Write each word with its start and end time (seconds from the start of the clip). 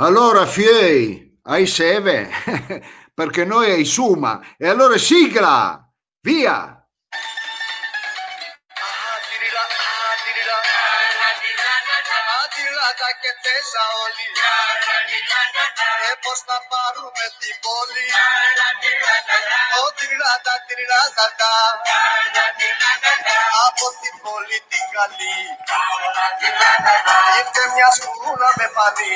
Allora, 0.00 0.46
Fiei, 0.46 1.40
ai 1.42 1.66
Seve, 1.66 2.30
perché 3.12 3.44
noi 3.44 3.68
ai 3.72 3.84
Suma. 3.84 4.54
E 4.56 4.68
allora 4.68 4.96
sigla, 4.96 5.90
via! 6.20 6.54
Adila, 6.54 6.86
adila, 9.18 9.62
adila, 10.14 10.54
adila, 10.54 11.18
adila, 11.34 11.66
adila, 12.46 12.78
adila, 12.78 12.94
adila, 14.06 14.27
posta 16.22 16.56
paru 16.68 17.04
metti 17.12 17.50
boli 17.62 18.06
o 19.78 19.84
tirata 19.98 20.54
tirata 20.66 21.26
da 21.38 21.54
a 23.58 23.72
posti 23.78 24.10
politica 24.22 25.02
lì 25.18 25.36
niente 27.32 27.62
mi 27.74 27.82
ascuna 27.82 28.48
me 28.56 28.68
pani 28.74 29.12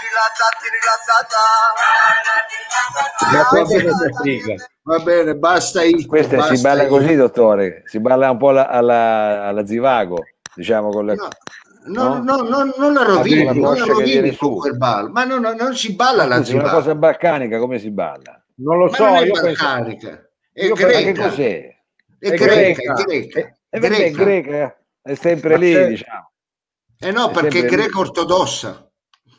tirata 0.00 0.48
tirata 0.60 1.16
la 3.32 3.44
tua 3.50 4.64
Va 4.86 4.98
bene, 4.98 5.34
basta 5.34 5.82
In, 5.82 6.06
Questa 6.06 6.36
basta 6.36 6.54
si 6.54 6.60
balla 6.60 6.86
così, 6.86 7.14
dottore. 7.14 7.84
Si 7.86 7.98
balla 8.00 8.30
un 8.30 8.36
po' 8.36 8.50
alla, 8.50 8.68
alla, 8.68 9.46
alla 9.46 9.64
Zivago, 9.64 10.18
diciamo 10.54 10.90
con 10.90 11.06
le. 11.06 11.14
No. 11.14 11.28
No, 11.86 12.22
no, 12.22 12.36
no, 12.42 12.72
non 12.78 12.94
la 12.94 13.02
rovini, 13.04 13.44
non 13.60 13.76
la 13.76 13.84
rovini 13.84 14.34
con 14.36 14.56
quel 14.56 14.76
ballo, 14.76 15.10
ma 15.10 15.24
no, 15.24 15.38
no, 15.38 15.52
non 15.52 15.74
si 15.76 15.94
balla 15.94 16.24
la 16.24 16.40
È 16.40 16.52
una 16.54 16.70
cosa 16.70 16.94
balcanica, 16.94 17.58
come 17.58 17.78
si 17.78 17.90
balla? 17.90 18.42
Non 18.56 18.78
lo 18.78 18.86
ma 18.86 18.96
so, 18.96 19.04
non 19.04 19.16
è 19.16 19.24
io 19.26 19.32
balcanica, 19.32 20.08
penso... 20.08 20.28
è 20.52 20.64
io 20.64 20.74
greca. 20.74 21.12
Che 21.12 21.28
cos'è? 21.28 21.76
È, 22.18 22.28
È 22.30 22.34
greca, 22.36 22.94
greca. 22.94 22.94
è 22.94 23.04
greca. 23.04 23.38
E 23.40 23.56
eh, 23.68 23.80
vabbè, 23.80 24.10
greca. 24.10 24.24
greca 24.24 24.84
è 25.02 25.14
sempre 25.14 25.58
lì, 25.58 25.72
se- 25.72 25.86
diciamo. 25.88 26.30
Eh 27.00 27.10
no, 27.10 27.28
È 27.28 27.32
perché 27.32 27.48
è 27.48 27.52
sempre 27.60 27.76
lì. 27.76 27.82
greca 27.82 27.98
ortodossa. 27.98 28.90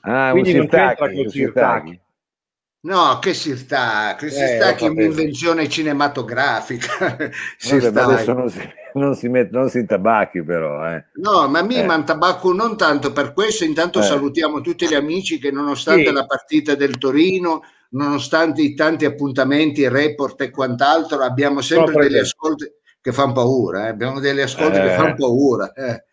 Ah, 0.01 0.29
Quindi 0.31 0.51
un 0.51 0.57
non 0.57 0.67
c'entra 0.67 1.05
un 1.11 1.29
sirtaki. 1.29 2.01
No, 2.81 3.17
che 3.17 3.33
Sirtaki, 3.33 4.25
Eh, 4.25 4.29
Sirtaki 4.29 4.83
è 4.83 4.87
ho 4.87 4.89
capito. 4.89 4.91
un'invenzione 4.91 5.67
cinematografica. 5.67 6.93
Vabbè, 7.17 7.25
ma 7.27 7.31
Sirtaki. 7.57 7.97
adesso 7.99 8.33
non 8.33 8.49
si, 8.51 8.59
non 8.95 9.15
si, 9.15 9.27
met- 9.29 9.51
non 9.51 9.69
si 9.69 9.79
intabacchi 9.79 10.43
però, 10.43 10.85
eh. 10.89 11.05
No, 11.15 11.47
ma 11.47 11.61
mi 11.61 11.75
Eh. 11.77 11.83
man 11.85 12.05
tabacco 12.05 12.53
non 12.53 12.75
tanto 12.77 13.11
per 13.11 13.33
questo, 13.33 13.63
intanto 13.63 13.99
Eh. 13.99 14.03
salutiamo 14.03 14.61
tutti 14.61 14.87
gli 14.87 14.93
amici 14.93 15.37
che 15.39 15.51
nonostante 15.51 16.07
Sì. 16.07 16.11
la 16.13 16.25
partita 16.25 16.75
del 16.75 16.97
Torino, 16.97 17.61
nonostante 17.89 18.61
i 18.61 18.73
tanti 18.73 19.05
appuntamenti, 19.05 19.87
report 19.87 20.41
e 20.41 20.49
quant'altro, 20.49 21.21
abbiamo 21.21 21.61
sempre 21.61 21.93
Sono 21.93 22.03
degli 22.03 22.17
ascolti 22.17 22.65
che 23.01 23.11
fanno 23.11 23.33
paura, 23.33 23.85
eh. 23.85 23.89
abbiamo 23.89 24.19
degli 24.19 24.41
ascolti 24.41 24.79
che 24.79 24.93
Eh. 24.93 24.95
fanno 24.95 25.15
paura. 25.15 25.71
eh. 25.73 26.03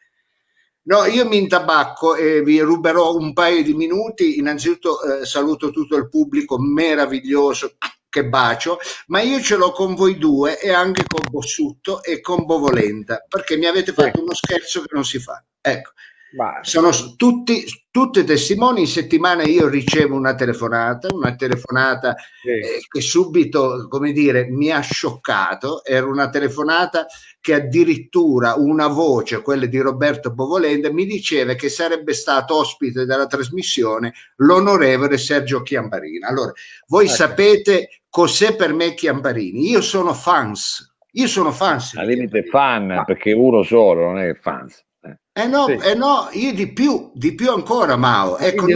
No, 0.85 1.05
io 1.05 1.29
mi 1.29 1.39
intabacco 1.39 2.17
e 2.17 2.43
vi 2.43 2.59
ruberò 2.59 3.15
un 3.17 3.33
paio 3.33 3.63
di 3.63 3.73
minuti. 3.73 4.39
Innanzitutto 4.39 5.21
eh, 5.21 5.25
saluto 5.25 5.71
tutto 5.71 5.97
il 5.97 6.09
pubblico 6.09 6.59
meraviglioso, 6.59 7.77
che 8.13 8.27
bacio, 8.27 8.79
ma 9.07 9.23
io 9.23 9.41
ce 9.41 9.57
l'ho 9.57 9.73
con 9.73 9.95
voi 9.95 10.19
due 10.19 10.61
e 10.61 10.71
anche 10.71 11.05
con 11.07 11.25
Bossutto 11.31 12.03
e 12.03 12.21
con 12.21 12.45
Bovolenta, 12.45 13.25
perché 13.27 13.57
mi 13.57 13.65
avete 13.65 13.95
fatto 13.95 14.21
uno 14.21 14.35
scherzo 14.35 14.83
che 14.83 14.95
non 14.95 15.05
si 15.05 15.19
fa. 15.19 15.43
Ecco, 15.63 15.93
Ma 16.37 16.59
sono 16.61 16.91
tutti, 17.17 17.65
tutti 17.91 18.23
testimoni. 18.25 18.81
In 18.81 18.87
settimana 18.87 19.45
io 19.45 19.67
ricevo 19.69 20.15
una 20.15 20.35
telefonata, 20.35 21.09
una 21.11 21.35
telefonata 21.35 22.15
sì. 22.43 22.49
eh, 22.49 22.81
che 22.87 23.01
subito, 23.01 23.87
come 23.89 24.13
dire, 24.13 24.47
mi 24.47 24.71
ha 24.71 24.81
scioccato. 24.81 25.83
Era 25.83 26.07
una 26.07 26.29
telefonata 26.29 27.07
che 27.41 27.55
addirittura 27.55 28.55
una 28.57 28.89
voce, 28.89 29.43
quella 29.43 29.67
di 29.67 29.79
Roberto 29.79 30.33
Bovolenda, 30.33 30.93
mi 30.93 31.07
diceva 31.07 31.55
che 31.55 31.69
sarebbe 31.69 32.13
stato 32.13 32.57
ospite 32.57 33.05
della 33.05 33.27
trasmissione 33.27 34.13
l'onorevole 34.37 35.17
Sergio 35.17 35.63
Chiambarini. 35.63 36.25
Allora, 36.25 36.53
voi 36.87 37.07
Ecco. 37.07 37.15
sapete 37.15 38.02
cos'è 38.13 38.55
per 38.55 38.75
me 38.75 38.93
Chiambarini? 38.93 39.71
Io 39.71 39.81
sono 39.81 40.13
fans. 40.13 40.95
Io 41.13 41.27
sono 41.27 41.51
fans. 41.51 41.95
Al 41.95 42.07
limite 42.07 42.45
fan, 42.45 42.87
Ma- 42.87 43.05
perché 43.05 43.33
uno 43.33 43.63
solo, 43.63 44.03
non 44.05 44.19
è 44.19 44.35
fans. 44.35 44.85
eh. 45.03 45.19
Eh 45.33 45.47
no, 45.47 45.65
Sì. 45.67 45.73
eh 45.83 45.95
no, 45.95 46.29
io 46.33 46.53
di 46.53 46.71
più, 46.75 47.11
di 47.15 47.35
più 47.35 47.51
ancora, 47.51 47.97
Mao. 47.97 48.37
Ecco, 48.37 48.65
mi 48.67 48.73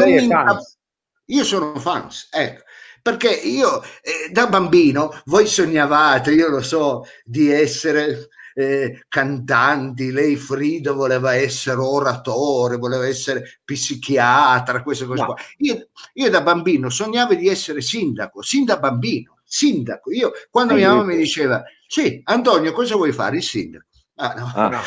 Io 1.29 1.45
sono 1.45 1.79
fans, 1.79 2.29
ecco. 2.33 2.63
Perché 3.03 3.29
io 3.29 3.83
eh, 3.83 4.31
da 4.33 4.47
bambino, 4.47 5.13
voi 5.27 5.47
sognavate, 5.47 6.33
io 6.33 6.49
lo 6.49 6.63
so, 6.63 7.05
di 7.25 7.51
essere 7.51 8.29
eh, 8.59 9.05
cantanti, 9.09 10.11
lei 10.11 10.35
Frido 10.37 10.95
voleva 10.95 11.35
essere 11.35 11.79
oratore, 11.79 12.79
voleva 12.79 13.07
essere 13.07 13.61
psichiatra, 13.63 14.83
queste 14.83 15.05
cose 15.05 15.21
No. 15.21 15.27
qua. 15.27 15.37
Io, 15.59 15.89
io 16.15 16.31
da 16.31 16.41
bambino 16.41 16.89
sognavo 16.89 17.35
di 17.35 17.49
essere 17.49 17.83
sindaco, 17.83 18.41
sin 18.41 18.65
da 18.65 18.79
bambino, 18.79 19.37
sindaco. 19.45 20.11
Io, 20.11 20.33
quando 20.51 20.73
mia 20.73 20.89
mamma 20.89 21.05
mi 21.05 21.17
diceva, 21.19 21.63
sì, 21.87 22.21
Antonio, 22.25 22.73
cosa 22.73 22.97
vuoi 22.97 23.13
fare? 23.13 23.37
Il 23.37 23.43
sindaco. 23.43 23.85
Ah, 24.15 24.35
no, 24.39 24.51
Ah. 24.55 24.69
No. 24.71 24.81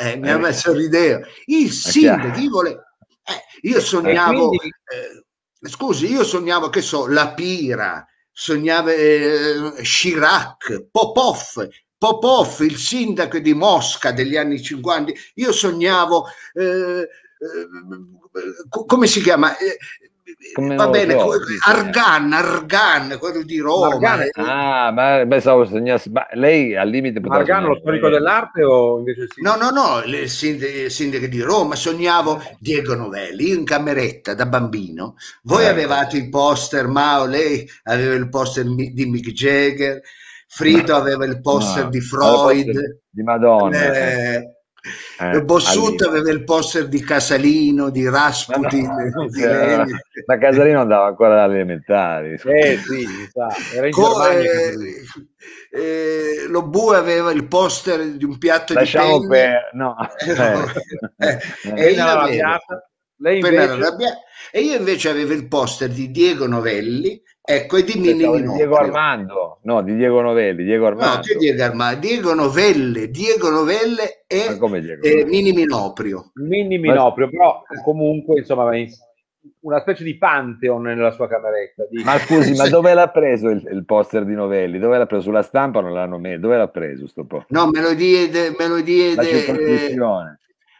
eh, 0.00 0.16
mi 0.16 0.28
ha 0.28 0.34
Eh. 0.34 0.38
messo 0.38 0.72
l'idea. 0.72 1.20
Il 1.44 1.70
sindaco, 1.70 2.40
io, 2.40 2.50
vole- 2.50 2.70
eh, 3.24 3.68
io 3.68 3.80
sognavo, 3.80 4.48
quindi- 4.48 4.66
eh, 4.66 5.68
scusi, 5.68 6.10
io 6.10 6.24
sognavo 6.24 6.68
che 6.70 6.82
so, 6.82 7.06
la 7.06 7.34
Pira, 7.34 8.04
sognavo 8.32 8.88
eh, 8.88 9.72
Chirac, 9.82 10.86
Popov, 10.90 11.68
Popov, 12.10 12.60
il 12.62 12.76
sindaco 12.78 13.38
di 13.40 13.52
Mosca 13.52 14.10
degli 14.10 14.34
anni 14.34 14.62
50. 14.62 15.12
Io 15.34 15.52
sognavo, 15.52 16.24
eh, 16.54 16.62
eh, 17.02 17.06
co- 18.70 18.86
come 18.86 19.06
si 19.06 19.20
chiama? 19.20 19.54
Eh, 19.58 19.76
Come 20.54 20.76
va 20.76 20.88
bene, 20.88 21.18
so. 21.18 21.32
Argan, 21.66 22.32
Argan, 22.32 23.18
quello 23.18 23.42
di 23.42 23.58
Roma. 23.58 23.88
Argan 23.88 24.20
eh, 24.22 24.30
Ah, 24.36 24.90
ma 24.90 25.26
pensavo 25.28 25.66
sognasse, 25.66 26.08
ma 26.08 26.26
lei 26.32 26.74
al 26.74 26.88
limite 26.88 27.20
poteva 27.20 27.36
Margano, 27.40 27.68
lo 27.68 27.78
storico 27.80 28.08
dell'arte 28.08 28.62
o 28.64 28.98
invece 29.00 29.26
sì? 29.28 29.42
No, 29.42 29.56
no, 29.56 29.68
no, 29.68 30.02
il 30.06 30.26
sindaco, 30.30 31.26
di 31.26 31.40
Roma, 31.42 31.74
sognavo 31.74 32.40
Diego 32.58 32.94
Novelli, 32.94 33.48
io 33.48 33.56
in 33.58 33.64
cameretta 33.64 34.32
da 34.32 34.46
bambino, 34.46 35.16
voi 35.42 35.64
Eh. 35.64 35.68
avevate 35.68 36.16
i 36.16 36.30
poster, 36.30 36.86
Mao, 36.86 37.26
lei 37.26 37.68
aveva 37.82 38.14
il 38.14 38.30
poster 38.30 38.64
di 38.64 39.04
Mick 39.06 39.32
Jagger, 39.32 40.00
Frito 40.52 40.94
aveva 40.96 41.24
il 41.26 41.40
poster 41.40 41.84
No, 41.84 41.90
di 41.90 42.00
Freud, 42.00 42.98
di 43.08 43.22
Madonna. 43.22 43.92
eh. 43.92 44.34
eh, 44.34 44.34
Eh, 45.20 45.32
limite. 45.98 46.08
aveva 46.08 46.30
il 46.30 46.42
poster 46.42 46.88
di 46.88 47.00
Casalino, 47.04 47.90
di 47.90 48.02
Ma, 48.04 48.10
Rasputin, 48.18 48.86
no, 48.86 48.94
non 49.14 49.26
di 49.28 49.40
Lenin. 49.42 49.96
ma 50.26 50.38
Casalino 50.38 50.80
andava 50.80 51.06
ancora 51.06 51.42
alle 51.44 51.54
elementari. 51.56 52.32
Eh 52.32 52.78
sì, 52.78 53.06
Co- 53.90 54.26
eh, 54.26 54.74
eh, 55.70 56.46
lo 56.48 56.62
Bue 56.66 56.96
aveva 56.96 57.30
il 57.30 57.46
poster 57.46 58.02
di 58.16 58.24
un 58.24 58.38
piatto 58.38 58.72
Lasciamo 58.72 59.20
di 59.20 59.26
penne. 59.28 59.50
per... 59.50 59.70
No. 59.74 59.94
Eh, 61.16 61.38
Eh. 61.62 61.86
e 61.86 61.90
io 61.92 62.04
avevo- 62.06 62.88
lei 63.20 63.38
invece... 63.38 63.78
E 64.52 64.60
io 64.60 64.76
invece 64.76 65.10
avevo 65.10 65.32
il 65.32 65.46
poster 65.48 65.88
di 65.90 66.10
Diego 66.10 66.46
Novelli, 66.46 67.22
ecco, 67.40 67.76
e 67.76 67.84
di 67.84 67.98
Mini 67.98 68.28
di 68.30 68.42
Diego. 68.48 68.76
Armando, 68.76 69.60
no, 69.62 69.82
di 69.82 69.94
Diego 69.94 70.20
Novelli, 70.22 70.64
Diego 70.64 70.84
No, 70.84 70.90
Armando. 70.90 71.20
che 71.22 71.36
Diego 71.36 71.62
Armando? 71.62 72.00
Diego 72.00 72.34
Novelle, 72.34 73.10
Diego 73.10 73.50
Novelle 73.50 74.24
e 74.26 74.56
come 74.58 74.80
Diego? 74.80 75.06
eh, 75.06 75.24
Mini 75.26 75.52
Minoprio. 75.52 76.32
Mini 76.34 76.78
Minoprio, 76.78 77.28
però 77.28 77.62
comunque 77.84 78.38
insomma 78.38 78.74
in- 78.76 78.88
una 79.60 79.80
specie 79.80 80.04
di 80.04 80.16
pantheon 80.18 80.82
nella 80.82 81.12
sua 81.12 81.28
cameretta. 81.28 81.86
di- 81.88 82.02
Ma 82.02 82.18
scusi, 82.18 82.54
ma 82.54 82.66
dove 82.68 82.92
l'ha 82.92 83.08
preso 83.08 83.48
il, 83.50 83.66
il 83.70 83.84
poster 83.84 84.24
di 84.24 84.34
Novelli? 84.34 84.78
Dove 84.78 84.98
l'ha 84.98 85.06
preso? 85.06 85.22
Sulla 85.24 85.42
stampa 85.42 85.80
non 85.80 85.92
l'hanno 85.92 86.18
messo? 86.18 86.40
Dove 86.40 86.56
l'ha 86.56 86.68
preso 86.68 87.06
sto 87.06 87.24
po'? 87.24 87.44
No, 87.48 87.68
me 87.68 87.80
lo 87.80 87.94
diede, 87.94 88.54
me 88.58 88.66
lo 88.66 88.76
La 88.76 88.82
diede, 88.82 89.44
eh. 89.46 89.96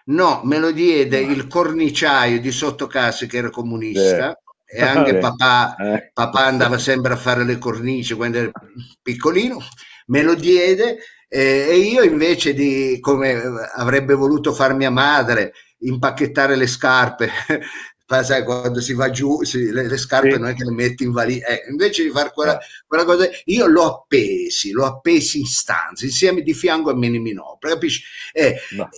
No, 0.07 0.41
me 0.45 0.59
lo 0.59 0.71
diede 0.73 1.19
il 1.21 1.47
corniciaio 1.47 2.41
di 2.41 2.51
Sottocassi 2.51 3.27
che 3.27 3.39
era 3.39 3.51
comunista 3.51 4.39
e 4.67 4.83
anche 4.83 5.19
papà, 5.19 5.75
Eh. 5.77 6.11
papà 6.13 6.47
andava 6.47 6.79
sempre 6.79 7.13
a 7.13 7.17
fare 7.17 7.45
le 7.45 7.59
cornici 7.59 8.15
quando 8.15 8.39
era 8.39 8.51
piccolino, 9.03 9.59
me 10.07 10.23
lo 10.23 10.35
diede 10.35 10.99
eh, 11.29 11.67
e 11.71 11.77
io 11.79 12.03
invece 12.03 12.55
di 12.55 12.99
come 13.01 13.41
avrebbe 13.75 14.15
voluto 14.15 14.53
far 14.53 14.75
mia 14.75 14.91
madre 14.91 15.53
impacchettare 15.79 16.57
le 16.57 16.67
scarpe 16.67 17.31
sai, 18.23 18.43
quando 18.45 18.81
si 18.81 18.93
va 18.95 19.11
giù 19.11 19.43
si- 19.45 19.71
le, 19.71 19.87
le 19.89 19.97
scarpe 19.97 20.33
Sì. 20.33 20.39
non 20.39 20.49
è 20.49 20.55
che 20.55 20.65
le 20.65 20.73
metti 20.73 21.05
in 21.05 21.13
valigia 21.13 21.47
eh, 21.47 21.63
invece 21.71 22.03
di 22.03 22.11
fare 22.11 22.31
quella, 22.33 22.59
quella 22.87 23.05
cosa 23.05 23.29
io 23.45 23.67
l'ho 23.67 23.87
appesi 24.03 24.73
l'ho 24.73 24.85
appesi 24.87 25.39
in 25.39 25.47
stanza 25.47 26.05
insieme 26.05 26.43
di 26.43 26.53
fianco 26.55 26.91
a 26.91 26.95
Mini 26.97 27.19
Minoprio 27.21 27.73
capisci? 27.75 28.03
Eh, 28.33 28.57
No. 28.71 28.89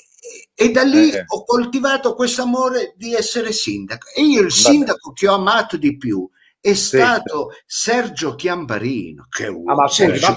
E 0.62 0.70
da 0.70 0.82
lì 0.82 1.10
Eh, 1.10 1.24
ho 1.26 1.44
coltivato 1.44 2.14
questo 2.14 2.42
amore 2.42 2.94
di 2.96 3.14
essere 3.14 3.52
sindaco. 3.52 4.08
E 4.14 4.22
io 4.22 4.40
il 4.40 4.48
Vabbè. 4.48 4.50
sindaco 4.50 5.12
che 5.12 5.28
ho 5.28 5.34
amato 5.34 5.76
di 5.76 5.96
più 5.96 6.28
è 6.60 6.74
stato 6.74 7.50
Sergio 7.66 8.34
Chiambarino 8.34 9.26
che 9.28 9.46
Ah, 9.46 9.74
ma, 9.74 9.88
Sergio- 9.88 10.28
ma, 10.28 10.36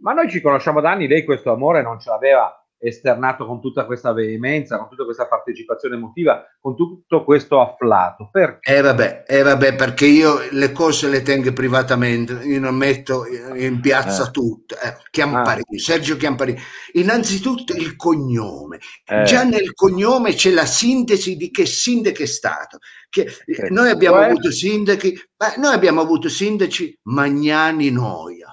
ma 0.00 0.12
noi 0.12 0.30
ci 0.30 0.40
conosciamo 0.40 0.80
da 0.80 0.90
anni, 0.90 1.06
lei 1.06 1.24
questo 1.24 1.52
amore 1.52 1.82
non 1.82 2.00
ce 2.00 2.10
l'aveva 2.10 2.56
esternato 2.82 3.46
con 3.46 3.60
tutta 3.60 3.86
questa 3.86 4.12
veemenza, 4.12 4.76
con 4.78 4.88
tutta 4.88 5.04
questa 5.04 5.28
partecipazione 5.28 5.94
emotiva, 5.94 6.44
con 6.60 6.74
tutto 6.74 7.22
questo 7.24 7.60
afflato? 7.60 8.28
Perché? 8.32 8.74
Eh 8.74 8.80
vabbè, 8.80 9.24
eh 9.26 9.42
vabbè, 9.42 9.76
perché 9.76 10.06
io 10.06 10.40
le 10.50 10.72
cose 10.72 11.08
le 11.08 11.22
tengo 11.22 11.52
privatamente, 11.52 12.32
io 12.44 12.58
non 12.58 12.74
metto 12.74 13.24
in 13.54 13.80
piazza 13.80 14.26
Eh. 14.26 14.30
tutte. 14.30 14.74
Eh, 14.82 14.96
Chiamparini, 15.10 15.78
Sergio 15.78 16.16
Chiamparini. 16.16 16.60
Innanzitutto 16.94 17.72
il 17.74 17.94
cognome. 17.96 18.78
Eh. 19.04 19.22
Già 19.22 19.44
nel 19.44 19.72
cognome 19.74 20.34
c'è 20.34 20.50
la 20.50 20.66
sintesi 20.66 21.36
di 21.36 21.50
che 21.50 21.66
sindaco 21.66 22.22
è 22.22 22.26
stato. 22.26 22.78
Che. 23.08 23.28
Noi 23.68 23.90
abbiamo 23.90 24.16
Cioè? 24.16 24.26
avuto 24.26 24.50
sindaci, 24.50 25.14
ma 25.36 25.54
noi 25.56 25.74
abbiamo 25.74 26.00
avuto 26.00 26.28
sindaci 26.28 26.98
Magnani 27.04 27.90
Noia. 27.90 28.51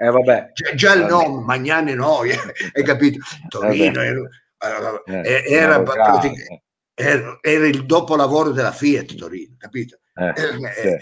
Eh 0.00 0.10
vabbè, 0.10 0.50
Già, 0.52 0.74
già 0.74 0.92
il 0.94 1.00
Vabbè. 1.06 1.10
nome, 1.10 1.44
Magnani 1.44 1.94
Noia, 1.94 2.36
hai 2.74 2.84
capito? 2.84 3.18
Torino 3.48 3.84
Vabbè. 4.00 4.06
era, 4.58 5.02
Eh, 5.06 5.44
era, 5.48 5.82
pratica- 5.82 6.60
era- 6.94 7.38
era 7.40 7.66
il 7.66 7.84
dopolavoro 7.84 8.50
della 8.52 8.72
Fiat 8.72 9.14
Torino, 9.16 9.54
capito? 9.58 9.98
eh, 10.14 10.28
Eh, 10.36 10.72
sì. 10.74 10.96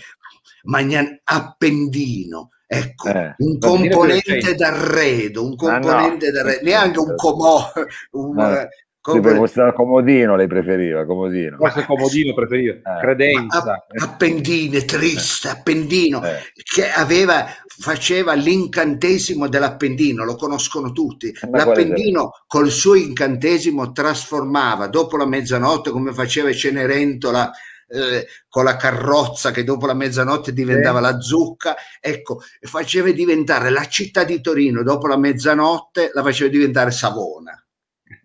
Magnan- 0.65 1.21
Appendino, 1.25 2.51
ecco, 2.67 3.09
Eh. 3.09 3.35
un 3.39 3.59
componente 3.59 4.55
d'arredo, 4.55 5.45
un 5.45 5.55
Ma 5.59 5.79
no. 5.79 5.87
componente 5.87 6.31
d'arredo, 6.31 6.65
neanche 6.65 6.99
un 6.99 7.15
comò, 7.17 7.71
un, 8.13 8.33
Ma- 8.35 8.67
eh, 9.07 9.13
Sì, 9.13 9.19
come- 9.19 9.21
per 9.21 9.37
questo 9.39 9.73
comodino 9.75 10.37
lei 10.37 10.47
preferiva, 10.47 11.05
comodino. 11.07 11.57
forse 11.59 11.85
comodino 11.85 12.35
preferivo, 12.35 12.75
Eh. 12.75 12.83
credenza. 13.01 13.59
App- 13.63 14.03
Appendine, 14.03 14.85
triste, 14.85 15.49
Appendino, 15.49 16.23
Eh. 16.25 16.39
che 16.55 16.91
aveva, 16.91 17.47
faceva 17.79 18.33
l'incantesimo 18.35 19.49
dell'Appendino, 19.49 20.25
lo 20.25 20.35
conoscono 20.37 20.93
tutti. 20.93 21.29
Eh, 21.29 21.49
ma 21.49 21.59
L'Appendino 21.65 22.31
col 22.47 22.71
suo 22.71 22.95
incantesimo 22.95 23.93
trasformava 23.93 24.87
dopo 24.89 25.17
la 25.17 25.27
mezzanotte, 25.27 25.91
come 25.91 26.13
faceva 26.13 26.53
Cenerentola 26.53 27.51
eh, 27.89 28.27
con 28.49 28.65
la 28.65 28.75
carrozza 28.75 29.53
che 29.53 29.63
dopo 29.63 29.87
la 29.87 29.95
mezzanotte 29.95 30.53
diventava 30.53 30.99
Sì. 30.99 31.05
la 31.05 31.21
zucca, 31.21 31.77
ecco, 32.01 32.41
faceva 32.63 33.13
diventare 33.13 33.71
la 33.71 33.85
città 33.87 34.25
di 34.25 34.41
Torino 34.41 34.83
dopo 34.83 35.07
la 35.07 35.17
mezzanotte, 35.17 36.11
la 36.13 36.23
faceva 36.25 36.51
diventare 36.51 36.91
Savona. 36.91 37.65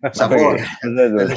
Cosa- 0.00 0.28
la, 0.28 1.24
la 1.24 1.34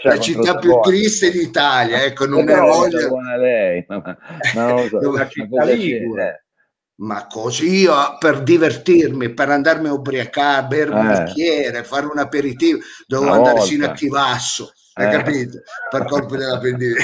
contro 0.00 0.18
città 0.20 0.58
più 0.58 0.68
Savona? 0.70 0.80
triste 0.82 1.30
d'Italia, 1.30 2.02
ecco, 2.04 2.26
non 2.26 2.44
ne 2.44 2.54
voglio. 2.56 2.98
Savona 3.00 3.36
lei, 3.36 3.84
ma, 3.88 4.02
ma- 4.04 4.18
ma 4.54 4.88
so. 4.88 5.10
Ma 5.12 5.28
città 5.28 5.64
ligure. 5.64 6.46
Ma 6.98 7.26
così 7.26 7.80
io 7.80 7.94
per 8.18 8.42
divertirmi, 8.42 9.34
per 9.34 9.50
andarmi 9.50 9.88
a 9.88 9.92
ubriacare, 9.92 10.66
bermi 10.66 10.98
un 10.98 11.10
Eh. 11.10 11.22
bicchiere, 11.24 11.84
fare 11.84 12.06
un 12.06 12.18
aperitivo, 12.18 12.78
dovevo 13.06 13.32
andare 13.32 13.56
volta. 13.58 13.66
sino 13.70 13.84
a 13.86 13.92
Chivasso, 13.92 14.72
hai 14.98 15.06
Eh. 15.06 15.10
capito? 15.10 15.58
Per 15.90 16.04
colpa 16.06 16.36
della 16.36 16.58
pendina. 16.58 16.94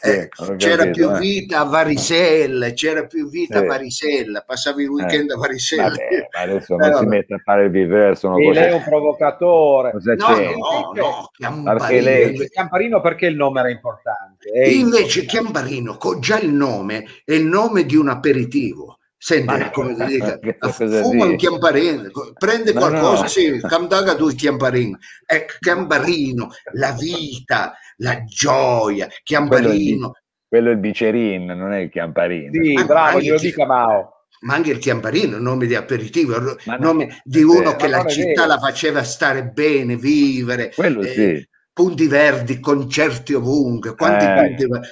Sì, 0.00 0.08
Eh, 0.10 0.28
ho 0.36 0.56
c'era 0.56 0.84
capito, 0.84 0.92
più 1.08 1.16
eh. 1.16 1.18
vita 1.18 1.60
a 1.60 1.64
Varisella, 1.64 2.70
c'era 2.72 3.06
più 3.06 3.28
vita 3.28 3.58
a 3.58 3.60
Sì. 3.60 3.66
Varisella, 3.66 4.42
passavi 4.46 4.82
il 4.82 4.88
weekend 4.90 5.30
a 5.30 5.36
Varisella. 5.36 5.82
Vabbè, 5.88 6.28
ma 6.32 6.40
adesso 6.40 6.74
Eh, 6.74 6.76
non 6.76 6.86
si 6.86 6.92
vabbè. 6.92 7.06
mette 7.06 7.34
a 7.34 7.38
fare 7.42 7.64
il 7.64 7.70
viver, 7.70 8.16
sono 8.16 8.36
E 8.38 8.44
cose... 8.44 8.60
lei 8.60 8.68
è 8.70 8.72
un 8.74 8.82
provocatore. 8.84 9.90
Cosa 9.92 10.14
No, 10.14 10.26
c'è? 10.26 10.44
no, 10.54 11.30
no, 11.38 11.62
Perché 11.64 12.00
lei- 12.00 12.48
Chiamparino. 12.48 13.00
Perché 13.00 13.26
il 13.26 13.36
nome 13.36 13.60
era 13.60 13.70
importante? 13.70 14.48
È 14.50 14.66
Invece 14.68 15.20
importante. 15.20 15.26
Chiambarino, 15.26 15.96
con 15.96 16.20
già 16.20 16.38
il 16.38 16.52
nome, 16.52 17.04
è 17.24 17.32
il 17.32 17.46
nome 17.46 17.84
di 17.84 17.96
un 17.96 18.08
aperitivo. 18.08 18.98
Senti 19.22 19.44
Ma- 19.44 19.68
come 19.70 19.94
che 20.40 20.56
cosa 20.58 21.02
fuma 21.02 21.26
un 21.26 21.36
chiamparino, 21.36 22.08
prende 22.38 22.72
Ma 22.72 22.80
qualcosa, 22.80 23.22
no. 23.24 23.28
sì, 23.28 23.60
camdaga 23.60 24.14
due 24.14 24.34
chiamparino. 24.34 24.96
Ecco, 25.26 25.54
chiambarino, 25.60 26.48
la 26.72 26.92
vita, 26.98 27.74
la 27.98 28.24
gioia, 28.24 29.06
chiambarino, 29.22 30.14
Quello 30.48 30.70
è 30.70 30.72
il 30.72 30.78
bicerin, 30.78 31.44
non 31.44 31.72
è 31.72 31.80
il 31.80 31.90
chiamparino. 31.90 32.50
Sì, 32.62 32.72
Ma 32.72 32.84
bravo, 32.84 33.08
anche 33.08 33.22
glielo 33.24 33.36
chi- 33.36 33.46
dica 33.46 33.66
Mao. 33.66 34.24
ma 34.40 34.54
anche 34.54 34.70
il 34.70 34.78
chiambarino, 34.78 35.38
nome 35.38 35.66
di 35.66 35.74
aperitivo, 35.74 36.38
no, 36.40 36.56
nome 36.78 37.20
di 37.22 37.40
è 37.40 37.44
uno 37.44 37.76
che 37.76 37.88
la 37.88 38.02
è 38.02 38.08
città 38.08 38.46
la 38.46 38.58
faceva 38.58 39.02
stare 39.02 39.44
bene, 39.44 39.96
vivere. 39.96 40.72
Quello 40.74 41.02
eh, 41.02 41.12
sì. 41.12 41.48
punti 41.74 42.06
verdi, 42.06 42.58
concerti 42.58 43.34
ovunque. 43.34 43.94
Quanti 43.94 44.24
Eh. 44.24 44.32
punti 44.34 44.66
ver- 44.66 44.88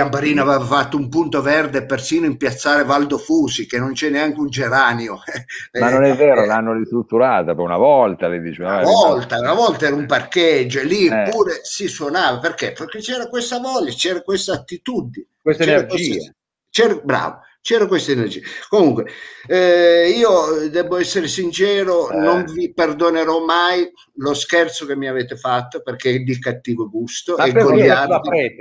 Chiambarino 0.00 0.42
aveva 0.42 0.62
fatto 0.62 0.98
un 0.98 1.08
punto 1.08 1.40
verde 1.40 1.86
persino 1.86 2.26
in 2.26 2.36
piazzale 2.36 2.84
Valdo 2.84 3.16
Fusi, 3.16 3.66
che 3.66 3.78
non 3.78 3.94
c'è 3.94 4.10
neanche 4.10 4.38
un 4.38 4.50
geranio. 4.50 5.20
Ma 5.80 5.88
Eh, 5.88 5.90
non 5.90 6.04
è 6.04 6.14
vero, 6.14 6.42
eh, 6.42 6.46
l'hanno 6.46 6.74
ristrutturata 6.74 7.54
per 7.54 7.64
una 7.64 7.78
volta, 7.78 8.28
le 8.28 8.42
dice. 8.42 8.60
una 8.60 8.76
"Ah, 8.80 8.82
volta, 8.82 9.38
una 9.38 9.54
volta 9.54 9.86
era 9.86 9.94
un 9.96 10.04
parcheggio 10.04 10.80
e 10.80 10.84
lì 10.84 11.06
Eh. 11.06 11.28
pure 11.30 11.60
si 11.62 11.88
suonava. 11.88 12.38
Perché? 12.40 12.72
Perché 12.72 12.98
c'era 12.98 13.26
questa 13.30 13.58
voglia, 13.58 13.90
c'era 13.96 14.20
questa 14.20 14.52
attitudine. 14.52 15.28
Questa 15.40 15.64
C'era 15.64 15.78
energia. 15.78 16.12
questa- 16.14 16.32
c'era- 16.68 17.00
bravo, 17.02 17.38
c'era 17.62 17.86
questa 17.86 18.12
energia. 18.12 18.40
Comunque, 18.68 19.06
eh, 19.46 20.12
io 20.14 20.68
devo 20.68 20.98
essere 20.98 21.26
sincero, 21.26 22.10
Eh. 22.10 22.18
non 22.18 22.44
vi 22.52 22.70
perdonerò 22.74 23.42
mai 23.42 23.90
lo 24.16 24.34
scherzo 24.34 24.84
che 24.84 24.94
mi 24.94 25.08
avete 25.08 25.36
fatto 25.38 25.80
perché 25.80 26.10
è 26.10 26.18
di 26.18 26.38
cattivo 26.38 26.86
gusto 26.90 27.36
Ma 27.38 27.44
e 27.44 27.52
perché? 27.52 28.56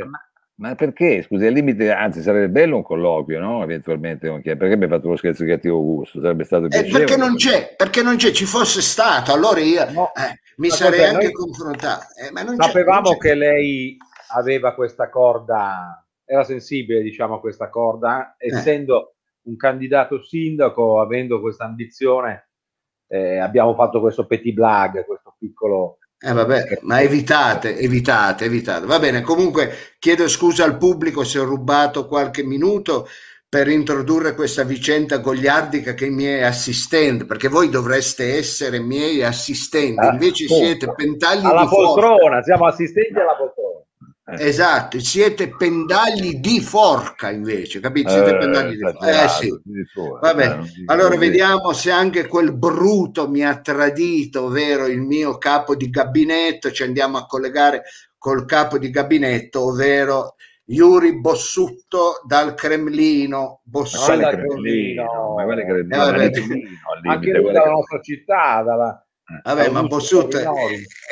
Ma 0.58 0.74
perché? 0.76 1.22
Scusi, 1.22 1.46
al 1.46 1.52
limite, 1.54 1.92
anzi, 1.92 2.22
sarebbe 2.22 2.48
bello 2.50 2.78
un 2.78 2.84
colloquio, 2.84 3.40
no? 3.42 3.62
Eventualmente 3.62 4.30
con 4.30 4.42
chi 4.42 4.56
Perché 4.56 4.78
mi 4.78 4.84
hai 4.84 4.90
fatto 4.90 5.10
lo 5.10 5.18
scherzo 5.18 5.44
di 5.44 5.50
cattivo 5.50 5.82
gusto? 5.84 6.22
Sarebbe 6.22 6.46
stato 6.46 6.66
Eh, 6.66 6.70
piacevole. 6.70 7.04
perché 7.04 7.18
non 7.18 7.36
c'è, 7.36 7.74
perché 7.76 8.02
non 8.02 8.16
c'è, 8.16 8.32
ci 8.32 8.46
fosse 8.46 8.80
stato, 8.82 9.34
allora 9.34 9.60
io 9.60 9.92
No. 9.92 10.12
eh, 10.16 10.40
mi 10.58 10.70
sarei 10.70 11.00
vabbè, 11.02 11.14
anche 11.14 11.32
confrontato. 11.34 12.06
Eh, 12.26 12.32
ma 12.32 12.44
non 12.44 12.56
Sapevamo 12.56 13.10
non 13.10 13.18
che 13.18 13.34
lei 13.36 13.98
aveva 14.34 14.74
questa 14.74 15.10
corda, 15.10 16.06
era 16.24 16.46
sensibile, 16.46 17.02
diciamo, 17.02 17.36
a 17.36 17.40
questa 17.42 17.70
corda, 17.70 18.36
Eh. 18.38 18.48
essendo 18.56 19.16
un 19.48 19.58
candidato 19.58 20.24
sindaco, 20.24 21.02
avendo 21.02 21.42
questa 21.42 21.66
ambizione, 21.66 22.48
eh, 23.08 23.40
abbiamo 23.40 23.76
fatto 23.76 24.00
questo 24.00 24.26
petit 24.26 24.54
blague, 24.54 25.04
questo 25.06 25.36
piccolo... 25.38 25.98
Eh, 26.18 26.34
vabbè, 26.34 26.80
ma 26.82 27.02
evitate, 27.02 27.78
evitate, 27.78 28.46
evitate. 28.46 28.86
Va 28.86 29.00
bene, 29.00 29.22
comunque 29.22 29.96
chiedo 30.00 30.28
scusa 30.28 30.64
al 30.64 30.78
pubblico 30.78 31.24
se 31.24 31.40
ho 31.40 31.44
rubato 31.44 32.08
qualche 32.08 32.44
minuto 32.44 33.08
per 33.48 33.68
introdurre 33.68 34.34
questa 34.34 34.64
vicenda 34.64 35.20
goliardica 35.20 35.94
che 35.94 36.06
è 36.06 36.08
i 36.10 36.12
miei 36.12 36.44
assistenti, 36.44 37.26
perché 37.26 37.48
voi 37.48 37.70
dovreste 37.70 38.36
essere 38.38 38.80
miei 38.80 39.24
assistenti, 39.24 40.00
Ah, 40.00 40.12
invece 40.12 40.48
siete 40.48 40.92
pentagli 40.94 41.46
Alla 41.46 41.62
di 41.62 41.68
poltrona, 41.68 42.42
siamo 42.42 42.66
assistenti 42.66 43.20
alla 43.20 43.36
poltrona. 43.36 43.80
Eh. 44.28 44.48
Esatto, 44.48 45.00
siete 45.00 45.50
pendagli 45.56 46.40
di 46.40 46.60
forca 46.60 47.30
invece, 47.30 47.80
capito? 47.80 48.10
Siete 48.10 48.32
Eh, 48.32 48.38
pendagli 48.38 48.76
di 48.76 48.80
forca. 48.80 49.06
Eh 49.06 49.10
esagerato, 49.12 49.36
sì. 49.40 49.54
Vabbè, 50.20 50.46
Eh, 50.46 50.62
dico 50.76 50.94
allora 50.94 51.16
vediamo 51.16 51.74
se 51.74 51.92
anche 51.92 52.26
quel 52.26 52.52
bruto 52.54 53.30
mi 53.30 53.46
ha 53.46 53.60
tradito, 53.62 54.46
ovvero 54.46 54.88
il 54.88 55.02
mio 55.02 55.38
capo 55.38 55.76
di 55.76 55.92
gabinetto. 55.92 56.72
Ci 56.72 56.82
andiamo 56.82 57.18
a 57.20 57.28
collegare 57.28 57.84
col 58.18 58.46
capo 58.46 58.80
di 58.80 58.90
gabinetto, 58.90 59.68
ovvero 59.68 60.34
Yuri 60.70 61.20
Bossutto 61.20 62.22
dal 62.26 62.56
Cremlino. 62.56 63.40
Ma 63.40 63.60
Bossutto. 63.64 64.06
quale 64.06 64.22
Dal 64.24 64.38
Cremlino? 64.38 65.34
Ma 65.38 65.44
quale 65.44 65.64
Cremlino? 65.66 65.96
Eh, 65.96 65.98
vabbè. 66.00 66.18
Ma 66.18 66.30
Cremlino, 66.32 66.70
al 66.92 67.12
Anche 67.12 67.32
lui 67.32 67.52
dalla 67.52 67.70
nostra 67.70 68.00
città, 68.02 68.64
dalla... 68.64 69.05
Vabbè, 69.44 69.70
ma 69.70 69.82
Bossutto 69.84 70.38
è, 70.38 70.46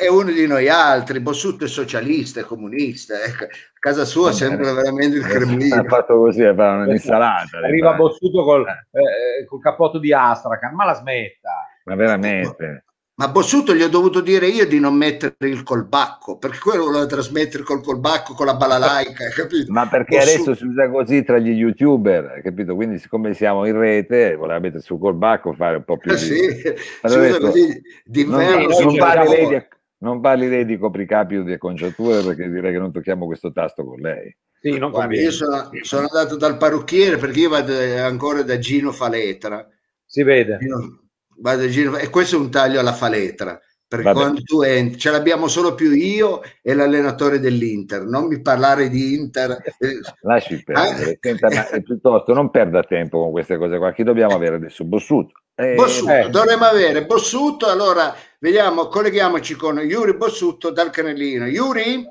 è 0.04 0.08
uno 0.08 0.30
di 0.30 0.46
noi 0.46 0.68
altri. 0.68 1.18
Bossutto 1.20 1.64
è 1.64 1.68
socialista, 1.68 2.40
è 2.40 2.44
comunista. 2.44 3.20
ecco. 3.22 3.44
A 3.44 3.48
casa 3.80 4.04
sua 4.04 4.26
Vabbè. 4.26 4.34
sembra 4.36 4.72
veramente 4.72 5.16
il 5.16 5.24
Cremlino. 5.24 5.74
Ha 5.80 5.84
fatto 5.84 6.16
così, 6.18 6.42
fa 6.54 6.70
un'insalata. 6.72 7.58
Arriva 7.58 7.90
fa. 7.90 7.96
Bossuto 7.96 8.44
col, 8.44 8.66
Eh. 8.66 9.00
eh, 9.40 9.44
col 9.46 9.60
cappotto 9.60 9.98
di 9.98 10.12
Astracan, 10.12 10.74
ma 10.74 10.84
la 10.84 10.94
smetta. 10.94 11.50
Ma 11.84 11.94
veramente. 11.96 12.84
Ma 13.16 13.28
Bossuto 13.28 13.74
gli 13.74 13.82
ho 13.82 13.88
dovuto 13.88 14.20
dire 14.20 14.48
io 14.48 14.66
di 14.66 14.80
non 14.80 14.94
mettere 14.94 15.36
il 15.48 15.62
colbacco, 15.62 16.36
perché 16.36 16.58
quello 16.58 16.84
voleva 16.84 17.06
trasmettere 17.06 17.62
col 17.62 17.80
colbacco, 17.82 18.34
con 18.34 18.46
la 18.46 18.56
balalaica, 18.56 19.28
capito? 19.28 19.72
Ma 19.72 19.86
perché 19.88 20.16
Bossuto- 20.16 20.50
adesso 20.50 20.54
si 20.54 20.64
usa 20.64 20.90
così 20.90 21.22
tra 21.22 21.38
gli 21.38 21.50
youtuber, 21.50 22.40
capito? 22.42 22.74
Quindi 22.74 22.98
siccome 22.98 23.32
siamo 23.34 23.66
in 23.66 23.78
rete, 23.78 24.34
voleva 24.34 24.58
mettere 24.58 24.82
su 24.82 24.98
col 24.98 25.14
bacco 25.14 25.52
fare 25.52 25.76
un 25.76 25.84
po' 25.84 25.96
più 25.96 26.10
Eh 26.12 26.16
di... 26.16 26.20
sì, 26.20 26.36
si 26.36 26.74
Ma 27.02 27.08
usa 27.08 27.38
così 27.38 27.66
Non, 27.66 27.82
d'inverno. 28.04 28.80
non 28.80 28.96
parli 28.96 29.28
lei 29.28 29.46
di, 29.48 29.66
non 29.98 30.20
parli 30.20 30.48
lei 30.48 30.64
di 30.64 30.76
copricapi 30.76 31.36
o 31.36 31.42
di 31.44 31.52
acconciature 31.52 32.22
perché 32.22 32.50
direi 32.50 32.72
che 32.72 32.78
non 32.78 32.92
tocchiamo 32.92 33.26
questo 33.26 33.52
tasto 33.52 33.84
con 33.84 33.98
lei. 34.00 34.36
Sì, 34.60 34.76
non 34.78 34.90
Guarda, 34.90 35.14
io 35.14 35.30
sono, 35.30 35.70
sono 35.82 36.06
andato 36.10 36.36
dal 36.36 36.56
parrucchiere 36.56 37.16
perché 37.16 37.40
io 37.40 37.48
vado 37.50 37.72
ancora 38.02 38.42
da 38.42 38.58
Gino 38.58 38.92
Faletra. 38.92 39.66
Si 40.04 40.22
vede. 40.22 40.58
Gino- 40.58 41.03
vado 41.38 41.62
da 41.62 41.68
Gino- 41.68 41.96
e 41.96 42.10
questo 42.10 42.36
è 42.36 42.38
un 42.38 42.50
taglio 42.50 42.80
alla 42.80 42.92
Faletra. 42.92 43.58
Perché 43.86 44.06
Vabbè. 44.06 44.18
quando 44.18 44.42
tu 44.42 44.62
entri, 44.62 44.98
ce 44.98 45.10
l'abbiamo 45.10 45.46
solo 45.46 45.74
più 45.74 45.92
io 45.92 46.42
e 46.62 46.74
l'allenatore 46.74 47.38
dell'Inter. 47.38 48.02
Non 48.02 48.26
mi 48.26 48.40
parlare 48.40 48.88
di 48.88 49.14
Inter. 49.14 49.56
Lasci 50.22 50.64
perdere, 50.64 51.18
senta, 51.20 51.48
ma, 51.48 51.68
eh, 51.68 51.82
piuttosto 51.82 52.32
non 52.32 52.50
perda 52.50 52.82
tempo 52.82 53.20
con 53.20 53.30
queste 53.30 53.56
cose 53.56 53.78
qua. 53.78 53.92
Chi 53.92 54.02
dobbiamo 54.02 54.34
avere 54.34 54.56
adesso? 54.56 54.84
Bossuto. 54.84 55.34
Eh, 55.54 55.74
Bossuto, 55.74 56.10
eh. 56.10 56.28
dovremmo 56.30 56.64
avere 56.64 57.06
Bossuto, 57.06 57.68
allora 57.68 58.12
Vediamo, 58.44 58.88
colleghiamoci 58.88 59.54
con 59.54 59.78
Yuri 59.78 60.18
Bossutto 60.18 60.68
dal 60.68 60.90
Canellino. 60.90 61.46
Yuri? 61.46 62.04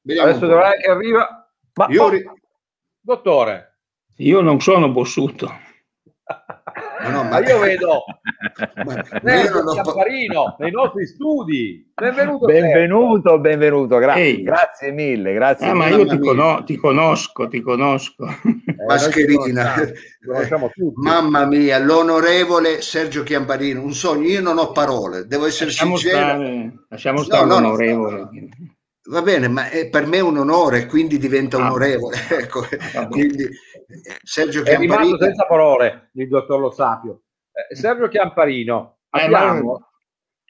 Vediamo 0.00 0.30
Adesso 0.30 0.46
dov'è 0.46 0.78
che 0.80 0.90
arriva? 0.90 1.46
Ma, 1.74 1.86
Yuri. 1.90 2.24
Oh, 2.24 2.34
dottore. 3.02 3.80
Io 4.16 4.40
non 4.40 4.62
sono 4.62 4.90
Bossuto. 4.90 5.46
No, 7.10 7.24
ma... 7.24 7.38
io 7.40 7.58
vedo 7.58 8.04
Sergio 9.22 9.64
Chiamparino 9.64 10.56
nei 10.58 10.70
nostri 10.70 11.06
studi. 11.06 11.92
Benvenuto. 11.94 12.46
Benvenuto, 12.46 13.38
benvenuto. 13.38 13.98
Gra- 13.98 14.14
grazie 14.14 14.90
mille. 14.90 15.34
Grazie 15.34 15.68
ah, 15.68 15.74
mille. 15.74 15.90
ma 15.90 15.96
io 15.96 16.06
ti, 16.06 16.18
cono- 16.18 16.64
ti, 16.64 16.76
conosco, 16.76 17.48
ti 17.48 17.60
conosco. 17.60 18.26
Eh, 18.26 18.84
Mascherina. 18.86 19.74
Conosciamo, 20.24 20.70
Mamma 20.94 21.44
mia, 21.46 21.78
l'onorevole 21.78 22.80
Sergio 22.80 23.22
Chiamparino, 23.22 23.82
un 23.82 23.92
sogno. 23.92 24.26
Io 24.26 24.40
non 24.40 24.58
ho 24.58 24.72
parole, 24.72 25.26
devo 25.26 25.46
essere 25.46 25.66
lasciamo 25.66 25.96
sincero. 25.96 26.24
Stare, 26.24 26.72
lasciamo 26.88 27.22
stare 27.22 27.44
no, 27.46 27.54
l'onorevole. 27.60 28.16
No, 28.16 28.28
Va 29.06 29.20
bene, 29.20 29.48
ma 29.48 29.68
è, 29.68 29.90
per 29.90 30.06
me 30.06 30.16
è 30.16 30.22
un 30.22 30.38
onore, 30.38 30.86
quindi 30.86 31.18
diventa 31.18 31.58
ah, 31.58 31.66
onorevole. 31.66 32.16
ecco, 32.30 32.66
quindi, 33.10 33.46
Sergio 34.22 34.62
Chiamparino. 34.62 34.94
È 34.94 34.98
rimasto 34.98 35.24
senza 35.24 35.46
parole 35.46 36.10
il 36.14 36.28
dottor 36.28 36.60
Lo 36.60 36.70
Sapio. 36.70 37.22
Eh, 37.52 37.74
Sergio 37.74 38.08
Chiamparino, 38.08 38.98
eh, 39.10 39.22
abbiamo 39.22 39.88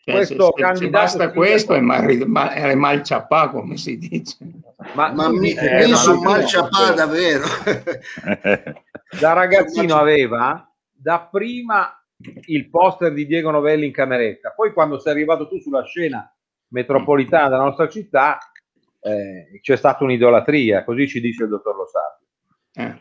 cioè, 0.04 0.14
questo 0.14 0.52
se, 0.54 0.62
candidato... 0.62 1.06
Se 1.06 1.18
basta 1.18 1.32
questo 1.32 1.74
è 1.74 1.80
mal, 1.80 2.06
è 2.06 2.74
mal 2.74 3.02
ciapà, 3.02 3.48
come 3.48 3.76
si 3.76 3.96
dice. 3.98 4.36
Ma, 4.94 5.12
ma 5.12 5.30
mi, 5.30 5.52
eh, 5.52 5.86
mi 5.86 5.94
su 5.94 6.20
mal 6.20 6.44
ciapà 6.44 6.92
davvero. 6.92 7.44
da 9.20 9.32
ragazzino 9.32 9.96
aveva 9.96 10.70
dapprima 10.90 11.98
il 12.46 12.68
poster 12.68 13.12
di 13.12 13.26
Diego 13.26 13.50
Novelli 13.50 13.86
in 13.86 13.92
cameretta, 13.92 14.50
poi 14.50 14.72
quando 14.72 14.98
sei 14.98 15.12
arrivato 15.12 15.48
tu 15.48 15.58
sulla 15.58 15.84
scena 15.84 16.30
metropolitana 16.68 17.48
della 17.48 17.64
nostra 17.64 17.88
città 17.88 18.38
eh, 19.00 19.60
c'è 19.60 19.76
stata 19.76 20.04
un'idolatria, 20.04 20.84
così 20.84 21.06
ci 21.08 21.20
dice 21.20 21.44
il 21.44 21.50
dottor 21.50 21.76
Lo 21.76 21.86
Sapio. 21.86 22.26
Eh, 22.76 23.00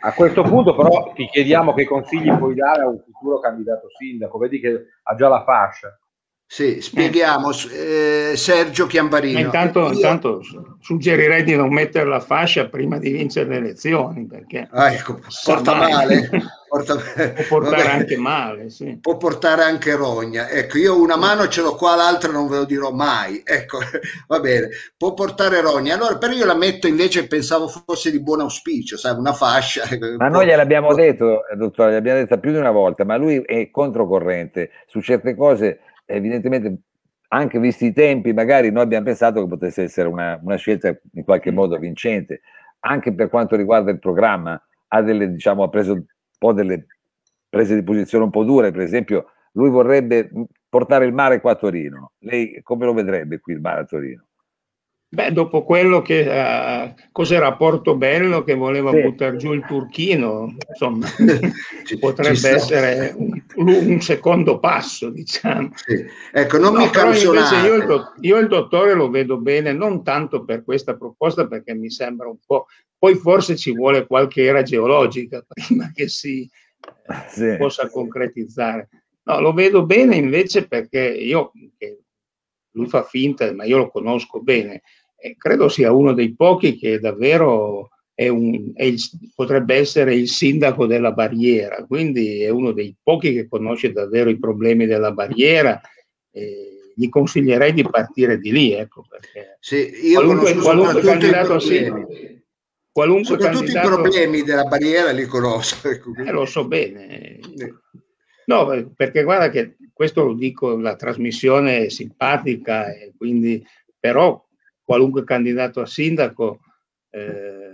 a 0.00 0.12
questo 0.12 0.42
punto 0.42 0.74
però 0.74 1.12
ti 1.14 1.26
chiediamo 1.26 1.74
che 1.74 1.84
consigli 1.84 2.32
puoi 2.36 2.54
dare 2.54 2.82
a 2.82 2.88
un 2.88 3.00
futuro 3.00 3.38
candidato 3.40 3.88
sindaco, 3.98 4.38
vedi 4.38 4.60
che 4.60 4.86
ha 5.02 5.14
già 5.14 5.28
la 5.28 5.44
fascia. 5.44 5.98
Sì, 6.46 6.80
spieghiamo, 6.80 7.50
eh, 7.72 8.34
Sergio 8.36 8.86
Chiamparino. 8.86 9.38
Intanto, 9.38 9.86
io... 9.86 9.92
intanto, 9.92 10.40
suggerirei 10.78 11.42
di 11.42 11.56
non 11.56 11.72
mettere 11.72 12.08
la 12.08 12.20
fascia 12.20 12.68
prima 12.68 12.98
di 12.98 13.10
vincere 13.10 13.48
le 13.48 13.56
elezioni, 13.56 14.26
perché 14.26 14.68
ah, 14.70 14.92
ecco, 14.92 15.18
porta 15.44 15.74
male. 15.74 16.28
Porta... 16.74 16.96
Può 16.96 17.60
portare 17.60 17.82
Vabbè, 17.84 17.94
anche 17.94 18.16
male, 18.16 18.68
sì. 18.68 18.98
Può 19.00 19.16
portare 19.16 19.62
anche 19.62 19.94
rogna. 19.94 20.48
Ecco, 20.48 20.78
io 20.78 21.00
una 21.00 21.16
mano 21.16 21.46
ce 21.46 21.62
l'ho 21.62 21.76
qua, 21.76 21.94
l'altra 21.94 22.32
non 22.32 22.48
ve 22.48 22.56
lo 22.56 22.64
dirò 22.64 22.90
mai. 22.90 23.42
Ecco, 23.44 23.78
va 24.26 24.40
bene, 24.40 24.70
può 24.96 25.14
portare 25.14 25.60
rogna. 25.60 25.94
Allora, 25.94 26.18
però 26.18 26.32
io 26.32 26.44
la 26.44 26.56
metto 26.56 26.88
invece, 26.88 27.28
pensavo 27.28 27.68
fosse 27.68 28.10
di 28.10 28.20
buon 28.20 28.40
auspicio, 28.40 28.96
sai, 28.96 29.16
una 29.16 29.32
fascia. 29.32 29.84
Ma 30.16 30.26
noi 30.26 30.46
gliel'abbiamo 30.46 30.92
detto, 30.94 31.46
eh, 31.46 31.54
dottore, 31.54 31.92
l'abbiamo 31.92 32.18
detto 32.18 32.38
più 32.40 32.50
di 32.50 32.58
una 32.58 32.72
volta, 32.72 33.04
ma 33.04 33.16
lui 33.16 33.40
è 33.46 33.70
controcorrente 33.70 34.70
su 34.86 35.00
certe 35.00 35.36
cose 35.36 35.78
evidentemente 36.06 36.78
anche 37.28 37.60
visti 37.60 37.86
i 37.86 37.92
tempi, 37.92 38.32
magari 38.32 38.70
noi 38.72 38.82
abbiamo 38.82 39.04
pensato 39.04 39.40
che 39.40 39.48
potesse 39.48 39.84
essere 39.84 40.08
una, 40.08 40.38
una, 40.42 40.56
scelta 40.56 40.96
in 41.12 41.24
qualche 41.24 41.52
mm. 41.52 41.54
modo 41.54 41.78
vincente, 41.78 42.40
anche 42.80 43.12
per 43.14 43.28
quanto 43.28 43.54
riguarda 43.54 43.90
il 43.90 44.00
programma, 44.00 44.60
ha, 44.88 45.02
delle, 45.02 45.30
diciamo, 45.30 45.62
ha 45.62 45.68
preso 45.68 46.04
po' 46.44 46.52
delle 46.52 46.86
prese 47.48 47.74
di 47.74 47.82
posizione 47.82 48.24
un 48.24 48.30
po' 48.30 48.44
dure, 48.44 48.70
per 48.70 48.82
esempio 48.82 49.30
lui 49.52 49.70
vorrebbe 49.70 50.30
portare 50.68 51.06
il 51.06 51.12
mare 51.14 51.40
qua 51.40 51.52
a 51.52 51.56
Torino, 51.56 52.12
lei 52.18 52.60
come 52.62 52.84
lo 52.84 52.92
vedrebbe 52.92 53.40
qui 53.40 53.54
il 53.54 53.60
mare 53.60 53.80
a 53.80 53.84
Torino? 53.84 54.26
Beh, 55.14 55.30
dopo 55.30 55.62
quello 55.62 56.02
che 56.02 56.26
uh, 56.26 56.92
cos'era 57.12 57.54
Portobello 57.54 58.42
che 58.42 58.54
voleva 58.54 58.90
sì. 58.90 59.00
buttare 59.00 59.36
giù 59.36 59.52
il 59.52 59.64
turchino, 59.64 60.56
insomma, 60.68 61.06
ci, 61.86 61.98
potrebbe 61.98 62.34
ci 62.34 62.46
essere 62.48 63.14
un, 63.16 63.40
un, 63.54 64.00
secondo 64.00 64.58
passo, 64.58 65.10
diciamo. 65.10 65.70
Sì. 65.74 66.04
Ecco, 66.32 66.58
non 66.58 66.72
no, 66.72 66.80
mi 66.80 66.84
invece 66.86 67.56
io 67.64 67.74
il, 67.74 68.12
io 68.22 68.38
il 68.38 68.48
dottore 68.48 68.94
lo 68.94 69.08
vedo 69.08 69.38
bene, 69.38 69.72
non 69.72 70.02
tanto 70.02 70.44
per 70.44 70.64
questa 70.64 70.96
proposta, 70.96 71.46
perché 71.46 71.74
mi 71.74 71.90
sembra 71.90 72.26
un 72.26 72.38
po'. 72.44 72.66
Poi 72.98 73.14
forse 73.14 73.56
ci 73.56 73.72
vuole 73.72 74.06
qualche 74.06 74.42
era 74.42 74.62
geologica 74.62 75.44
prima 75.46 75.92
che 75.94 76.08
si 76.08 76.50
sì. 77.28 77.54
possa 77.56 77.88
concretizzare. 77.88 78.88
No, 79.22 79.40
lo 79.40 79.52
vedo 79.52 79.86
bene 79.86 80.16
invece 80.16 80.66
perché 80.66 80.98
io, 80.98 81.52
che 81.78 82.00
lui 82.72 82.88
fa 82.88 83.04
finta, 83.04 83.52
ma 83.54 83.64
io 83.64 83.78
lo 83.78 83.90
conosco 83.90 84.40
bene, 84.40 84.82
eh, 85.24 85.36
credo 85.38 85.70
sia 85.70 85.90
uno 85.90 86.12
dei 86.12 86.34
pochi 86.34 86.76
che 86.76 87.00
davvero 87.00 87.88
è 88.12 88.28
un, 88.28 88.72
è 88.74 88.84
il, 88.84 89.00
potrebbe 89.34 89.74
essere 89.74 90.14
il 90.14 90.28
sindaco 90.28 90.84
della 90.84 91.12
barriera, 91.12 91.82
quindi 91.86 92.42
è 92.42 92.50
uno 92.50 92.72
dei 92.72 92.94
pochi 93.02 93.32
che 93.32 93.48
conosce 93.48 93.90
davvero 93.90 94.28
i 94.28 94.38
problemi 94.38 94.84
della 94.84 95.12
barriera. 95.12 95.80
Eh, 96.30 96.92
gli 96.96 97.08
consiglierei 97.08 97.72
di 97.72 97.82
partire 97.82 98.38
di 98.38 98.52
lì, 98.52 98.72
ecco, 98.72 99.04
perché 99.08 99.56
sì, 99.58 99.90
io 100.04 100.20
qualunque, 100.20 100.54
qualunque 100.54 101.00
candidato 101.00 101.58
sia, 101.58 101.92
qualunque 102.92 103.24
soprattutto 103.24 103.72
candidato, 103.72 103.88
i 103.88 103.90
problemi 103.90 104.42
della 104.42 104.64
barriera 104.64 105.10
li 105.10 105.24
conosco. 105.24 105.88
Ecco. 105.88 106.12
Eh, 106.16 106.30
lo 106.30 106.44
so 106.44 106.68
bene. 106.68 107.40
No, 108.44 108.92
perché 108.94 109.24
guarda 109.24 109.48
che 109.48 109.76
questo 109.92 110.22
lo 110.22 110.34
dico, 110.34 110.76
la 110.76 110.94
trasmissione 110.94 111.86
è 111.86 111.88
simpatica, 111.88 112.94
e 112.94 113.12
quindi, 113.16 113.66
però 113.98 114.40
qualunque 114.84 115.24
candidato 115.24 115.80
a 115.80 115.86
sindaco 115.86 116.60
eh, 117.10 117.64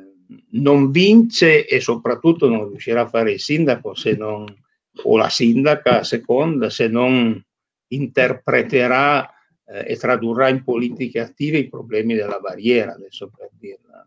non 0.53 0.91
vince 0.91 1.67
e 1.67 1.81
soprattutto 1.81 2.49
non 2.49 2.69
riuscirà 2.69 3.03
a 3.03 3.09
fare 3.09 3.33
il 3.33 3.41
sindaco 3.41 3.95
se 3.95 4.13
non, 4.13 4.47
o 5.03 5.17
la 5.17 5.29
sindaca 5.29 6.01
a 6.01 6.05
seconda, 6.05 6.71
se 6.71 6.87
non 6.87 7.43
interpreterà 7.89 9.29
eh, 9.67 9.93
e 9.93 9.97
tradurrà 9.97 10.49
in 10.49 10.63
politiche 10.63 11.21
attive 11.21 11.59
i 11.59 11.69
problemi 11.69 12.15
della 12.15 12.39
barriera, 12.39 12.93
adesso 12.93 13.31
per 13.37 13.51
dirla. 13.59 14.07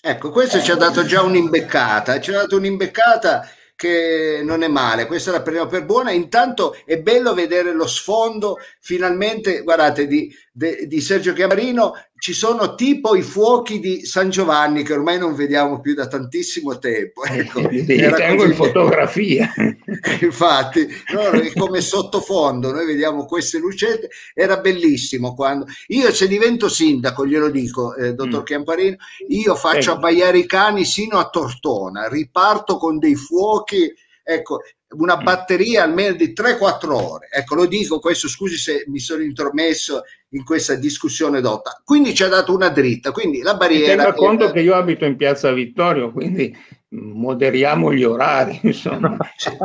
Ecco, 0.00 0.30
questo 0.30 0.60
ci 0.60 0.70
ha 0.70 0.76
dato 0.76 1.04
già 1.04 1.22
un'imbeccata, 1.22 2.20
ci 2.20 2.30
ha 2.30 2.34
dato 2.34 2.56
un'imbeccata 2.56 3.48
che 3.74 4.40
non 4.42 4.62
è 4.62 4.68
male, 4.68 5.06
questa 5.06 5.30
la 5.30 5.42
prendiamo 5.42 5.70
per 5.70 5.84
buona. 5.84 6.10
Intanto 6.10 6.76
è 6.84 6.98
bello 7.00 7.32
vedere 7.32 7.72
lo 7.72 7.86
sfondo 7.86 8.56
finalmente, 8.80 9.62
guardate, 9.62 10.06
di, 10.06 10.32
de, 10.52 10.86
di 10.86 11.00
Sergio 11.00 11.32
Chiamarino 11.32 11.92
ci 12.18 12.32
sono 12.32 12.74
tipo 12.74 13.14
i 13.14 13.22
fuochi 13.22 13.78
di 13.78 14.04
San 14.04 14.28
Giovanni 14.28 14.82
che 14.82 14.92
ormai 14.92 15.18
non 15.18 15.34
vediamo 15.34 15.80
più 15.80 15.94
da 15.94 16.08
tantissimo 16.08 16.78
tempo. 16.78 17.24
Ecco, 17.24 17.60
Li 17.68 17.84
tengo 17.84 18.44
in 18.44 18.54
fotografia. 18.54 19.52
Infatti, 20.20 20.86
no, 21.14 21.30
come 21.54 21.80
sottofondo 21.80 22.72
noi 22.72 22.86
vediamo 22.86 23.24
queste 23.24 23.58
lucette, 23.58 24.08
era 24.34 24.58
bellissimo 24.58 25.34
quando... 25.34 25.66
Io 25.88 26.12
se 26.12 26.26
divento 26.26 26.68
sindaco, 26.68 27.24
glielo 27.24 27.50
dico, 27.50 27.94
eh, 27.94 28.14
dottor 28.14 28.40
mm. 28.40 28.44
Chiamparino, 28.44 28.96
io 29.28 29.54
faccio 29.54 29.92
abbaiare 29.92 30.38
i 30.38 30.46
cani 30.46 30.84
sino 30.84 31.18
a 31.18 31.28
Tortona, 31.28 32.08
riparto 32.08 32.78
con 32.78 32.98
dei 32.98 33.14
fuochi 33.14 33.94
ecco, 34.30 34.60
una 34.90 35.16
batteria 35.16 35.84
almeno 35.84 36.14
di 36.14 36.34
3-4 36.34 36.90
ore. 36.90 37.28
Ecco, 37.30 37.54
lo 37.54 37.66
dico 37.66 37.98
questo, 37.98 38.28
scusi 38.28 38.56
se 38.56 38.84
mi 38.88 38.98
sono 38.98 39.22
intromesso 39.22 40.02
in 40.30 40.44
questa 40.44 40.74
discussione 40.74 41.40
dotta. 41.40 41.80
Quindi 41.84 42.14
ci 42.14 42.22
ha 42.22 42.28
dato 42.28 42.54
una 42.54 42.68
dritta, 42.68 43.12
quindi 43.12 43.40
la 43.40 43.56
barriera... 43.56 44.04
Tenga 44.04 44.12
conto 44.12 44.50
che 44.50 44.60
io 44.60 44.74
abito 44.74 45.04
in 45.04 45.16
Piazza 45.16 45.52
Vittorio, 45.52 46.12
quindi 46.12 46.54
moderiamo 46.90 47.92
gli 47.92 48.04
orari, 48.04 48.58
insomma. 48.64 49.16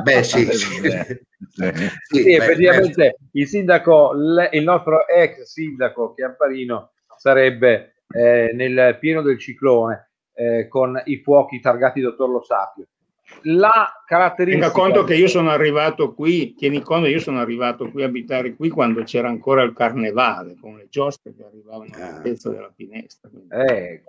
Beh, 0.04 0.24
sì, 0.24 0.46
sì. 0.52 0.58
sì, 0.58 0.80
sì 0.80 2.24
beh, 2.24 2.36
effettivamente 2.36 2.94
beh. 2.94 3.40
il 3.40 3.48
sindaco, 3.48 4.12
il 4.52 4.64
nostro 4.64 5.08
ex 5.08 5.42
sindaco 5.44 6.14
Chiamparino 6.14 6.92
sarebbe 7.18 7.96
eh, 8.10 8.52
nel 8.54 8.98
pieno 9.00 9.22
del 9.22 9.40
ciclone 9.40 10.12
eh, 10.36 10.68
con 10.68 11.02
i 11.06 11.22
fuochi 11.22 11.60
targati 11.60 12.02
dottor 12.02 12.30
Lo 12.30 12.44
Sapio 12.44 12.88
la 13.42 14.04
caratteristica. 14.06 14.68
Tenga 14.68 14.80
conto 14.80 15.04
che 15.04 15.16
io 15.16 15.28
sono 15.28 15.50
arrivato 15.50 16.14
qui, 16.14 16.54
tieni 16.54 16.82
conto, 16.82 17.08
io 17.08 17.20
sono 17.20 17.40
arrivato 17.40 17.90
qui 17.90 18.04
a 18.04 18.06
abitare 18.06 18.56
qui 18.56 18.70
quando 18.70 19.04
c'era 19.04 19.28
ancora 19.28 19.64
il 19.64 19.74
carnevale 19.74 20.56
con 20.60 20.78
le 20.78 20.88
giostre 20.90 21.34
che 21.36 21.44
arrivavano 21.44 21.90
all'altezza 21.94 22.50
della 22.50 22.72
finestra. 22.76 23.30
Eh, 23.50 24.04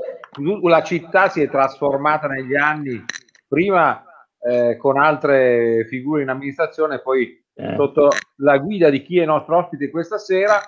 la 0.63 0.83
città 0.83 1.29
si 1.29 1.43
è 1.43 1.49
trasformata 1.49 2.27
negli 2.27 2.55
anni, 2.55 3.03
prima 3.49 4.05
eh, 4.41 4.77
con 4.77 4.99
altre 4.99 5.87
figure 5.87 6.23
in 6.23 6.29
amministrazione, 6.29 7.01
poi 7.01 7.43
eh. 7.55 7.75
sotto 7.77 8.11
la 8.37 8.59
guida 8.59 8.91
di 8.91 9.03
chi 9.03 9.19
è 9.19 9.25
nostro 9.25 9.59
ospite 9.59 9.91
questa 9.91 10.19
sera. 10.19 10.61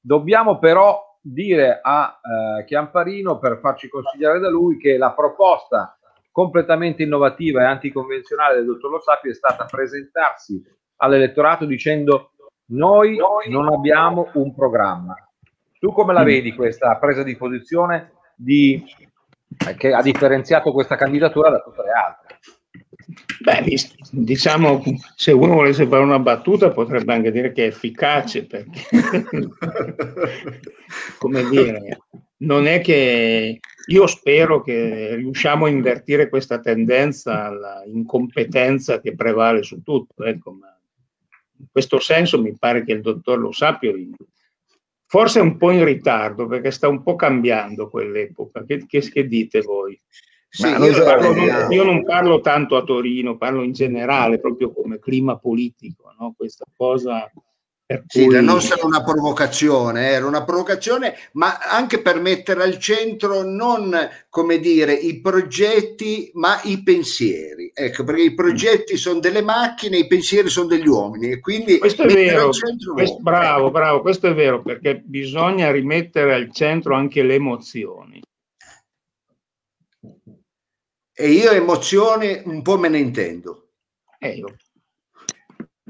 Dobbiamo 0.00 0.58
però 0.58 1.18
dire 1.20 1.80
a 1.82 2.18
eh, 2.58 2.64
Chiamparino, 2.64 3.38
per 3.38 3.58
farci 3.60 3.88
consigliare 3.88 4.38
da 4.38 4.48
lui, 4.48 4.78
che 4.78 4.96
la 4.96 5.12
proposta 5.12 5.98
completamente 6.30 7.02
innovativa 7.02 7.62
e 7.62 7.64
anticonvenzionale 7.64 8.56
del 8.56 8.66
dottor 8.66 8.90
Lo 8.90 9.00
Sapio 9.00 9.30
è 9.30 9.34
stata 9.34 9.64
presentarsi 9.64 10.62
all'elettorato 10.96 11.64
dicendo 11.64 12.32
Noi 12.66 13.18
non 13.48 13.72
abbiamo 13.72 14.30
un 14.34 14.54
programma. 14.54 15.14
Tu 15.78 15.92
come 15.92 16.12
la 16.12 16.22
mm. 16.22 16.26
vedi 16.26 16.54
questa 16.54 16.96
presa 16.98 17.22
di 17.22 17.36
posizione 17.36 18.12
di, 18.36 18.84
che 19.76 19.92
ha 19.92 20.02
differenziato 20.02 20.72
questa 20.72 20.96
candidatura 20.96 21.50
da 21.50 21.60
tutte 21.60 21.82
le 21.82 21.90
altre? 21.90 22.38
Beh, 23.42 23.64
diciamo, 24.12 24.82
se 25.16 25.32
uno 25.32 25.54
volesse 25.54 25.86
fare 25.86 26.02
una 26.02 26.18
battuta 26.18 26.70
potrebbe 26.70 27.12
anche 27.12 27.32
dire 27.32 27.52
che 27.52 27.64
è 27.64 27.68
efficace, 27.68 28.46
perché, 28.46 28.80
come 31.18 31.48
dire, 31.48 31.98
non 32.38 32.66
è 32.66 32.80
che 32.80 33.58
io 33.90 34.06
spero 34.06 34.62
che 34.62 35.16
riusciamo 35.16 35.66
a 35.66 35.68
invertire 35.68 36.28
questa 36.28 36.60
tendenza 36.60 37.46
alla 37.46 37.82
incompetenza 37.84 39.00
che 39.00 39.14
prevale 39.14 39.62
su 39.62 39.82
tutto. 39.82 40.24
Ecco, 40.24 40.52
ma 40.52 40.78
in 41.58 41.66
questo 41.70 41.98
senso 41.98 42.40
mi 42.40 42.56
pare 42.56 42.84
che 42.84 42.92
il 42.92 43.00
dottor 43.00 43.38
Lo 43.38 43.52
Sapio 43.52 43.94
forse 45.06 45.40
è 45.40 45.42
un 45.42 45.56
po' 45.56 45.72
in 45.72 45.84
ritardo 45.84 46.46
perché 46.46 46.70
sta 46.70 46.86
un 46.86 47.02
po' 47.02 47.16
cambiando 47.16 47.88
quell'epoca. 47.88 48.64
Che, 48.64 48.86
che, 48.86 49.00
che 49.00 49.26
dite 49.26 49.60
voi? 49.60 50.00
Sì, 50.48 50.66
io, 50.68 51.04
parlo, 51.04 51.32
non, 51.34 51.72
io, 51.72 51.84
non 51.84 52.04
parlo 52.04 52.40
tanto 52.40 52.76
a 52.76 52.82
Torino, 52.82 53.36
parlo 53.36 53.62
in 53.62 53.72
generale, 53.72 54.40
proprio 54.40 54.72
come 54.72 54.98
clima 54.98 55.36
politico, 55.36 56.12
no? 56.18 56.34
questa 56.36 56.64
cosa 56.76 57.30
per 57.90 58.04
sì, 58.06 58.26
cui... 58.26 58.40
non 58.40 58.62
sarà 58.62 58.86
una 58.86 59.02
provocazione, 59.02 60.10
era 60.10 60.24
una 60.24 60.44
provocazione, 60.44 61.16
ma 61.32 61.58
anche 61.58 62.00
per 62.00 62.20
mettere 62.20 62.62
al 62.62 62.78
centro 62.78 63.42
non, 63.42 63.92
come 64.28 64.60
dire, 64.60 64.92
i 64.92 65.20
progetti, 65.20 66.30
ma 66.34 66.60
i 66.62 66.84
pensieri. 66.84 67.72
Ecco, 67.74 68.04
perché 68.04 68.22
i 68.22 68.34
progetti 68.34 68.96
sono 68.96 69.18
delle 69.18 69.42
macchine, 69.42 69.98
i 69.98 70.06
pensieri 70.06 70.48
sono 70.48 70.68
degli 70.68 70.86
uomini. 70.86 71.32
E 71.32 71.40
quindi 71.40 71.78
questo 71.78 72.04
è 72.04 72.06
vero, 72.06 72.50
questo, 72.94 73.18
bravo, 73.18 73.72
bravo, 73.72 74.02
questo 74.02 74.28
è 74.28 74.34
vero, 74.34 74.62
perché 74.62 75.02
bisogna 75.04 75.72
rimettere 75.72 76.32
al 76.32 76.52
centro 76.52 76.94
anche 76.94 77.24
le 77.24 77.34
emozioni 77.34 78.22
e 81.12 81.28
io 81.28 81.50
emozioni 81.50 82.40
un 82.44 82.62
po' 82.62 82.78
me 82.78 82.88
ne 82.88 82.98
intendo. 82.98 83.72
Eh, 84.16 84.42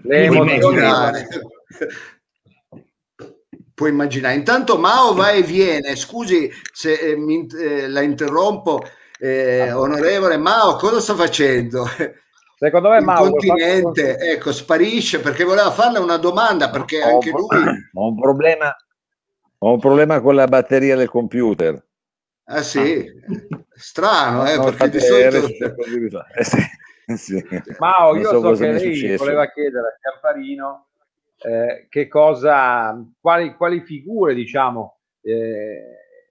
le 0.02 0.24
emozioni. 0.24 0.80
Puoi 3.74 3.90
immaginare. 3.90 4.34
Intanto 4.34 4.78
Mao 4.78 5.14
va 5.14 5.30
e 5.30 5.42
viene. 5.42 5.96
Scusi 5.96 6.50
se 6.72 6.94
eh, 6.94 7.16
mi, 7.16 7.46
eh, 7.46 7.88
la 7.88 8.02
interrompo, 8.02 8.82
eh, 9.18 9.72
onorevole 9.72 10.36
Mao, 10.36 10.76
cosa 10.76 11.00
sta 11.00 11.14
facendo? 11.14 11.86
Secondo 12.58 12.90
me 12.90 13.00
Mao 13.00 13.30
continente, 13.30 14.12
fatto... 14.12 14.24
ecco, 14.24 14.52
sparisce 14.52 15.20
perché 15.20 15.44
voleva 15.44 15.70
farle 15.70 15.98
una 15.98 16.18
domanda 16.18 16.68
perché 16.68 17.02
ho 17.02 17.14
anche 17.14 17.30
lui 17.30 17.88
ho 17.94 18.06
un 18.08 18.20
problema 18.20 18.76
ho 19.62 19.72
un 19.72 19.78
problema 19.78 20.20
con 20.20 20.34
la 20.34 20.46
batteria 20.46 20.96
del 20.96 21.08
computer. 21.08 21.82
Ah 22.44 22.62
sì, 22.62 23.06
strano, 23.74 24.48
eh, 24.48 24.56
no, 24.56 24.64
perché 24.64 24.88
di 24.88 25.00
solito... 25.00 25.46
Eh, 26.34 26.44
sì, 26.44 26.58
sì. 27.16 27.48
Mao, 27.78 28.16
io 28.16 28.28
so, 28.28 28.40
so 28.40 28.52
che 28.52 28.72
lei 28.72 29.16
voleva 29.16 29.50
chiedere 29.52 29.88
a 29.88 29.96
Chiamparino 30.00 30.88
eh, 31.42 31.86
che 31.88 32.08
cosa, 32.08 33.02
quali, 33.20 33.54
quali 33.54 33.80
figure, 33.80 34.34
diciamo, 34.34 34.98
eh, 35.22 35.82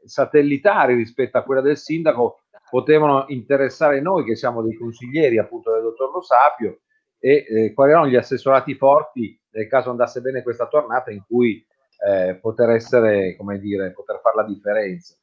satellitari 0.06 0.96
rispetto 0.96 1.38
a 1.38 1.44
quella 1.44 1.62
del 1.62 1.78
sindaco 1.78 2.42
potevano 2.70 3.26
interessare 3.28 4.02
noi, 4.02 4.24
che 4.24 4.36
siamo 4.36 4.62
dei 4.62 4.76
consiglieri 4.76 5.38
appunto 5.38 5.72
del 5.72 5.82
dottor 5.82 6.12
Lo 6.14 6.22
Sapio, 6.22 6.82
e 7.20 7.46
eh, 7.48 7.74
quali 7.74 7.92
erano 7.92 8.08
gli 8.08 8.16
assessorati 8.16 8.76
forti 8.76 9.38
nel 9.52 9.68
caso 9.68 9.90
andasse 9.90 10.22
bene 10.22 10.44
questa 10.44 10.68
tornata 10.68 11.12
in 11.12 11.24
cui 11.28 11.66
eh, 12.08 12.36
poter 12.36 12.70
essere, 12.70 13.36
come 13.36 13.60
dire, 13.60 13.92
poter 13.92 14.20
fare 14.22 14.36
la 14.38 14.46
differenza 14.46 15.20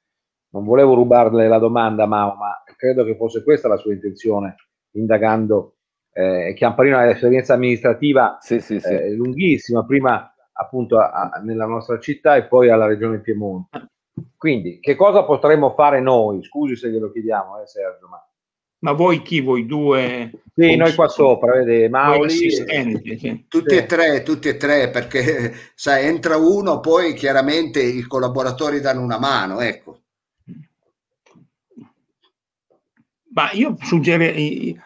non 0.56 0.64
volevo 0.64 0.94
rubarle 0.94 1.48
la 1.48 1.58
domanda, 1.58 2.06
Mao, 2.06 2.34
ma 2.34 2.62
credo 2.76 3.04
che 3.04 3.16
fosse 3.16 3.42
questa 3.42 3.68
la 3.68 3.76
sua 3.76 3.92
intenzione, 3.92 4.56
indagando. 4.92 5.75
Eh, 6.18 6.54
Chiamparino 6.54 6.96
ha 6.96 7.02
un'esperienza 7.02 7.52
amministrativa 7.52 8.38
sì, 8.40 8.58
sì, 8.60 8.80
sì. 8.80 8.88
Eh, 8.88 9.12
lunghissima, 9.12 9.84
prima 9.84 10.34
appunto 10.52 10.98
a, 10.98 11.10
a, 11.10 11.40
nella 11.40 11.66
nostra 11.66 11.98
città 11.98 12.36
e 12.36 12.44
poi 12.44 12.70
alla 12.70 12.86
regione 12.86 13.20
Piemonte. 13.20 13.90
Quindi, 14.34 14.80
che 14.80 14.94
cosa 14.94 15.24
potremmo 15.24 15.74
fare 15.74 16.00
noi? 16.00 16.42
Scusi 16.42 16.74
se 16.74 16.88
glielo 16.88 17.12
chiediamo, 17.12 17.60
eh, 17.60 17.66
Sergio. 17.66 18.08
Ma... 18.08 18.26
ma 18.78 18.92
voi 18.92 19.20
chi? 19.20 19.42
Voi 19.42 19.66
due? 19.66 20.30
Sì, 20.54 20.74
noi 20.74 20.94
qua 20.94 21.06
sopra, 21.08 21.52
vede, 21.52 21.90
Mauli. 21.90 22.48
E... 22.64 23.44
Tutti 23.46 23.76
e 23.76 23.84
tre, 23.84 24.22
tutti 24.22 24.48
e 24.48 24.56
tre, 24.56 24.88
perché 24.88 25.52
sai, 25.74 26.06
entra 26.06 26.38
uno, 26.38 26.80
poi 26.80 27.12
chiaramente 27.12 27.82
i 27.82 28.00
collaboratori 28.00 28.80
danno 28.80 29.02
una 29.02 29.18
mano, 29.18 29.60
ecco. 29.60 30.00
Ma 33.34 33.50
io 33.52 33.76
suggerirei, 33.82 34.80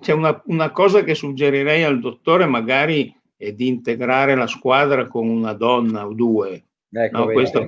c'è 0.00 0.12
una, 0.12 0.40
una, 0.46 0.70
cosa 0.70 1.02
che 1.02 1.14
suggerirei 1.14 1.82
al 1.82 2.00
dottore 2.00 2.46
magari 2.46 3.14
è 3.36 3.52
di 3.52 3.68
integrare 3.68 4.34
la 4.34 4.46
squadra 4.46 5.06
con 5.06 5.28
una 5.28 5.52
donna 5.52 6.06
o 6.06 6.12
due. 6.12 6.64
Ecco, 6.90 7.18
no, 7.18 7.26
questo... 7.26 7.66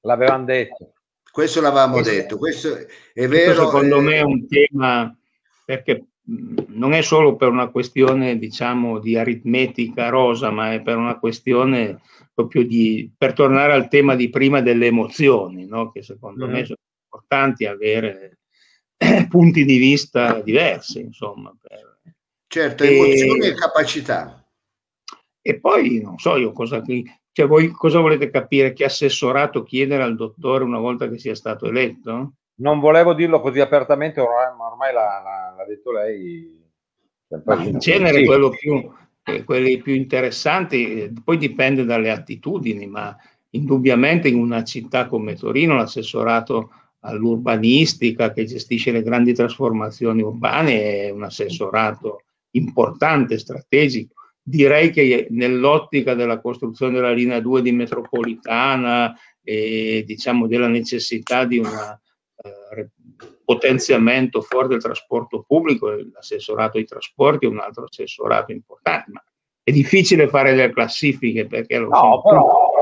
L'avevamo 0.00 0.44
detto. 0.44 0.92
Questo 1.30 1.60
l'avevamo 1.60 1.94
questo, 1.94 2.12
detto, 2.12 2.38
questo 2.38 2.76
è 3.14 3.26
vero. 3.26 3.54
Questo 3.54 3.64
secondo 3.66 3.98
eh... 3.98 4.00
me 4.00 4.14
è 4.16 4.22
un 4.22 4.46
tema 4.46 5.16
perché 5.64 6.06
non 6.24 6.92
è 6.92 7.02
solo 7.02 7.36
per 7.36 7.48
una 7.48 7.68
questione, 7.68 8.38
diciamo, 8.38 8.98
di 8.98 9.16
aritmetica 9.16 10.08
rosa, 10.08 10.50
ma 10.50 10.72
è 10.72 10.82
per 10.82 10.96
una 10.96 11.18
questione 11.18 12.00
proprio 12.34 12.64
di, 12.64 13.10
per 13.16 13.32
tornare 13.32 13.72
al 13.72 13.88
tema 13.88 14.14
di 14.14 14.30
prima 14.30 14.60
delle 14.60 14.86
emozioni, 14.86 15.66
no? 15.66 15.90
che 15.90 16.02
secondo 16.02 16.46
mm. 16.46 16.50
me 16.50 16.64
sono 16.64 16.78
importanti 17.04 17.66
avere 17.66 18.38
punti 19.28 19.64
di 19.64 19.78
vista 19.78 20.40
diversi, 20.40 21.00
insomma. 21.00 21.54
Per... 21.60 21.98
Certo, 22.46 22.84
emozioni 22.84 23.46
e 23.46 23.54
capacità. 23.54 24.44
E 25.40 25.58
poi 25.58 26.00
non 26.00 26.18
so 26.18 26.36
io 26.36 26.52
cosa, 26.52 26.82
cioè 27.32 27.46
voi 27.46 27.70
cosa 27.70 27.98
volete 27.98 28.30
capire, 28.30 28.72
che 28.72 28.84
assessorato 28.84 29.62
chiedere 29.62 30.02
al 30.02 30.14
dottore 30.14 30.64
una 30.64 30.78
volta 30.78 31.08
che 31.08 31.18
sia 31.18 31.34
stato 31.34 31.66
eletto? 31.66 32.34
Non 32.56 32.78
volevo 32.78 33.14
dirlo 33.14 33.40
così 33.40 33.60
apertamente, 33.60 34.20
ormai, 34.20 34.56
ma 34.56 34.66
ormai 34.66 34.92
l'ha, 34.92 35.20
l'ha, 35.22 35.54
l'ha 35.56 35.64
detto 35.66 35.90
lei. 35.90 36.62
in 37.66 37.78
genere 37.78 38.18
sì. 38.18 38.24
quello 38.26 38.50
più, 38.50 38.88
eh, 39.24 39.42
quelli 39.44 39.78
più 39.78 39.94
interessanti, 39.94 41.12
poi 41.24 41.38
dipende 41.38 41.84
dalle 41.84 42.10
attitudini, 42.10 42.86
ma 42.86 43.16
indubbiamente 43.50 44.28
in 44.28 44.36
una 44.36 44.62
città 44.62 45.06
come 45.06 45.34
Torino 45.34 45.76
l'assessorato 45.76 46.70
all'urbanistica 47.04 48.32
che 48.32 48.44
gestisce 48.44 48.92
le 48.92 49.02
grandi 49.02 49.32
trasformazioni 49.32 50.22
urbane 50.22 51.04
è 51.04 51.10
un 51.10 51.22
assessorato 51.22 52.22
importante, 52.50 53.38
strategico. 53.38 54.14
Direi 54.42 54.90
che 54.90 55.28
nell'ottica 55.30 56.14
della 56.14 56.40
costruzione 56.40 56.94
della 56.94 57.12
linea 57.12 57.40
2 57.40 57.62
di 57.62 57.72
metropolitana 57.72 59.14
e 59.42 60.02
diciamo 60.06 60.46
della 60.46 60.68
necessità 60.68 61.44
di 61.44 61.58
un 61.58 61.66
eh, 61.66 62.90
potenziamento 63.44 64.40
fuori 64.40 64.68
del 64.68 64.82
trasporto 64.82 65.44
pubblico, 65.46 65.90
l'assessorato 65.90 66.78
ai 66.78 66.84
trasporti 66.84 67.46
è 67.46 67.48
un 67.48 67.58
altro 67.58 67.84
assessorato 67.84 68.52
importante, 68.52 69.10
ma 69.12 69.24
è 69.62 69.70
difficile 69.70 70.28
fare 70.28 70.54
le 70.54 70.72
classifiche 70.72 71.46
perché 71.46 71.78
lo 71.78 71.88
no, 71.88 72.22
però 72.22 72.72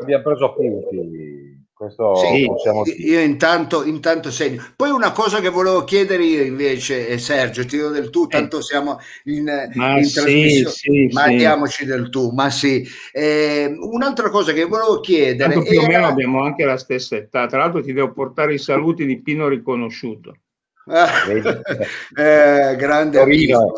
abbiamo 0.00 0.22
preso 0.22 0.44
appunti 0.44 1.43
questo 1.74 2.14
sì, 2.14 2.46
possiamo... 2.46 2.84
io 2.86 3.20
intanto, 3.20 3.84
intanto 3.84 4.30
segno. 4.30 4.64
Poi 4.76 4.90
una 4.90 5.10
cosa 5.10 5.40
che 5.40 5.48
volevo 5.48 5.82
chiedere 5.82 6.22
io 6.22 6.42
invece, 6.42 7.08
eh, 7.08 7.18
Sergio, 7.18 7.66
ti 7.66 7.76
do 7.76 7.90
del 7.90 8.10
tu, 8.10 8.28
tanto 8.28 8.62
siamo 8.62 9.00
in, 9.24 9.50
in 9.72 10.04
sì, 10.04 10.14
trasmissione, 10.14 10.70
sì, 10.70 11.08
ma 11.12 11.24
sì. 11.24 11.36
diamoci 11.36 11.84
del 11.84 12.10
tu, 12.10 12.30
ma 12.30 12.48
sì. 12.48 12.86
Eh, 13.12 13.74
un'altra 13.76 14.30
cosa 14.30 14.52
che 14.52 14.64
volevo 14.64 15.00
chiedere... 15.00 15.54
Tanto 15.54 15.68
più 15.68 15.80
era... 15.80 15.84
o 15.84 15.88
meno 15.88 16.06
abbiamo 16.06 16.42
anche 16.44 16.64
la 16.64 16.76
stessa 16.76 17.16
età, 17.16 17.46
tra 17.46 17.58
l'altro 17.58 17.82
ti 17.82 17.92
devo 17.92 18.12
portare 18.12 18.54
i 18.54 18.58
saluti 18.58 19.04
di 19.04 19.20
Pino 19.20 19.48
Riconosciuto. 19.48 20.36
eh, 20.86 22.76
grande 22.76 23.20
amico, 23.20 23.72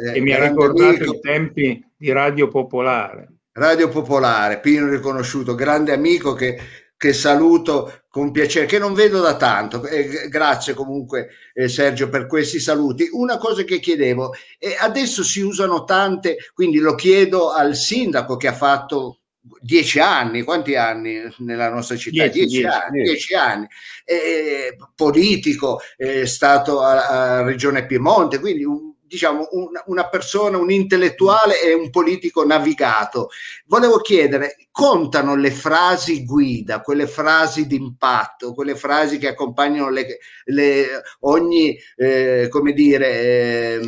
eh, 0.00 0.12
che 0.12 0.20
mi 0.20 0.32
ha 0.32 0.48
ricordato 0.48 0.88
amico. 0.88 1.14
i 1.16 1.20
tempi 1.20 1.84
di 1.94 2.12
Radio 2.12 2.48
Popolare. 2.48 3.28
Radio 3.54 3.88
Popolare, 3.88 4.60
Pino 4.60 4.88
Riconosciuto, 4.88 5.54
grande 5.54 5.92
amico 5.92 6.32
che 6.32 6.58
che 7.02 7.12
saluto 7.12 8.04
con 8.08 8.30
piacere, 8.30 8.66
che 8.66 8.78
non 8.78 8.94
vedo 8.94 9.20
da 9.20 9.36
tanto. 9.36 9.84
Eh, 9.84 10.28
grazie 10.28 10.72
comunque 10.72 11.30
eh, 11.52 11.66
Sergio 11.66 12.08
per 12.08 12.28
questi 12.28 12.60
saluti. 12.60 13.08
Una 13.10 13.38
cosa 13.38 13.64
che 13.64 13.80
chiedevo, 13.80 14.32
eh, 14.56 14.76
adesso 14.78 15.24
si 15.24 15.40
usano 15.40 15.82
tante, 15.82 16.36
quindi 16.54 16.78
lo 16.78 16.94
chiedo 16.94 17.50
al 17.50 17.74
sindaco 17.74 18.36
che 18.36 18.46
ha 18.46 18.52
fatto 18.52 19.22
dieci 19.60 19.98
anni, 19.98 20.42
quanti 20.42 20.76
anni 20.76 21.22
nella 21.38 21.70
nostra 21.70 21.96
città? 21.96 22.28
Dieci, 22.28 22.46
dieci, 22.46 22.60
dieci 22.60 22.66
anni, 22.66 23.02
dieci 23.02 23.34
anni. 23.34 23.66
Eh, 24.04 24.76
politico, 24.94 25.80
è 25.96 26.24
stato 26.24 26.82
a, 26.82 27.40
a 27.40 27.42
Regione 27.42 27.84
Piemonte, 27.84 28.38
quindi 28.38 28.62
un, 28.62 28.91
diciamo, 29.12 29.48
un, 29.50 29.68
una 29.86 30.08
persona, 30.08 30.56
un 30.56 30.70
intellettuale 30.70 31.60
e 31.60 31.74
un 31.74 31.90
politico 31.90 32.46
navigato. 32.46 33.28
Volevo 33.66 33.98
chiedere, 33.98 34.56
contano 34.70 35.36
le 35.36 35.50
frasi 35.50 36.24
guida, 36.24 36.80
quelle 36.80 37.06
frasi 37.06 37.66
d'impatto, 37.66 38.54
quelle 38.54 38.74
frasi 38.74 39.18
che 39.18 39.28
accompagnano 39.28 39.90
le, 39.90 40.18
le, 40.44 41.02
ogni, 41.20 41.78
eh, 41.96 42.48
come 42.48 42.72
dire, 42.72 43.20
eh, 43.20 43.80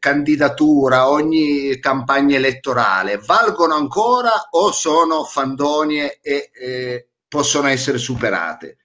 candidatura, 0.00 1.08
ogni 1.10 1.78
campagna 1.78 2.34
elettorale, 2.34 3.20
valgono 3.24 3.74
ancora 3.74 4.48
o 4.50 4.72
sono 4.72 5.22
fandonie 5.22 6.18
e 6.20 6.50
eh, 6.52 7.08
possono 7.28 7.68
essere 7.68 7.98
superate? 7.98 8.78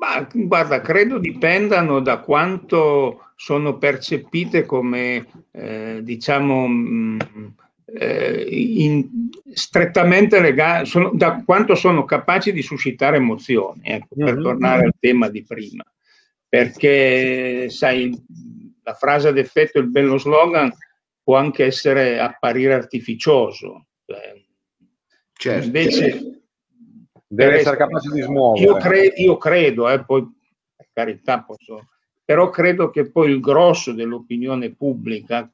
Ma 0.00 0.26
guarda, 0.32 0.80
credo 0.80 1.18
dipendano 1.18 2.00
da 2.00 2.20
quanto 2.20 3.32
sono 3.36 3.76
percepite 3.76 4.64
come, 4.64 5.26
eh, 5.50 6.00
diciamo, 6.02 6.66
mh, 6.66 7.18
mm, 7.36 7.46
eh, 7.98 8.46
in, 8.48 9.28
strettamente 9.52 10.40
legate, 10.40 11.10
da 11.12 11.42
quanto 11.44 11.74
sono 11.74 12.06
capaci 12.06 12.50
di 12.50 12.62
suscitare 12.62 13.18
emozioni, 13.18 13.82
ecco, 13.84 14.14
per 14.16 14.32
mm-hmm. 14.32 14.42
tornare 14.42 14.84
al 14.86 14.94
tema 14.98 15.28
di 15.28 15.44
prima. 15.44 15.84
Perché, 16.48 17.68
sai, 17.68 18.10
la 18.82 18.94
frase 18.94 19.28
ad 19.28 19.36
effetto, 19.36 19.80
il 19.80 19.90
bello 19.90 20.16
slogan, 20.16 20.72
può 21.22 21.36
anche 21.36 21.66
essere 21.66 22.18
apparire 22.18 22.72
artificioso. 22.72 23.84
Cioè, 24.06 24.32
certo. 25.34 25.66
Invece, 25.66 26.39
deve 27.32 27.58
essere 27.60 27.76
capace 27.76 28.10
di 28.12 28.20
smuovere. 28.22 28.64
Io, 28.64 28.76
cre- 28.76 29.12
io 29.16 29.36
credo, 29.36 29.88
eh, 29.88 30.04
poi 30.04 30.28
per 30.74 30.88
carità 30.92 31.42
posso, 31.42 31.88
però 32.24 32.50
credo 32.50 32.90
che 32.90 33.08
poi 33.08 33.30
il 33.30 33.40
grosso 33.40 33.92
dell'opinione 33.92 34.74
pubblica 34.74 35.48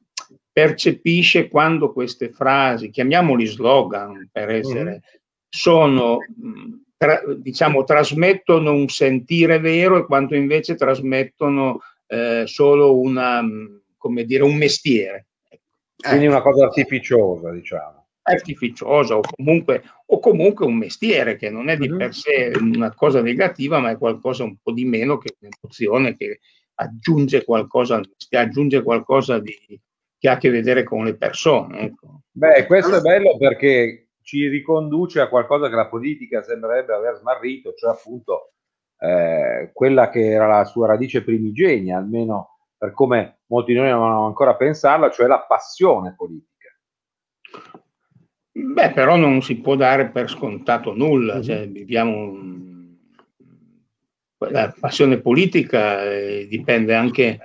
percepisce 0.51 1.47
quando 1.49 1.93
queste 1.93 2.31
frasi, 2.31 2.89
chiamiamoli 2.89 3.45
slogan 3.45 4.27
per 4.31 4.49
essere, 4.49 4.95
mm. 4.95 5.17
sono, 5.47 6.17
tra, 6.97 7.21
diciamo, 7.35 7.83
trasmettono 7.83 8.71
un 8.71 8.87
sentire 8.87 9.59
vero 9.59 9.97
e 9.97 10.05
quanto 10.05 10.33
invece 10.33 10.73
trasmettono 10.73 11.81
eh, 12.07 12.43
solo 12.47 12.99
una, 12.99 13.43
come 13.97 14.25
dire, 14.25 14.41
un 14.41 14.55
mestiere. 14.55 15.27
Quindi 15.95 16.25
una 16.25 16.41
cosa 16.41 16.65
artificiosa, 16.65 17.51
diciamo 17.51 17.96
artificiosa 18.27 19.15
o 19.15 19.21
comunque, 19.21 19.83
o 20.05 20.19
comunque 20.19 20.65
un 20.65 20.75
mestiere 20.75 21.35
che 21.37 21.49
non 21.49 21.69
è 21.69 21.77
di 21.77 21.89
per 21.89 22.13
sé 22.13 22.51
una 22.59 22.93
cosa 22.93 23.21
negativa, 23.21 23.79
ma 23.79 23.91
è 23.91 23.97
qualcosa 23.97 24.43
un 24.43 24.57
po' 24.61 24.71
di 24.71 24.85
meno 24.85 25.17
che 25.17 25.35
un'emozione 25.39 26.15
che 26.15 26.39
aggiunge 26.75 27.43
qualcosa, 27.43 28.01
aggiunge 28.31 28.83
qualcosa 28.83 29.39
di, 29.39 29.55
che 30.17 30.29
ha 30.29 30.33
a 30.33 30.37
che 30.37 30.49
vedere 30.49 30.83
con 30.83 31.05
le 31.05 31.15
persone. 31.15 31.79
Ecco. 31.79 32.21
Beh, 32.31 32.65
questo 32.65 32.97
è 32.97 33.01
bello 33.01 33.37
perché 33.37 34.09
ci 34.21 34.47
riconduce 34.47 35.21
a 35.21 35.29
qualcosa 35.29 35.69
che 35.69 35.75
la 35.75 35.87
politica 35.87 36.41
sembrerebbe 36.43 36.93
aver 36.93 37.15
smarrito, 37.15 37.73
cioè 37.73 37.91
appunto 37.91 38.51
eh, 38.99 39.71
quella 39.73 40.09
che 40.09 40.31
era 40.31 40.47
la 40.47 40.65
sua 40.65 40.87
radice 40.87 41.23
primigenia, 41.23 41.97
almeno 41.97 42.57
per 42.77 42.91
come 42.91 43.39
molti 43.47 43.71
di 43.71 43.79
noi 43.79 43.89
non 43.89 44.03
hanno 44.03 44.25
ancora 44.25 44.55
pensarla, 44.55 45.09
cioè 45.09 45.27
la 45.27 45.45
passione 45.47 46.13
politica. 46.15 46.55
Beh, 48.59 48.91
però 48.91 49.15
non 49.15 49.43
si 49.43 49.57
può 49.57 49.75
dare 49.75 50.09
per 50.09 50.29
scontato 50.29 50.95
nulla, 50.95 51.35
mm-hmm. 51.35 51.43
cioè, 51.43 51.67
viviamo 51.67 52.45
la 54.49 54.73
passione 54.79 55.19
politica 55.19 56.03
eh, 56.03 56.47
dipende, 56.49 56.95
anche, 56.95 57.39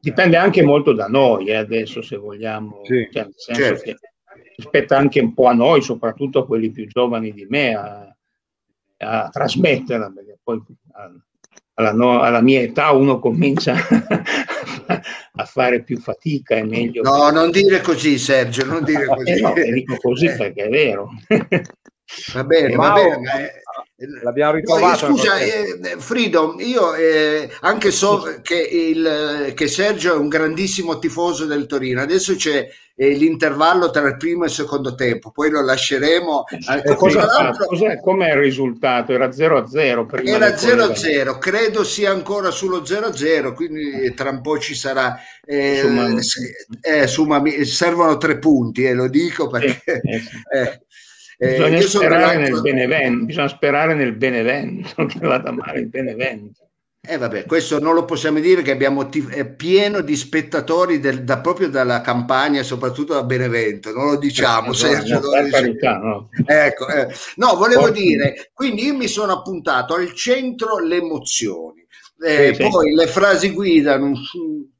dipende 0.00 0.36
anche 0.36 0.62
molto 0.62 0.92
da 0.92 1.06
noi 1.06 1.46
eh, 1.46 1.56
adesso 1.56 2.02
se 2.02 2.16
vogliamo, 2.16 2.82
sì, 2.84 3.08
cioè, 3.10 3.22
nel 3.24 3.34
senso 3.36 3.62
certo. 3.62 3.82
che 3.82 3.96
spetta 4.62 4.96
anche 4.96 5.20
un 5.20 5.34
po' 5.34 5.46
a 5.46 5.54
noi, 5.54 5.82
soprattutto 5.82 6.40
a 6.40 6.46
quelli 6.46 6.70
più 6.70 6.86
giovani 6.86 7.32
di 7.32 7.46
me, 7.48 7.74
a, 7.74 8.16
a 8.98 9.28
trasmetterla, 9.28 10.12
perché 10.14 10.38
poi 10.40 10.62
alla, 11.78 11.92
no, 11.92 12.20
alla 12.20 12.40
mia 12.40 12.60
età 12.60 12.90
uno 12.92 13.18
comincia 13.18 13.74
a 15.36 15.44
fare 15.44 15.82
più 15.82 15.98
fatica, 15.98 16.56
è 16.56 16.62
meglio. 16.62 17.02
No, 17.02 17.30
non 17.30 17.50
dire 17.50 17.80
così, 17.80 18.18
Sergio, 18.18 18.64
non 18.64 18.82
dire 18.84 19.04
eh, 19.04 19.06
così. 19.06 19.30
Eh 19.30 19.40
no, 19.40 19.52
dico 19.52 19.96
così 19.96 20.26
perché 20.26 20.64
è 20.64 20.68
vero. 20.68 21.10
Va 22.32 22.44
bene, 22.44 22.74
va 22.74 22.92
bene. 22.92 23.62
L'abbiamo 24.22 24.52
ritrovato. 24.52 25.08
No, 25.08 25.16
scusa, 25.16 25.38
eh, 25.38 25.96
Frido, 25.98 26.56
io 26.58 26.94
eh, 26.94 27.50
anche 27.60 27.90
so 27.90 28.40
che, 28.42 28.60
il, 28.60 29.52
che, 29.54 29.68
Sergio 29.68 30.14
è 30.14 30.18
un 30.18 30.28
grandissimo 30.28 30.98
tifoso 30.98 31.46
del 31.46 31.64
Torino. 31.66 32.02
Adesso 32.02 32.34
c'è 32.36 32.68
eh, 32.94 33.08
l'intervallo 33.14 33.90
tra 33.90 34.06
il 34.06 34.18
primo 34.18 34.44
e 34.44 34.48
il 34.48 34.52
secondo 34.52 34.94
tempo, 34.94 35.30
poi 35.30 35.48
lo 35.48 35.64
lasceremo. 35.64 36.44
Eh, 36.46 36.94
cosa, 36.94 37.26
com'è 38.02 38.32
il 38.32 38.38
risultato? 38.38 39.12
Era 39.12 39.28
0-0 39.28 40.06
prima. 40.06 40.30
Era 40.30 40.48
0-0, 40.48 41.38
credo 41.38 41.82
sia 41.82 42.10
ancora 42.10 42.50
sullo 42.50 42.82
0-0, 42.82 43.54
quindi 43.54 44.12
tra 44.14 44.28
un 44.28 44.42
po' 44.42 44.58
ci 44.58 44.74
sarà. 44.74 45.18
Eh, 45.42 45.80
Summa, 47.06 47.42
servono 47.62 48.18
tre 48.18 48.38
punti, 48.38 48.84
e 48.84 48.92
lo 48.92 49.08
dico 49.08 49.48
perché. 49.48 50.02
Eh, 51.38 51.48
bisogna, 51.50 51.80
sperare 51.82 52.36
nel 52.38 52.60
Benevento, 52.62 53.24
bisogna 53.26 53.48
sperare 53.48 53.94
nel 53.94 54.14
Benevento, 54.14 55.04
che 55.06 55.18
vada 55.18 55.50
male 55.50 55.80
il 55.80 55.88
Benevento. 55.88 56.66
Eh 57.08 57.18
vabbè, 57.18 57.44
questo 57.44 57.78
non 57.78 57.94
lo 57.94 58.04
possiamo 58.04 58.40
dire 58.40 58.62
che 58.62 58.72
abbiamo 58.72 59.08
t- 59.08 59.28
è 59.28 59.46
pieno 59.46 60.00
di 60.00 60.16
spettatori 60.16 60.98
del, 60.98 61.22
da, 61.22 61.38
proprio 61.38 61.68
dalla 61.68 62.00
campagna, 62.00 62.64
soprattutto 62.64 63.12
da 63.12 63.22
Benevento, 63.22 63.92
non 63.92 64.06
lo 64.06 64.16
diciamo. 64.16 64.72
Eh, 64.72 64.74
Sergio, 64.74 65.20
no, 65.20 65.30
per 65.30 65.50
carità, 65.50 65.98
no. 65.98 66.30
Ecco, 66.44 66.88
eh. 66.88 67.06
no, 67.36 67.54
volevo 67.54 67.86
Forse. 67.86 68.02
dire, 68.02 68.50
quindi 68.52 68.86
io 68.86 68.96
mi 68.96 69.06
sono 69.06 69.34
appuntato 69.34 69.94
al 69.94 70.12
centro 70.14 70.78
le 70.78 70.96
emozioni, 70.96 71.86
eh, 72.24 72.54
sì, 72.54 72.68
poi 72.68 72.88
sì. 72.88 72.94
le 72.96 73.06
frasi 73.06 73.50
guida 73.50 74.00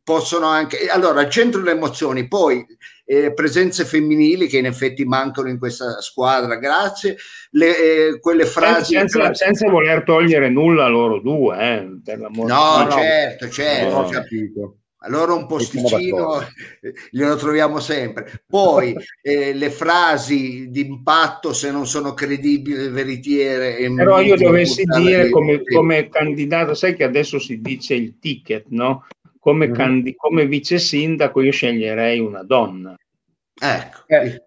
possono 0.03 0.47
anche... 0.47 0.88
Allora, 0.88 1.21
al 1.21 1.31
centro 1.31 1.61
le 1.61 1.73
emozioni, 1.73 2.27
poi 2.27 2.64
eh, 3.07 3.33
presenze 3.33 3.85
femminili 3.85 4.49
che 4.49 4.59
in 4.59 4.66
effetti 4.66 5.05
mancano 5.05 5.49
in 5.49 5.59
questa 5.59 6.01
squadra, 6.01 6.57
grazie. 6.57 7.16
Le, 7.51 7.77
eh, 8.09 8.21
quelle 8.21 8.45
frasi. 8.45 8.95
Senza, 8.95 9.33
senza, 9.33 9.71
voler 9.71 10.03
togliere 10.03 10.51
nulla 10.51 10.87
a 10.87 10.88
loro 10.88 11.21
due, 11.21 11.57
eh, 11.57 12.01
per 12.05 12.19
l'amore 12.19 12.53
no, 12.53 12.83
no, 12.83 12.90
certo, 12.90 13.49
certo. 13.49 13.90
No, 13.90 14.01
ho 14.01 14.09
capito. 14.09 14.77
Allora 15.01 15.35
un 15.35 15.47
posticino 15.47 16.40
glielo 17.11 17.37
troviamo 17.37 17.79
sempre. 17.79 18.42
Poi 18.45 18.97
eh, 19.23 19.53
le 19.53 19.71
frasi 19.71 20.69
di 20.69 20.81
impatto, 20.81 21.53
se 21.53 21.71
non 21.71 21.87
sono 21.87 22.12
credibili, 22.12 22.88
veritiere. 22.88 23.77
Però 23.95 24.21
io 24.21 24.37
dovessi 24.37 24.83
dire 24.83 25.31
come, 25.31 25.62
come, 25.62 26.09
candidato, 26.09 26.75
sai 26.75 26.97
che 26.97 27.05
adesso 27.05 27.38
si 27.38 27.61
dice 27.61 27.95
il 27.95 28.19
ticket, 28.19 28.66
no? 28.71 29.07
Come, 29.47 29.69
mm. 29.69 29.73
candi- 29.75 30.17
come 30.17 30.45
vice 30.49 30.77
sindaco 30.81 31.41
io 31.41 31.53
sceglierei 31.53 32.19
una 32.19 32.43
donna. 32.43 32.97
Ecco, 33.55 34.03
eh. 34.09 34.43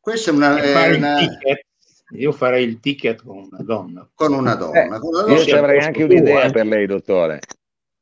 questa 0.00 0.30
è 0.30 0.34
una... 0.34 0.56
È 0.56 0.94
una... 0.94 1.18
io 2.10 2.30
farei 2.30 2.62
il 2.64 2.78
ticket 2.78 3.24
con 3.24 3.38
una 3.38 3.58
donna. 3.62 4.08
Con 4.14 4.32
una 4.32 4.54
donna. 4.54 4.84
Eh, 4.84 4.88
con 5.00 5.08
una 5.08 5.22
donna. 5.22 5.42
Io 5.42 5.58
avrei 5.58 5.80
anche 5.80 6.04
un'idea 6.04 6.44
eh. 6.44 6.50
per 6.52 6.64
lei, 6.64 6.86
dottore. 6.86 7.40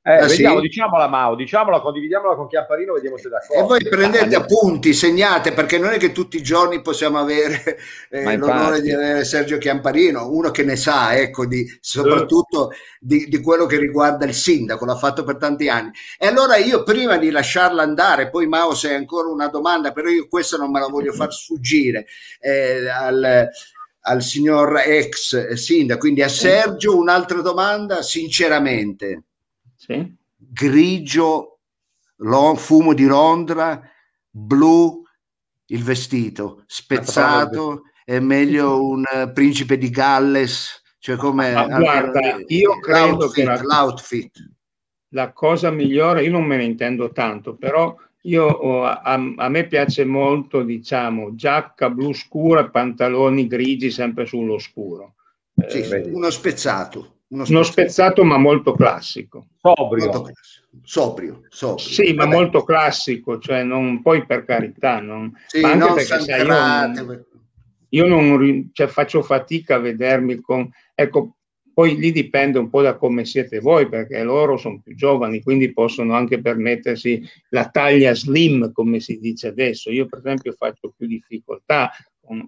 Eh, 0.04 0.14
ah, 0.14 0.26
vediamo, 0.26 0.56
sì? 0.56 0.62
diciamola 0.62 1.06
Mao, 1.06 1.36
diciamola, 1.36 1.80
condividiamola 1.80 2.34
con 2.34 2.48
Chiamparino, 2.48 2.94
vediamo 2.94 3.16
se 3.18 3.28
è 3.28 3.30
d'accordo. 3.30 3.62
E 3.62 3.66
voi 3.68 3.88
prendete 3.88 4.34
appunti, 4.34 4.92
segnate, 4.92 5.52
perché 5.52 5.78
non 5.78 5.92
è 5.92 5.98
che 5.98 6.10
tutti 6.10 6.38
i 6.38 6.42
giorni 6.42 6.80
possiamo 6.80 7.20
avere 7.20 7.78
eh, 8.10 8.36
l'onore 8.36 8.80
di 8.80 8.90
avere 8.90 9.24
Sergio 9.24 9.58
Chiamparino, 9.58 10.28
uno 10.28 10.50
che 10.50 10.64
ne 10.64 10.74
sa, 10.74 11.14
ecco, 11.14 11.46
di, 11.46 11.64
soprattutto 11.80 12.72
di, 12.98 13.28
di, 13.28 13.40
quello 13.40 13.66
che 13.66 13.78
riguarda 13.78 14.24
il 14.24 14.34
sindaco, 14.34 14.84
l'ha 14.84 14.96
fatto 14.96 15.22
per 15.22 15.36
tanti 15.36 15.68
anni. 15.68 15.92
E 16.18 16.26
allora 16.26 16.56
io 16.56 16.82
prima 16.82 17.16
di 17.16 17.30
lasciarla 17.30 17.82
andare, 17.82 18.28
poi 18.28 18.48
Mao 18.48 18.74
se 18.74 18.88
hai 18.88 18.96
ancora 18.96 19.28
una 19.28 19.46
domanda, 19.46 19.92
però 19.92 20.08
io 20.08 20.26
questa 20.26 20.56
non 20.56 20.72
me 20.72 20.80
la 20.80 20.88
voglio 20.88 21.12
far 21.12 21.32
sfuggire 21.32 22.06
eh, 22.40 22.88
al 22.88 23.48
al 24.04 24.20
signor 24.20 24.82
ex 24.84 25.52
sindaco, 25.52 26.00
quindi 26.00 26.22
a 26.22 26.28
Sergio 26.28 26.96
un'altra 26.96 27.40
domanda, 27.40 28.02
sinceramente 28.02 29.26
sì. 29.82 30.14
grigio, 30.36 31.58
lo, 32.18 32.54
fumo 32.54 32.94
di 32.94 33.04
Londra, 33.04 33.82
blu 34.30 35.02
il 35.66 35.82
vestito, 35.82 36.62
spezzato, 36.66 37.82
è 38.04 38.20
meglio 38.20 38.80
un 38.84 39.02
uh, 39.02 39.32
principe 39.32 39.76
di 39.78 39.90
Galles, 39.90 40.82
cioè 41.00 41.16
come... 41.16 41.52
Guarda, 41.52 42.38
io 42.46 42.78
credo 42.78 43.28
che 43.28 43.42
la, 43.42 43.60
l'outfit. 43.60 44.50
La 45.08 45.32
cosa 45.32 45.72
migliore, 45.72 46.22
io 46.22 46.30
non 46.30 46.44
me 46.44 46.58
ne 46.58 46.64
intendo 46.64 47.10
tanto, 47.10 47.56
però 47.56 47.96
io, 48.22 48.44
oh, 48.44 48.84
a, 48.84 49.32
a, 49.36 49.48
me 49.48 49.66
piace 49.66 50.04
molto, 50.04 50.62
diciamo, 50.62 51.34
giacca 51.34 51.90
blu 51.90 52.12
scura, 52.12 52.70
pantaloni 52.70 53.48
grigi 53.48 53.90
sempre 53.90 54.26
sullo 54.26 54.58
scuro. 54.58 55.14
Sì, 55.66 55.80
eh, 55.80 56.08
uno 56.12 56.30
spezzato 56.30 57.21
Uno 57.32 57.44
spezzato, 57.44 57.52
uno 57.52 57.62
spezzato 57.62 58.24
ma 58.24 58.36
molto 58.36 58.74
classico. 58.74 59.46
Sobrio. 59.60 60.04
Molto 60.04 60.22
classico. 60.22 60.66
Sobrio, 60.82 61.40
sobrio. 61.48 61.78
Sì, 61.78 62.12
ma 62.12 62.26
molto 62.26 62.62
classico, 62.62 63.38
cioè 63.38 63.62
non 63.62 64.02
poi 64.02 64.26
per 64.26 64.44
carità, 64.44 65.00
non, 65.00 65.32
sì, 65.46 65.60
ma 65.60 65.72
anche 65.72 65.84
non 65.84 65.94
perché 65.94 66.20
sai, 66.20 66.46
io, 66.46 67.26
io 67.88 68.06
non 68.06 68.70
cioè, 68.72 68.86
faccio 68.86 69.22
fatica 69.22 69.76
a 69.76 69.78
vedermi 69.78 70.40
con 70.40 70.70
ecco, 70.94 71.36
poi 71.74 71.96
lì 71.96 72.12
dipende 72.12 72.58
un 72.58 72.68
po' 72.68 72.82
da 72.82 72.96
come 72.96 73.24
siete 73.24 73.60
voi, 73.60 73.88
perché 73.88 74.22
loro 74.22 74.56
sono 74.58 74.80
più 74.82 74.94
giovani, 74.94 75.42
quindi 75.42 75.72
possono 75.72 76.14
anche 76.14 76.40
permettersi 76.40 77.22
la 77.50 77.68
taglia 77.68 78.14
slim, 78.14 78.72
come 78.72 79.00
si 79.00 79.18
dice 79.18 79.48
adesso. 79.48 79.90
Io, 79.90 80.06
per 80.06 80.18
esempio, 80.18 80.52
faccio 80.52 80.92
più 80.94 81.06
difficoltà, 81.06 81.90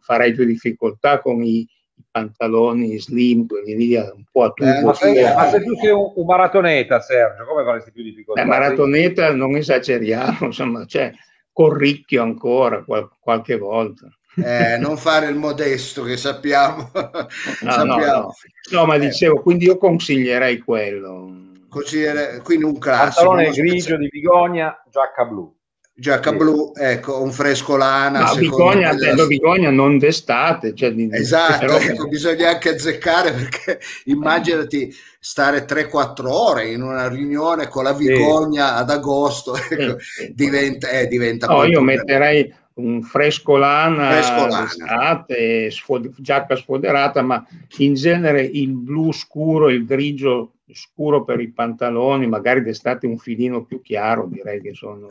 farei 0.00 0.34
più 0.34 0.44
difficoltà 0.44 1.20
con 1.20 1.42
i 1.42 1.66
pantaloni 2.14 2.96
slim, 3.00 3.48
quelli 3.48 3.74
lì 3.74 3.96
un 3.96 4.22
po' 4.30 4.44
a 4.44 4.50
tubo. 4.52 4.70
Eh, 4.70 4.82
ma, 4.82 4.94
sei, 4.94 5.34
ma 5.34 5.48
se 5.48 5.60
tu 5.64 5.74
sei 5.74 5.90
un, 5.90 6.12
un, 6.14 6.24
maratoneta, 6.24 7.00
Sergio, 7.00 7.44
come 7.44 7.64
faresti 7.64 7.90
più 7.90 8.04
difficoltà? 8.04 8.40
Eh, 8.40 8.44
maratoneta 8.44 9.34
non 9.34 9.56
esageriamo, 9.56 10.46
insomma, 10.46 10.84
cioè, 10.86 11.12
corricchio 11.52 12.22
ancora 12.22 12.84
qual- 12.84 13.10
qualche 13.18 13.58
volta. 13.58 14.06
Eh, 14.36 14.78
non 14.78 14.96
fare 14.96 15.26
il 15.26 15.34
modesto 15.34 16.04
che 16.04 16.16
sappiamo. 16.16 16.92
No, 17.62 17.70
sappiamo. 17.72 17.96
No, 17.96 18.06
no. 18.06 18.34
no, 18.70 18.86
ma 18.86 18.96
dicevo, 18.96 19.40
quindi 19.42 19.64
io 19.64 19.76
consiglierei 19.76 20.58
quello. 20.58 21.32
Consigliere, 21.68 22.40
quindi 22.44 22.64
un 22.64 22.78
classico. 22.78 23.26
Pantalone 23.26 23.50
grigio 23.50 23.96
di 23.96 24.06
Bigogna, 24.06 24.80
giacca 24.88 25.24
blu. 25.24 25.52
Giacca 25.96 26.30
sì. 26.30 26.36
blu, 26.36 26.72
ecco, 26.74 27.22
un 27.22 27.30
frescolana. 27.30 28.24
No, 28.24 28.34
Bigogna, 28.34 28.94
della... 28.94 29.26
Bigogna 29.26 29.70
non 29.70 29.98
d'estate. 29.98 30.74
Cioè 30.74 30.92
di, 30.92 31.08
esatto, 31.12 31.66
però... 31.66 31.78
ecco, 31.78 32.08
bisogna 32.08 32.48
anche 32.48 32.70
azzeccare 32.70 33.30
perché 33.30 33.78
immaginati 34.06 34.92
stare 35.20 35.64
3-4 35.64 36.26
ore 36.26 36.72
in 36.72 36.82
una 36.82 37.08
riunione 37.08 37.68
con 37.68 37.84
la 37.84 37.94
Bigogna 37.94 38.74
sì. 38.74 38.80
ad 38.80 38.90
agosto, 38.90 39.54
ecco, 39.56 39.98
sì. 40.00 40.32
diventa, 40.34 40.90
eh, 40.90 41.06
diventa... 41.06 41.46
No, 41.46 41.62
io 41.64 41.80
metterei 41.80 42.52
un 42.74 43.02
frescolana, 43.02 44.10
frescolana. 44.10 44.64
d'estate, 44.64 45.70
sfod- 45.70 46.12
giacca 46.16 46.56
sfoderata, 46.56 47.22
ma 47.22 47.46
in 47.78 47.94
genere 47.94 48.42
il 48.42 48.70
blu 48.70 49.12
scuro, 49.12 49.68
il 49.68 49.86
grigio 49.86 50.53
scuro 50.72 51.24
per 51.24 51.40
i 51.40 51.52
pantaloni, 51.52 52.26
magari 52.26 52.62
d'estate 52.62 53.06
un 53.06 53.18
filino 53.18 53.64
più 53.64 53.80
chiaro, 53.82 54.26
direi 54.30 54.60
che 54.60 54.74
sono... 54.74 55.08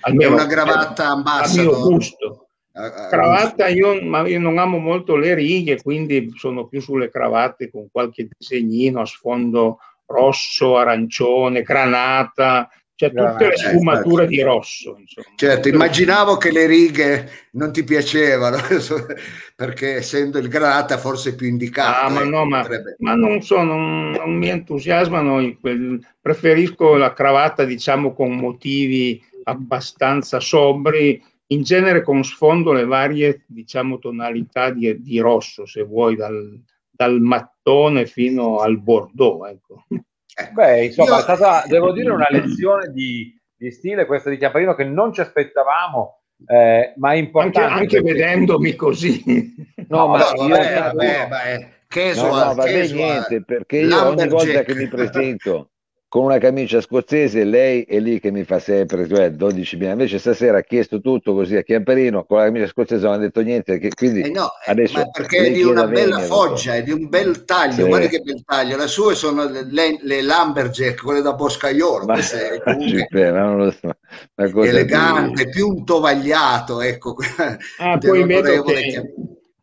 Almeno, 0.00 0.34
una 0.34 0.46
gravatta 0.46 1.08
ambassa. 1.08 1.60
A 1.60 1.64
mio 1.64 1.80
gusto. 1.82 2.48
Cravatta 2.72 3.68
io, 3.68 4.02
ma 4.02 4.26
io 4.26 4.38
non 4.38 4.58
amo 4.58 4.78
molto 4.78 5.16
le 5.16 5.34
righe, 5.34 5.80
quindi 5.80 6.30
sono 6.36 6.66
più 6.66 6.80
sulle 6.80 7.08
cravatte 7.08 7.70
con 7.70 7.88
qualche 7.90 8.28
disegnino 8.36 9.00
a 9.00 9.06
sfondo 9.06 9.78
rosso, 10.06 10.76
arancione, 10.76 11.62
granata, 11.62 12.68
cioè 12.96 13.12
tutte 13.12 13.48
le 13.48 13.56
sfumature 13.56 14.26
di 14.26 14.40
rosso. 14.40 14.96
Insomma. 14.98 15.26
Certo, 15.36 15.68
immaginavo 15.68 16.38
che 16.38 16.50
le 16.50 16.66
righe 16.66 17.30
non 17.52 17.70
ti 17.70 17.84
piacevano, 17.84 18.56
perché 19.54 19.96
essendo 19.96 20.38
il 20.38 20.48
granata 20.48 20.96
forse 20.96 21.34
più 21.34 21.46
indicato. 21.46 22.06
Ah, 22.06 22.08
ma, 22.08 22.24
no, 22.24 22.46
ma, 22.46 22.66
ma 22.98 23.14
non, 23.14 23.42
so, 23.42 23.62
non, 23.62 24.12
non, 24.12 24.32
mi 24.34 24.48
entusiasmano, 24.48 25.58
preferisco 26.20 26.96
la 26.96 27.12
cravatta 27.12 27.64
diciamo 27.64 28.14
con 28.14 28.34
motivi 28.34 29.22
abbastanza 29.44 30.40
sobri, 30.40 31.22
in 31.48 31.62
genere 31.62 32.02
con 32.02 32.24
sfondo 32.24 32.72
le 32.72 32.86
varie 32.86 33.44
diciamo 33.46 33.98
tonalità 33.98 34.70
di, 34.70 35.02
di 35.02 35.18
rosso, 35.18 35.66
se 35.66 35.82
vuoi, 35.82 36.16
dal, 36.16 36.58
dal 36.90 37.20
mattone 37.20 38.06
fino 38.06 38.60
al 38.60 38.78
bordeaux. 38.78 39.46
Ecco. 39.50 39.84
Ecco. 40.38 40.52
Beh, 40.52 40.84
insomma, 40.84 41.08
Io... 41.12 41.16
è 41.16 41.22
stata, 41.22 41.64
devo 41.66 41.92
dire, 41.92 42.10
una 42.10 42.26
lezione 42.28 42.92
di, 42.92 43.34
di 43.56 43.70
stile 43.70 44.04
questa 44.04 44.28
di 44.28 44.36
Chiamparino 44.36 44.74
che 44.74 44.84
non 44.84 45.10
ci 45.14 45.22
aspettavamo, 45.22 46.20
eh, 46.46 46.92
ma 46.96 47.12
è 47.12 47.16
importante. 47.16 47.60
Anche, 47.60 47.96
anche 47.96 48.02
perché... 48.02 48.12
vedendomi 48.12 48.74
così. 48.74 49.54
No, 49.88 49.98
no 49.98 50.06
ma 50.08 50.18
no, 50.18 50.48
vabbè, 50.48 50.80
vabbè, 50.80 51.28
vabbè, 51.28 51.68
casual, 51.86 52.30
no, 52.30 52.44
no, 52.44 52.54
vabbè, 52.54 52.88
niente, 52.92 53.44
perché 53.44 53.78
io 53.78 54.08
ogni 54.08 54.28
volta 54.28 54.62
che 54.62 54.74
mi 54.74 54.88
presento 54.88 55.70
con 56.08 56.24
una 56.24 56.38
camicia 56.38 56.80
scozzese, 56.80 57.42
lei 57.44 57.82
è 57.82 57.98
lì 57.98 58.20
che 58.20 58.30
mi 58.30 58.44
fa 58.44 58.60
sempre, 58.60 59.08
cioè 59.08 59.32
12 59.32 59.76
mila. 59.76 59.92
Invece 59.92 60.18
stasera 60.18 60.58
ha 60.58 60.62
chiesto 60.62 61.00
tutto 61.00 61.34
così 61.34 61.56
a 61.56 61.62
Chiamparino, 61.62 62.24
con 62.24 62.38
la 62.38 62.44
camicia 62.44 62.68
scozzese 62.68 63.04
non 63.04 63.14
ha 63.14 63.18
detto 63.18 63.40
niente. 63.40 63.78
Che, 63.78 63.90
quindi 63.94 64.20
eh 64.20 64.30
no, 64.30 64.50
eh, 64.64 64.70
adesso 64.70 65.10
perché 65.10 65.46
è 65.46 65.50
di 65.50 65.62
una 65.62 65.86
bella 65.86 66.20
foggia, 66.20 66.76
è 66.76 66.82
di 66.82 66.92
un 66.92 67.08
bel 67.08 67.44
taglio, 67.44 67.82
sì. 67.82 67.88
guarda 67.88 68.06
che 68.06 68.20
bel 68.20 68.44
taglio. 68.44 68.76
Le 68.76 68.86
sue 68.86 69.14
sono 69.16 69.48
le, 69.48 69.98
le 70.00 70.22
Lumberjack, 70.22 71.02
quelle 71.02 71.22
da 71.22 71.32
boscaiolo. 71.32 72.04
Ma, 72.04 72.18
è 72.18 72.60
comunque 72.62 73.30
non 73.30 73.72
so, 73.72 74.62
elegante, 74.62 75.48
più... 75.48 75.52
più... 75.52 75.68
un 75.68 75.84
tovagliato. 75.84 76.82
Ecco, 76.82 77.16
ah, 77.78 77.98
poi, 77.98 78.24
vedo 78.24 78.62
che, 78.62 79.12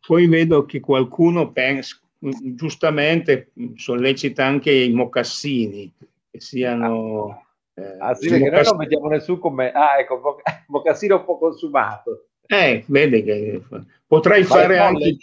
poi 0.06 0.26
vedo 0.26 0.66
che 0.66 0.80
qualcuno 0.80 1.52
pensa, 1.52 1.96
giustamente 2.18 3.50
sollecita 3.76 4.44
anche 4.44 4.70
i 4.70 4.92
mocassini 4.92 5.92
che 6.34 6.40
siano... 6.40 7.46
Eh, 7.74 7.96
ah, 8.00 8.14
sì, 8.14 8.28
perché 8.28 8.50
noi 8.50 8.64
non 8.64 8.76
vediamo 8.76 9.06
nessun 9.08 9.38
commento. 9.38 9.78
Ah, 9.78 9.98
ecco, 9.98 10.42
Bocassino 10.66 11.16
un 11.18 11.24
po' 11.24 11.38
consumato. 11.38 12.26
Eh, 12.46 12.84
vedi 12.88 13.22
che 13.22 13.62
potrei 14.06 14.42
Vai 14.42 14.60
fare 14.60 14.78
anche... 14.78 15.16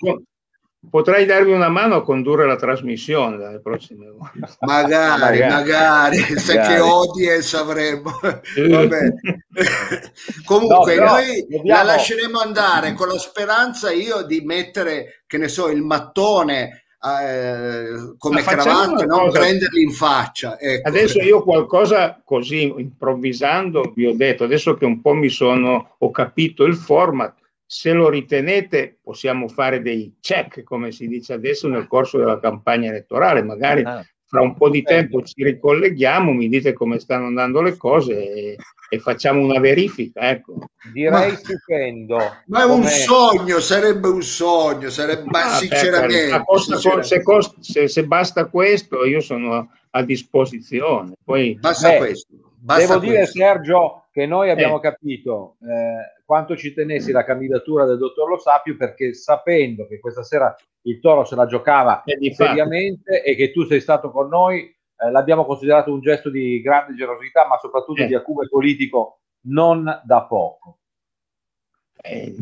Potrei 0.89 1.27
darvi 1.27 1.51
una 1.51 1.69
mano 1.69 1.93
a 1.93 2.03
condurre 2.03 2.47
la 2.47 2.55
trasmissione 2.55 3.37
dalle 3.37 3.59
prossime 3.59 4.09
volte. 4.09 4.39
Magari, 4.65 5.39
magari, 5.39 6.17
magari, 6.17 6.17
se 6.39 6.53
che 6.53 6.75
audience 6.77 7.55
avremmo. 7.55 8.09
Comunque, 10.43 10.95
no, 10.95 11.03
noi 11.03 11.45
dobbiamo... 11.47 11.83
la 11.83 11.83
lasceremo 11.83 12.39
andare 12.39 12.93
con 12.93 13.09
la 13.09 13.19
speranza 13.19 13.91
io 13.91 14.23
di 14.23 14.41
mettere, 14.41 15.21
che 15.27 15.37
ne 15.37 15.49
so, 15.49 15.69
il 15.69 15.83
mattone 15.83 16.80
eh, 17.03 18.15
come 18.17 18.41
cravatta, 18.43 19.05
non 19.05 19.25
cosa. 19.25 19.39
prenderli 19.39 19.81
in 19.81 19.91
faccia. 19.91 20.59
Ecco. 20.59 20.87
Adesso 20.87 21.19
io 21.21 21.41
qualcosa 21.43 22.21
così 22.23 22.63
improvvisando 22.63 23.91
vi 23.95 24.05
ho 24.05 24.15
detto, 24.15 24.43
adesso 24.43 24.75
che 24.75 24.85
un 24.85 25.01
po' 25.01 25.13
mi 25.13 25.29
sono, 25.29 25.95
ho 25.97 26.11
capito 26.11 26.63
il 26.63 26.75
format, 26.75 27.35
se 27.65 27.91
lo 27.93 28.09
ritenete 28.09 28.99
possiamo 29.01 29.47
fare 29.47 29.81
dei 29.81 30.17
check, 30.19 30.63
come 30.63 30.91
si 30.91 31.07
dice 31.07 31.33
adesso 31.33 31.67
nel 31.67 31.87
corso 31.87 32.17
della 32.17 32.39
campagna 32.39 32.89
elettorale, 32.89 33.41
magari 33.41 33.83
ah 33.83 34.05
fra 34.31 34.41
un 34.41 34.55
po' 34.55 34.69
di 34.69 34.81
tempo 34.81 35.21
ci 35.23 35.43
ricolleghiamo, 35.43 36.31
mi 36.31 36.47
dite 36.47 36.71
come 36.71 36.99
stanno 36.99 37.25
andando 37.25 37.61
le 37.61 37.75
cose 37.75 38.13
e, 38.13 38.57
e 38.89 38.99
facciamo 38.99 39.41
una 39.41 39.59
verifica. 39.59 40.29
Ecco. 40.29 40.69
Direi 40.93 41.31
ma, 41.31 41.35
stupendo. 41.35 42.17
Ma 42.45 42.61
è 42.61 42.65
un 42.65 42.85
sogno, 42.85 43.59
sarebbe 43.59 44.07
un 44.07 44.23
sogno, 44.23 44.89
sarebbe, 44.89 45.23
ma 45.25 45.43
ah, 45.43 45.57
sinceramente, 45.57 46.43
costa, 46.45 46.77
sinceramente. 46.77 47.23
Se, 47.59 47.73
se, 47.73 47.87
se, 47.89 48.05
basta 48.05 48.45
questo, 48.45 49.03
io 49.03 49.19
sono 49.19 49.69
a 49.89 50.01
disposizione. 50.01 51.11
Poi, 51.21 51.57
basta 51.59 51.89
beh, 51.89 51.97
questo. 51.97 52.33
Basta 52.57 52.81
devo 52.83 52.99
questo. 52.99 53.13
dire, 53.13 53.25
Sergio, 53.25 54.05
che 54.13 54.25
noi 54.25 54.49
abbiamo 54.49 54.77
eh. 54.77 54.81
capito 54.81 55.57
eh, 55.61 56.20
quanto 56.31 56.55
ci 56.55 56.73
tenessi 56.73 57.11
la 57.11 57.25
candidatura 57.25 57.83
del 57.83 57.97
dottor 57.97 58.29
Lo 58.29 58.37
Sapio 58.37 58.77
perché 58.77 59.13
sapendo 59.13 59.85
che 59.85 59.99
questa 59.99 60.23
sera 60.23 60.55
il 60.83 61.01
Toro 61.01 61.25
se 61.25 61.35
la 61.35 61.45
giocava 61.45 62.03
seriamente 62.31 63.21
e 63.21 63.35
che 63.35 63.51
tu 63.51 63.65
sei 63.65 63.81
stato 63.81 64.11
con 64.11 64.29
noi, 64.29 64.61
eh, 64.61 65.11
l'abbiamo 65.11 65.43
considerato 65.43 65.91
un 65.91 65.99
gesto 65.99 66.29
di 66.29 66.61
grande 66.61 66.95
generosità, 66.95 67.45
ma 67.47 67.57
soprattutto 67.57 68.03
eh. 68.03 68.07
di 68.07 68.15
acume 68.15 68.47
politico 68.47 69.19
non 69.47 69.83
da 70.05 70.21
poco. 70.23 70.77
Eh, 72.01 72.33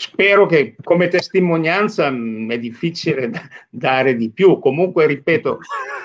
Spero 0.00 0.46
che 0.46 0.76
come 0.82 1.08
testimonianza 1.08 2.08
mh, 2.08 2.16
mm, 2.16 2.50
è 2.52 2.58
difficile 2.58 3.28
d- 3.28 3.38
dare 3.68 4.16
di 4.16 4.30
più. 4.30 4.58
Comunque, 4.58 5.04
ripeto, 5.04 5.58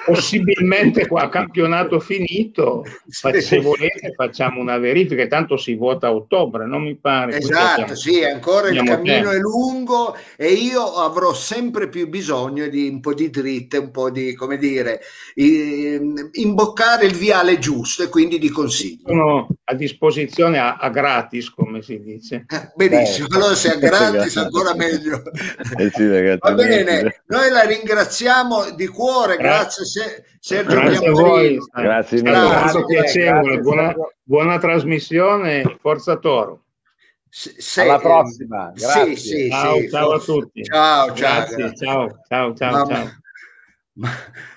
possibilmente 0.06 1.08
qua 1.08 1.30
campionato 1.30 2.02
finito, 2.02 2.84
sì. 3.08 3.42
se 3.42 3.60
volete 3.60 4.12
facciamo 4.14 4.60
una 4.60 4.78
verifica, 4.78 5.26
tanto 5.28 5.56
si 5.56 5.76
vota 5.76 6.08
a 6.08 6.14
ottobre, 6.14 6.66
non 6.66 6.84
mi 6.84 6.96
pare. 6.96 7.38
Esatto, 7.38 7.82
abbiamo, 7.82 7.96
sì, 7.96 8.22
ancora 8.22 8.68
il 8.68 8.84
cammino 8.84 9.04
tempo. 9.04 9.32
è 9.32 9.38
lungo 9.38 10.18
e 10.36 10.52
io 10.52 10.84
avrò 10.96 11.34
sempre 11.34 11.88
più 11.88 12.10
bisogno 12.10 12.68
di 12.68 12.90
un 12.90 13.00
po' 13.00 13.14
di 13.14 13.30
dritte, 13.30 13.78
un 13.78 13.92
po' 13.92 14.10
di, 14.10 14.34
come 14.36 14.58
dire, 14.58 15.00
imboccare 15.36 17.06
il 17.06 17.16
viale 17.16 17.60
giusto 17.60 18.04
e 18.04 18.10
quindi 18.10 18.40
di 18.40 18.50
consigli. 18.50 19.04
Sono 19.06 19.48
a 19.64 19.74
disposizione 19.74 20.60
a, 20.60 20.76
a 20.76 20.90
gratis, 20.90 21.50
come 21.50 21.82
si 21.82 22.00
dice. 22.00 22.46
Eh, 22.48 22.72
benissimo, 22.76 23.28
Beh. 23.28 23.36
allora 23.36 23.56
se 23.56 23.72
a 23.72 23.78
gratis 23.90 24.38
ancora 24.38 24.76
meglio. 24.76 25.22
Eh 25.78 25.90
sì, 25.94 26.08
ragazzi, 26.08 26.40
Va 26.42 26.54
bene, 26.54 27.24
noi 27.28 27.50
la 27.50 27.64
ringraziamo 27.64 28.72
di 28.72 28.88
cuore, 28.88 29.38
grazie, 29.38 29.84
grazie 29.84 30.26
Sergio 30.46 30.76
grazie 30.80 31.08
a 31.08 31.12
voi. 31.12 31.58
Grazie 31.74 32.22
mille. 32.22 32.32
Grazie, 32.32 32.86
piacevole, 32.86 33.60
buona, 33.62 33.96
buona 34.22 34.60
trasmissione, 34.60 35.78
Forza 35.82 36.18
Toro. 36.18 36.66
Se, 37.28 37.82
Alla 37.82 37.98
prossima. 37.98 38.72
Sì, 38.76 39.16
sì, 39.16 39.50
ciao, 39.50 39.80
sì, 39.80 39.90
ciao 39.90 40.12
a 40.12 40.20
tutti. 40.20 40.64
Ciao, 40.64 41.08
ciao. 41.08 41.16
Grazie, 41.16 41.76
ciao, 41.76 42.20
ciao, 42.28 42.54
ciao, 42.54 42.86
ciao. 42.86 43.10
Ma, 43.94 44.10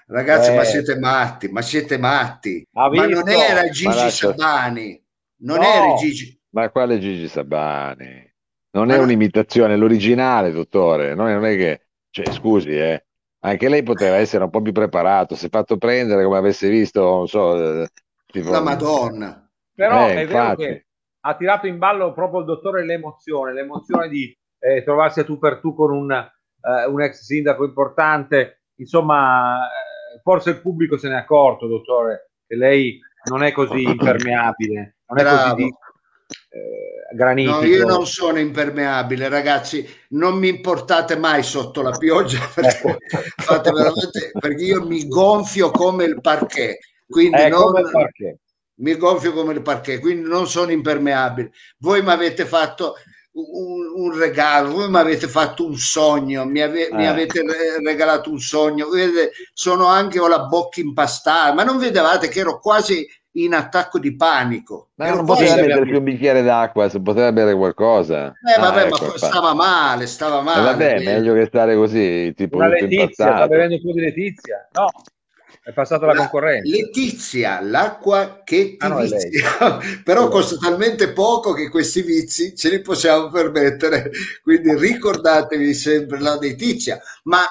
ragazzi, 0.09 0.51
eh. 0.51 0.57
ma 0.57 0.65
siete 0.65 0.99
matti, 0.99 1.49
ma 1.49 1.63
siete 1.63 1.97
matti. 1.97 2.69
Ma 2.73 2.89
non 2.89 3.27
era 3.27 3.67
Gigi 3.71 4.11
Sabani, 4.11 5.03
non 5.39 5.57
no. 5.57 5.65
era 5.65 5.95
Gigi. 5.95 6.39
Ma 6.51 6.69
quale 6.69 6.99
Gigi 6.99 7.29
Sabani? 7.29 8.28
Non 8.71 8.91
è 8.91 8.99
un'imitazione, 8.99 9.75
è 9.75 9.77
l'originale, 9.77 10.53
dottore. 10.53 11.15
Non 11.15 11.29
è, 11.29 11.35
non 11.35 11.47
è 11.47 11.57
che, 11.57 11.87
cioè, 12.11 12.31
scusi, 12.33 12.71
eh. 12.71 13.05
Anche 13.41 13.69
lei 13.69 13.83
poteva 13.83 14.17
essere 14.17 14.45
un 14.45 14.51
po' 14.51 14.61
più 14.61 14.73
preparato, 14.73 15.37
si 15.37 15.47
è 15.47 15.49
fatto 15.49 15.77
prendere 15.77 16.25
come 16.25 16.39
avesse 16.39 16.69
visto, 16.69 17.01
non 17.03 17.29
so, 17.29 17.83
eh, 17.83 17.89
tipo... 18.27 18.51
la 18.51 18.61
Madonna. 18.61 19.49
Però 19.75 20.09
eh, 20.09 20.15
è 20.15 20.21
infatti. 20.23 20.63
vero 20.63 20.73
che 20.73 20.87
ha 21.21 21.37
tirato 21.37 21.67
in 21.69 21.79
ballo 21.79 22.13
proprio 22.13 22.41
il 22.41 22.47
dottore 22.47 22.85
l'emozione, 22.85 23.53
l'emozione 23.53 24.09
di 24.09 24.37
eh, 24.59 24.83
trovarsi 24.83 25.21
a 25.21 25.25
tu 25.25 25.39
per 25.39 25.61
tu 25.61 25.73
con 25.73 25.93
un, 25.93 26.11
eh, 26.11 26.87
un 26.87 27.01
ex 27.01 27.23
sindaco 27.23 27.65
importante, 27.65 28.63
insomma, 28.79 29.67
eh, 29.67 30.21
forse 30.23 30.51
il 30.51 30.61
pubblico 30.61 30.97
se 30.97 31.09
ne 31.09 31.15
è 31.15 31.19
accorto, 31.19 31.69
dottore, 31.69 32.31
che 32.45 32.57
lei 32.57 32.99
non 33.31 33.45
è 33.45 33.53
così 33.53 33.83
impermeabile, 33.83 34.97
non 35.07 35.19
è 35.19 35.23
Bravo. 35.23 35.51
così 35.51 35.55
di, 35.55 35.75
eh, 36.51 37.15
granitico. 37.15 37.61
No, 37.61 37.65
io 37.65 37.87
non 37.87 38.07
sono 38.07 38.39
impermeabile, 38.39 39.29
ragazzi, 39.29 39.87
non 40.11 40.39
mi 40.39 40.61
portate 40.61 41.17
mai 41.17 41.43
sotto 41.43 41.83
la 41.83 41.97
pioggia 41.97 42.41
perché, 42.55 42.99
perché 44.39 44.65
io 44.65 44.87
mi 44.87 45.07
gonfio 45.07 45.71
come 45.71 46.05
il 46.05 46.21
parquet. 46.21 46.79
Quindi 47.07 47.41
eh, 47.41 47.49
non, 47.49 47.73
mi 48.81 48.97
gonfio 48.97 49.33
come 49.33 49.53
il 49.55 49.63
parquet, 49.63 50.01
quindi 50.01 50.29
non 50.29 50.47
sono 50.47 50.71
impermeabile. 50.71 51.53
Voi 51.79 52.03
mi 52.03 52.11
avete 52.11 52.45
fatto 52.45 52.95
un, 53.33 53.93
un, 53.95 54.19
regalo, 54.19 54.73
voi 54.73 54.91
mi 54.91 54.99
avete 54.99 55.29
fatto 55.29 55.65
un 55.65 55.77
sogno, 55.77 56.45
mi, 56.45 56.61
ave, 56.61 56.89
eh. 56.89 56.95
mi 56.95 57.07
avete 57.07 57.43
regalato 57.83 58.31
un 58.31 58.41
sogno, 58.41 58.89
vedete, 58.89 59.33
sono 59.53 59.87
anche 59.87 60.19
ho 60.19 60.29
la 60.29 60.47
bocca 60.47 60.81
impastata, 60.81 61.53
ma 61.53 61.63
non 61.63 61.79
vedevate 61.79 62.29
che 62.29 62.41
ero 62.41 62.59
quasi 62.59 63.07
in 63.45 63.55
attacco 63.55 63.99
di 63.99 64.15
panico. 64.17 64.91
Ma 64.95 65.11
non 65.11 65.25
poteva 65.25 65.55
mettere 65.57 65.83
più 65.83 65.99
un 65.99 66.05
bicchiere 66.05 66.43
d'acqua, 66.43 66.89
se 66.89 67.01
poteva 67.01 67.33
bere 67.33 67.55
qualcosa. 67.55 68.29
Eh 68.29 68.61
vabbè, 68.61 68.83
ah, 68.83 68.89
ma 68.89 68.97
ecco, 68.97 69.17
stava 69.17 69.55
male, 69.55 70.07
stava 70.07 70.41
male. 70.41 70.61
Eh, 70.61 70.65
vabbè, 70.65 71.05
meglio 71.05 71.35
che 71.35 71.47
stare 71.47 71.75
così, 71.77 72.33
tipo 72.35 72.57
Una 72.57 72.69
Letizia, 72.69 73.11
sta 73.13 73.47
bevendo 73.47 73.75
il 73.75 73.81
di 73.81 74.01
Letizia. 74.01 74.69
No, 74.73 74.87
è 75.63 75.73
passata 75.73 76.07
la, 76.07 76.15
la 76.15 76.19
concorrenza. 76.21 76.71
Letizia, 76.71 77.61
l'acqua 77.61 78.41
che 78.43 78.77
ti 78.77 78.85
ah, 78.85 78.89
no, 78.89 79.01
vizia, 79.01 79.79
però 80.03 80.21
allora. 80.21 80.33
costa 80.33 80.57
talmente 80.57 81.13
poco 81.13 81.53
che 81.53 81.69
questi 81.69 82.01
vizi 82.01 82.57
ce 82.57 82.71
li 82.71 82.81
possiamo 82.81 83.29
permettere, 83.29 84.11
quindi 84.43 84.75
ricordatevi 84.75 85.75
sempre 85.75 86.21
la 86.21 86.39
Letizia, 86.39 86.99
ma 87.25 87.43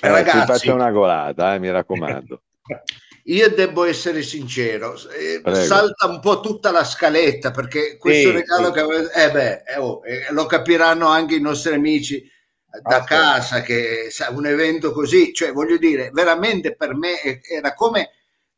eh, 0.00 0.08
ragazzi... 0.08 0.46
faccia 0.46 0.74
una 0.74 0.90
colata, 0.90 1.54
eh, 1.54 1.60
mi 1.60 1.70
raccomando. 1.70 2.42
Io 3.26 3.48
devo 3.50 3.84
essere 3.84 4.22
sincero, 4.22 4.94
eh, 4.94 5.40
salta 5.54 6.08
un 6.08 6.18
po' 6.18 6.40
tutta 6.40 6.72
la 6.72 6.82
scaletta 6.82 7.52
perché 7.52 7.96
questo 7.96 8.30
sì, 8.30 8.34
regalo 8.34 8.66
sì. 8.66 8.72
che 8.72 8.80
avete, 8.80 9.12
eh 9.12 9.30
beh, 9.30 9.62
eh, 9.62 9.76
oh, 9.78 10.00
eh, 10.04 10.26
lo 10.32 10.46
capiranno 10.46 11.06
anche 11.06 11.36
i 11.36 11.40
nostri 11.40 11.72
amici 11.72 12.28
da 12.82 12.96
ah, 12.96 13.04
casa 13.04 13.60
che 13.60 14.08
un 14.30 14.46
evento 14.46 14.92
così, 14.92 15.32
cioè 15.32 15.52
voglio 15.52 15.76
dire, 15.76 16.10
veramente 16.12 16.74
per 16.74 16.94
me 16.94 17.40
era 17.42 17.74
come 17.74 18.10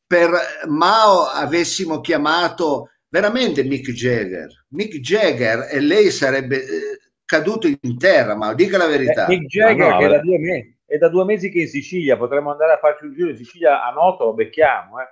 per 0.06 0.30
Mao 0.66 1.24
avessimo 1.24 2.00
chiamato 2.00 2.90
veramente 3.08 3.64
Mick 3.64 3.90
Jagger. 3.90 4.66
Mick 4.68 4.98
Jagger 4.98 5.68
e 5.70 5.80
lei 5.80 6.10
sarebbe 6.10 6.62
eh, 6.62 6.98
caduto 7.24 7.66
in 7.66 7.98
terra, 7.98 8.36
ma 8.36 8.54
dica 8.54 8.78
la 8.78 8.86
verità. 8.86 9.26
Eh, 9.26 9.36
Mick 9.36 9.46
Jagger 9.46 9.88
no, 9.88 9.98
che 9.98 10.04
è 10.06 10.08
da, 10.08 10.18
due 10.20 10.38
mesi, 10.38 10.73
è 10.94 10.98
da 10.98 11.08
due 11.08 11.24
mesi 11.24 11.50
che 11.50 11.60
in 11.60 11.68
Sicilia, 11.68 12.16
potremmo 12.16 12.52
andare 12.52 12.72
a 12.72 12.78
farci 12.78 13.04
un 13.04 13.14
giro 13.14 13.30
in 13.30 13.36
Sicilia 13.36 13.84
a 13.84 13.90
Noto, 13.90 14.26
lo 14.26 14.34
becchiamo. 14.34 15.00
Eh. 15.00 15.08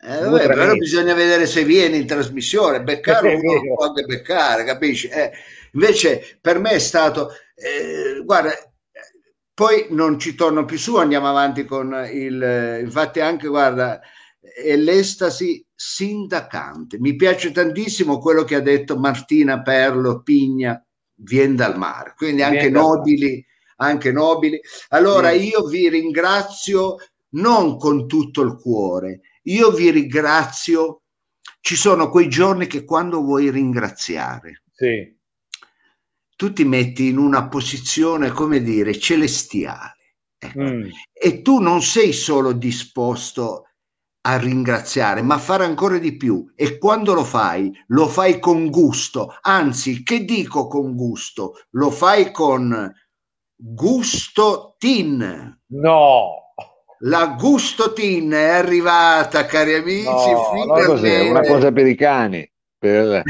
Eh, 0.00 0.20
vabbè, 0.24 0.46
però 0.46 0.74
bisogna 0.74 1.12
vedere 1.12 1.46
se 1.46 1.64
viene 1.64 1.96
in 1.96 2.06
trasmissione, 2.06 2.82
beccare 2.82 3.34
uno 3.34 3.74
può 3.74 3.86
anche 3.86 4.04
beccare, 4.04 4.64
capisci? 4.64 5.08
Eh, 5.08 5.32
invece 5.72 6.38
per 6.40 6.60
me 6.60 6.70
è 6.70 6.78
stato 6.78 7.30
eh, 7.54 8.22
guarda, 8.24 8.52
poi 9.52 9.86
non 9.90 10.20
ci 10.20 10.36
torno 10.36 10.64
più 10.64 10.78
su, 10.78 10.96
andiamo 10.96 11.28
avanti 11.28 11.64
con 11.64 11.92
il... 12.12 12.78
Infatti 12.80 13.18
anche, 13.18 13.48
guarda, 13.48 14.00
è 14.40 14.76
l'estasi 14.76 15.66
sindacante. 15.74 16.98
Mi 17.00 17.16
piace 17.16 17.50
tantissimo 17.50 18.18
quello 18.18 18.44
che 18.44 18.54
ha 18.54 18.60
detto 18.60 18.96
Martina 18.96 19.60
Perlo 19.62 20.22
Pigna, 20.22 20.80
viene 21.16 21.56
dal 21.56 21.76
mare. 21.76 22.14
Quindi 22.16 22.42
anche 22.42 22.70
nobili, 22.70 23.44
anche 23.78 24.12
nobili. 24.12 24.60
Allora 24.90 25.30
sì. 25.32 25.48
io 25.48 25.66
vi 25.66 25.88
ringrazio 25.88 26.96
non 27.30 27.76
con 27.76 28.06
tutto 28.06 28.42
il 28.42 28.54
cuore, 28.56 29.20
io 29.42 29.70
vi 29.72 29.90
ringrazio. 29.90 31.02
Ci 31.60 31.74
sono 31.74 32.08
quei 32.08 32.28
giorni 32.28 32.66
che 32.66 32.84
quando 32.84 33.20
vuoi 33.20 33.50
ringraziare. 33.50 34.62
Sì 34.72 35.16
tu 36.38 36.52
ti 36.52 36.64
metti 36.64 37.08
in 37.08 37.18
una 37.18 37.48
posizione, 37.48 38.30
come 38.30 38.62
dire, 38.62 38.96
celestiale. 38.96 39.96
Ecco. 40.38 40.60
Mm. 40.60 40.84
E 41.12 41.42
tu 41.42 41.58
non 41.58 41.82
sei 41.82 42.12
solo 42.12 42.52
disposto 42.52 43.64
a 44.20 44.38
ringraziare, 44.38 45.20
ma 45.20 45.34
a 45.34 45.38
fare 45.38 45.64
ancora 45.64 45.98
di 45.98 46.16
più. 46.16 46.48
E 46.54 46.78
quando 46.78 47.12
lo 47.12 47.24
fai, 47.24 47.72
lo 47.88 48.06
fai 48.06 48.38
con 48.38 48.70
gusto. 48.70 49.36
Anzi, 49.40 50.04
che 50.04 50.24
dico 50.24 50.68
con 50.68 50.94
gusto? 50.94 51.54
Lo 51.70 51.90
fai 51.90 52.30
con 52.30 52.88
gusto 53.58 54.76
tin. 54.78 55.58
No. 55.66 56.54
La 57.00 57.36
gusto 57.38 57.92
tin 57.92 58.30
è 58.32 58.48
arrivata, 58.48 59.44
cari 59.46 59.74
amici. 59.74 60.04
No, 60.04 60.64
no, 60.64 61.30
una 61.30 61.42
cosa 61.42 61.72
per 61.72 61.86
i 61.86 61.94
cani. 61.94 62.50
Per... 62.78 63.22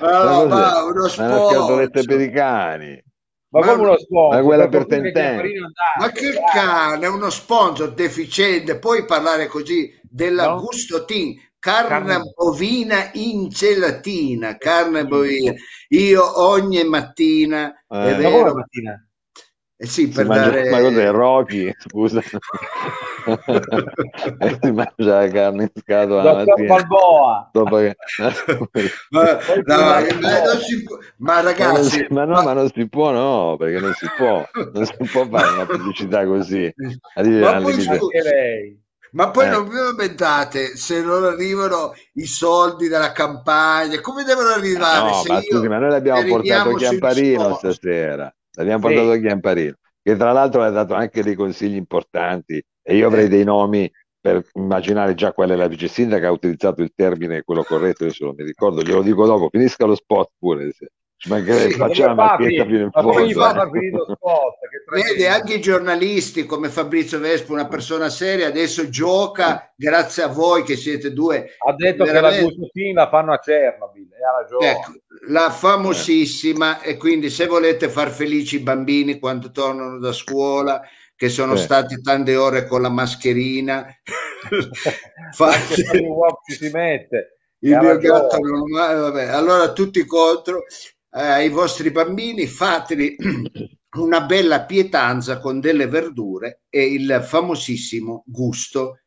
no, 0.00 0.46
ma 0.46 0.82
uno 0.84 1.08
sport. 1.08 2.04
per 2.06 2.20
i 2.20 2.30
cani. 2.30 3.02
Ma, 3.50 3.60
ma 3.60 3.66
come 3.66 3.82
uno 3.82 3.98
sponsor? 3.98 4.38
Ma 4.38 4.44
quella 4.44 4.68
per 4.68 4.86
Tenten. 4.86 5.72
Ma 5.98 6.10
che 6.10 6.38
cane, 6.52 7.06
è 7.06 7.08
uno 7.08 7.30
sponsor 7.30 7.94
deficiente. 7.94 8.78
Puoi 8.78 9.04
parlare 9.04 9.46
così 9.46 9.98
della 10.02 10.48
no? 10.48 10.60
Gustotin, 10.60 11.34
carne, 11.58 11.88
carne 11.88 12.32
bovina 12.36 13.10
in 13.14 13.48
gelatina, 13.48 14.56
carne 14.56 15.06
bovina. 15.06 15.52
Io 15.88 16.40
ogni 16.42 16.84
mattina, 16.84 17.72
eh, 17.88 18.14
è 18.14 18.16
vero, 18.16 18.54
mattina? 18.54 19.02
Eh 19.80 19.86
sì, 19.86 20.08
per 20.08 20.26
mangia, 20.26 20.50
dare... 20.50 20.70
Ma 20.70 20.80
cos'è 20.80 21.08
Rocky? 21.12 21.72
Scusa. 21.78 22.18
e 24.38 24.58
si 24.60 24.72
mangia 24.72 25.20
la 25.20 25.28
carne 25.28 25.62
in 25.62 25.70
scatola 25.72 26.20
la 26.24 26.44
mattina. 26.44 26.74
Balboa. 26.74 27.50
Dopo 27.52 27.76
che... 27.76 27.94
ma, 29.10 29.38
no, 29.64 29.76
ma, 29.76 30.00
si 30.58 30.82
può... 30.82 30.98
ma, 31.18 31.40
ragazzi... 31.42 32.06
Ma, 32.10 32.24
no, 32.24 32.42
ma 32.42 32.54
non 32.54 32.68
si 32.74 32.88
può 32.88 33.12
no, 33.12 33.54
perché 33.56 33.78
non 33.78 33.92
si 33.92 34.06
può. 34.16 34.44
Non 34.72 34.84
si 34.84 34.96
può 35.12 35.28
fare 35.28 35.48
una 35.52 35.66
pubblicità 35.66 36.26
così. 36.26 36.74
ma, 37.14 37.60
poi, 37.60 38.80
ma 39.12 39.30
poi 39.30 39.46
eh. 39.46 39.50
non 39.50 39.68
vi 39.68 39.74
lamentate 39.74 40.76
se 40.76 41.02
non 41.02 41.24
arrivano 41.24 41.92
i 42.14 42.26
soldi 42.26 42.88
della 42.88 43.12
campagna. 43.12 44.00
Come 44.00 44.24
devono 44.24 44.48
arrivare? 44.48 45.10
No, 45.10 45.22
ma, 45.26 45.42
scusi, 45.42 45.68
ma 45.68 45.78
noi 45.78 45.90
l'abbiamo 45.90 46.24
portato 46.26 46.74
Chiamparino 46.74 47.54
stasera 47.56 48.32
l'abbiamo 48.58 48.80
portato 48.80 49.12
sì. 49.12 49.18
a 49.18 49.20
Chiamparino, 49.20 49.74
che 50.02 50.16
tra 50.16 50.32
l'altro 50.32 50.62
ha 50.62 50.70
dato 50.70 50.94
anche 50.94 51.22
dei 51.22 51.34
consigli 51.34 51.76
importanti 51.76 52.62
e 52.82 52.96
io 52.96 53.06
avrei 53.06 53.28
dei 53.28 53.44
nomi 53.44 53.90
per 54.20 54.44
immaginare 54.54 55.14
già 55.14 55.32
qual 55.32 55.50
è 55.50 55.54
la 55.54 55.68
vice 55.68 55.86
sindaca 55.86 56.26
ha 56.26 56.32
utilizzato 56.32 56.82
il 56.82 56.92
termine 56.94 57.42
quello 57.42 57.62
corretto, 57.62 58.04
adesso 58.04 58.24
non 58.24 58.34
mi 58.36 58.44
ricordo, 58.44 58.82
glielo 58.82 59.02
dico 59.02 59.24
dopo, 59.26 59.48
finisca 59.48 59.86
lo 59.86 59.94
spot 59.94 60.32
pure. 60.38 60.72
Se 60.72 60.88
ci 61.20 61.30
mancherebbe, 61.30 61.72
sì, 61.72 61.78
facciamo 61.78 62.14
la 62.14 62.14
marchetta 62.14 62.64
fino 62.64 62.78
in 62.78 62.90
fondo. 62.92 63.12
Vede, 64.90 65.26
anche 65.26 65.54
i 65.54 65.60
giornalisti 65.60 66.46
come 66.46 66.68
Fabrizio 66.68 67.18
Vespo, 67.18 67.52
una 67.52 67.66
persona 67.66 68.08
seria, 68.08 68.46
adesso 68.46 68.88
gioca 68.88 69.72
grazie 69.74 70.22
a 70.22 70.28
voi 70.28 70.62
che 70.62 70.76
siete 70.76 71.12
due. 71.12 71.56
Ha 71.58 71.74
detto 71.74 72.04
veramente... 72.04 72.36
che 72.36 72.44
la 72.44 72.50
Gustotina 72.50 73.02
la 73.02 73.08
fanno 73.08 73.32
a 73.32 73.40
Chernobyl, 73.40 74.08
e 74.12 74.24
ha 74.24 74.40
ragione. 74.40 74.70
Ecco, 74.70 74.92
la 75.30 75.50
famosissima, 75.50 76.80
eh. 76.82 76.90
e 76.90 76.96
quindi 76.96 77.30
se 77.30 77.46
volete 77.46 77.88
far 77.88 78.10
felici 78.10 78.56
i 78.56 78.60
bambini 78.60 79.18
quando 79.18 79.50
tornano 79.50 79.98
da 79.98 80.12
scuola, 80.12 80.80
che 81.16 81.28
sono 81.28 81.54
eh. 81.54 81.58
stati 81.58 82.00
tante 82.00 82.36
ore 82.36 82.64
con 82.68 82.80
la 82.80 82.90
mascherina, 82.90 83.84
fate... 85.34 85.74
si 86.44 86.70
mette. 86.72 87.38
Il 87.60 87.76
mio 87.76 87.98
gatto 87.98 88.38
non 88.38 88.70
vabbè. 88.70 89.24
Allora 89.24 89.72
tutti 89.72 90.06
contro 90.06 90.62
eh, 91.18 91.26
ai 91.26 91.48
vostri 91.48 91.90
bambini, 91.90 92.46
fateli 92.46 93.16
una 93.98 94.22
bella 94.22 94.64
pietanza 94.64 95.38
con 95.38 95.60
delle 95.60 95.86
verdure 95.86 96.62
e 96.68 96.84
il 96.92 97.20
famosissimo 97.22 98.22
gusto 98.26 99.00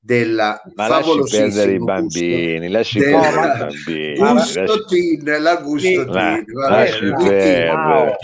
della 0.00 0.62
ma 0.76 0.86
lasci 0.86 1.20
perdere 1.28 1.72
i 1.72 1.78
bambini 1.78 2.68
lasci 2.68 3.00
perdere 3.00 3.56
i 3.56 3.58
bambini 3.58 4.14
gusto 4.16 4.60
lasci... 4.62 4.86
tin 4.86 5.42
la 5.42 5.56
gusto 5.56 6.04
tin 6.04 6.44
lasci 6.68 7.12
perdere 7.12 8.16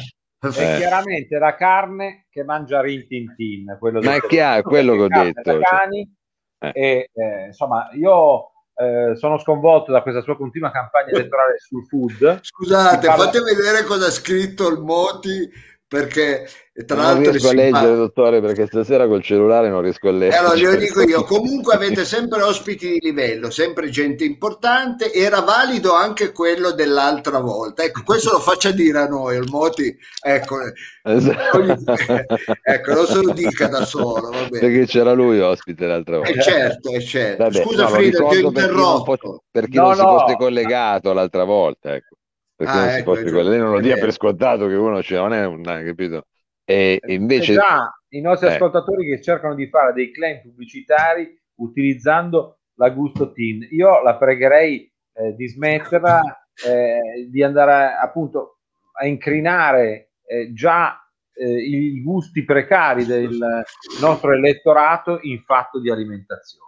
è 0.52 0.76
chiaramente 0.76 1.38
la 1.38 1.54
carne 1.54 2.26
che 2.30 2.44
mangia 2.44 2.80
Rintintin. 2.82 3.76
Quello 3.78 4.00
Ma 4.00 4.16
è 4.16 4.20
chiaro, 4.20 4.62
quello 4.62 4.94
che 4.94 5.02
ho 5.02 5.08
detto. 5.08 5.52
Cioè. 5.52 5.60
Cani, 5.60 6.14
eh. 6.58 6.72
E, 6.74 7.10
eh, 7.12 7.46
insomma, 7.46 7.88
io 7.94 8.52
eh, 8.76 9.14
sono 9.16 9.38
sconvolto 9.38 9.92
da 9.92 10.02
questa 10.02 10.22
sua 10.22 10.36
continua 10.36 10.70
campagna 10.70 11.10
elettorale 11.10 11.58
sul 11.58 11.86
food. 11.86 12.40
Scusate, 12.42 13.06
parla... 13.06 13.24
fate 13.24 13.40
vedere 13.40 13.84
cosa 13.84 14.06
ha 14.06 14.10
scritto 14.10 14.68
il 14.68 14.80
Moti 14.80 15.50
perché 15.94 16.48
tra 16.86 16.96
non 16.96 17.04
l'altro 17.04 17.30
riesco 17.30 17.48
a 17.50 17.52
leggere 17.52 17.94
dottore 17.94 18.40
perché 18.40 18.66
stasera 18.66 19.06
col 19.06 19.22
cellulare 19.22 19.68
non 19.68 19.80
riesco 19.80 20.08
a 20.08 20.10
leggere. 20.10 20.38
allora 20.38 20.56
glielo 20.56 20.74
dico 20.74 21.02
io. 21.02 21.22
Comunque 21.24 21.74
avete 21.74 22.04
sempre 22.04 22.42
ospiti 22.42 22.90
di 22.90 22.98
livello 23.00 23.48
sempre 23.50 23.90
gente 23.90 24.24
importante. 24.24 25.12
Era 25.12 25.40
valido 25.42 25.94
anche 25.94 26.32
quello 26.32 26.72
dell'altra 26.72 27.38
volta. 27.38 27.84
Ecco 27.84 28.02
questo 28.02 28.32
lo 28.32 28.40
faccia 28.40 28.72
dire 28.72 28.98
a 28.98 29.06
noi 29.06 29.36
il 29.36 29.48
Moti 29.48 29.96
ecco, 30.20 30.56
esatto. 31.04 31.58
ecco 32.62 32.92
non 32.92 33.06
se 33.06 33.22
lo 33.22 33.32
dica 33.32 33.68
da 33.68 33.84
solo 33.84 34.30
perché 34.50 34.86
c'era 34.86 35.12
lui 35.12 35.38
ospite 35.38 35.86
l'altra 35.86 36.16
volta. 36.16 36.32
Eh 36.32 36.42
certo, 36.42 36.90
eh 36.90 37.00
certo. 37.00 37.44
Vabbè, 37.44 37.62
scusa 37.62 37.82
no, 37.82 37.88
Frida 37.90 38.26
ti 38.26 38.36
ho 38.36 38.48
interrotto. 38.48 39.44
per 39.48 39.68
chi 39.68 39.76
non, 39.76 39.90
no, 39.90 39.94
si 39.94 40.00
no. 40.02 40.18
fosse 40.18 40.36
collegato 40.36 41.12
l'altra 41.12 41.44
volta 41.44 41.94
ecco 41.94 42.16
perché 42.64 42.78
ah, 42.78 42.80
non 42.80 42.90
si 42.90 42.98
ecco, 42.98 43.14
fosse 43.14 43.42
lei 43.42 43.58
non 43.58 43.70
lo 43.70 43.80
dia 43.80 43.96
per 43.96 44.12
scontato 44.12 44.66
che 44.66 44.74
uno 44.74 45.02
ce 45.02 45.16
non 45.16 45.32
è 45.32 45.44
un 45.46 45.62
capito? 45.62 46.26
E 46.64 46.98
eh, 47.02 47.12
invece 47.14 47.54
già 47.54 47.92
i 48.08 48.20
nostri 48.20 48.48
eh. 48.48 48.52
ascoltatori 48.52 49.06
che 49.06 49.20
cercano 49.20 49.54
di 49.54 49.68
fare 49.68 49.92
dei 49.92 50.12
claim 50.12 50.40
pubblicitari 50.42 51.38
utilizzando 51.56 52.58
la 52.76 52.90
Gusto 52.90 53.32
Team 53.32 53.66
io 53.70 54.02
la 54.02 54.16
pregherei 54.16 54.90
eh, 55.12 55.34
di 55.34 55.48
smetterla 55.48 56.46
eh, 56.66 57.28
di 57.28 57.42
andare 57.42 57.94
appunto 58.00 58.58
a 59.00 59.06
incrinare 59.06 60.12
eh, 60.26 60.52
già 60.52 60.98
eh, 61.34 61.56
i 61.56 62.02
gusti 62.02 62.44
precari 62.44 63.04
del 63.04 63.64
nostro 64.00 64.32
elettorato 64.32 65.18
in 65.22 65.42
fatto 65.42 65.80
di 65.80 65.90
alimentazione. 65.90 66.62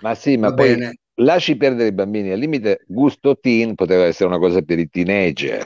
Ma 0.00 0.14
sì 0.14 0.36
ma 0.36 0.48
Va 0.48 0.54
poi 0.54 0.68
bene 0.68 0.92
lasci 1.22 1.56
perdere 1.56 1.88
i 1.88 1.92
bambini, 1.92 2.30
al 2.30 2.38
limite 2.38 2.84
gusto 2.86 3.38
teen 3.38 3.74
poteva 3.74 4.04
essere 4.04 4.28
una 4.28 4.38
cosa 4.38 4.62
per 4.62 4.78
i 4.78 4.88
teenager, 4.88 5.64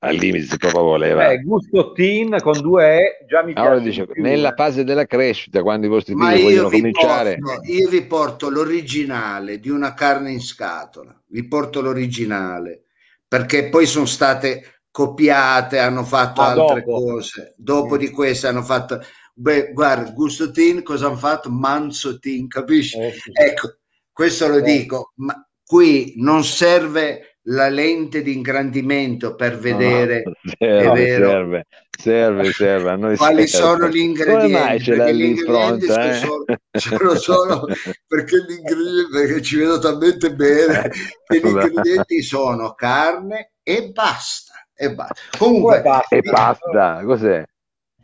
al 0.00 0.14
limite 0.14 0.44
se 0.44 0.56
proprio 0.56 0.82
voleva. 0.82 1.30
Eh, 1.30 1.42
gusto 1.42 1.92
teen 1.92 2.36
con 2.40 2.60
due 2.60 2.96
E 2.96 3.26
già 3.26 3.42
mi 3.42 3.52
allora 3.54 3.80
piace. 3.80 4.06
Dice, 4.06 4.20
nella 4.20 4.54
fase 4.56 4.84
della 4.84 5.06
crescita, 5.06 5.62
quando 5.62 5.86
i 5.86 5.88
vostri 5.88 6.14
figli 6.14 6.42
vogliono 6.42 6.70
cominciare... 6.70 7.36
Porto, 7.38 7.72
io 7.72 7.88
vi 7.88 8.02
porto 8.02 8.48
l'originale 8.48 9.58
di 9.58 9.70
una 9.70 9.94
carne 9.94 10.30
in 10.30 10.40
scatola, 10.40 11.20
vi 11.26 11.46
porto 11.48 11.80
l'originale, 11.80 12.84
perché 13.26 13.68
poi 13.68 13.86
sono 13.86 14.06
state 14.06 14.82
copiate, 14.90 15.78
hanno 15.78 16.04
fatto 16.04 16.40
Ma 16.40 16.48
altre 16.48 16.82
dopo. 16.82 17.02
cose. 17.02 17.54
Dopo 17.56 17.98
sì. 17.98 18.06
di 18.06 18.10
queste 18.10 18.46
hanno 18.46 18.62
fatto... 18.62 19.00
Beh, 19.40 19.72
guarda, 19.72 20.10
gusto 20.10 20.50
teen 20.50 20.82
cosa 20.82 21.06
hanno 21.06 21.16
fatto? 21.16 21.48
Manzo 21.48 22.18
teen, 22.18 22.48
capisci? 22.48 22.98
Eh, 22.98 23.12
sì. 23.12 23.30
Ecco, 23.32 23.76
questo 24.18 24.48
lo 24.48 24.56
eh. 24.56 24.62
dico, 24.62 25.12
ma 25.18 25.48
qui 25.64 26.14
non 26.16 26.42
serve 26.42 27.36
la 27.42 27.68
lente 27.68 28.20
di 28.20 28.34
ingrandimento 28.34 29.36
per 29.36 29.56
vedere 29.56 30.24
no, 30.24 30.32
serve, 30.58 31.06
serve, 31.06 31.66
serve, 31.96 32.52
serve, 32.52 32.90
a 32.90 32.96
noi 32.96 33.14
quali 33.16 33.46
serve. 33.46 33.66
sono 33.66 33.88
gli 33.88 33.98
ingredienti 33.98 34.90
perché 34.90 35.14
gli 35.14 35.22
ingredienti 35.22 35.44
pronta, 35.44 36.10
eh? 36.10 36.14
sono, 36.14 36.44
sono 36.72 37.14
solo 37.14 37.66
perché, 38.08 38.36
gli 38.38 38.54
ingredienti, 38.54 39.10
perché 39.12 39.42
ci 39.42 39.56
vedo 39.56 39.78
talmente 39.78 40.34
bene 40.34 40.90
che 41.24 41.38
gli 41.40 41.46
ingredienti 41.46 42.20
sono 42.20 42.74
carne 42.74 43.52
e 43.62 43.92
basta 43.92 44.66
e 44.74 44.94
basta 44.96 45.14
comunque 45.38 45.80
e 46.08 46.22
basta 46.22 47.02
cos'è? 47.04 47.44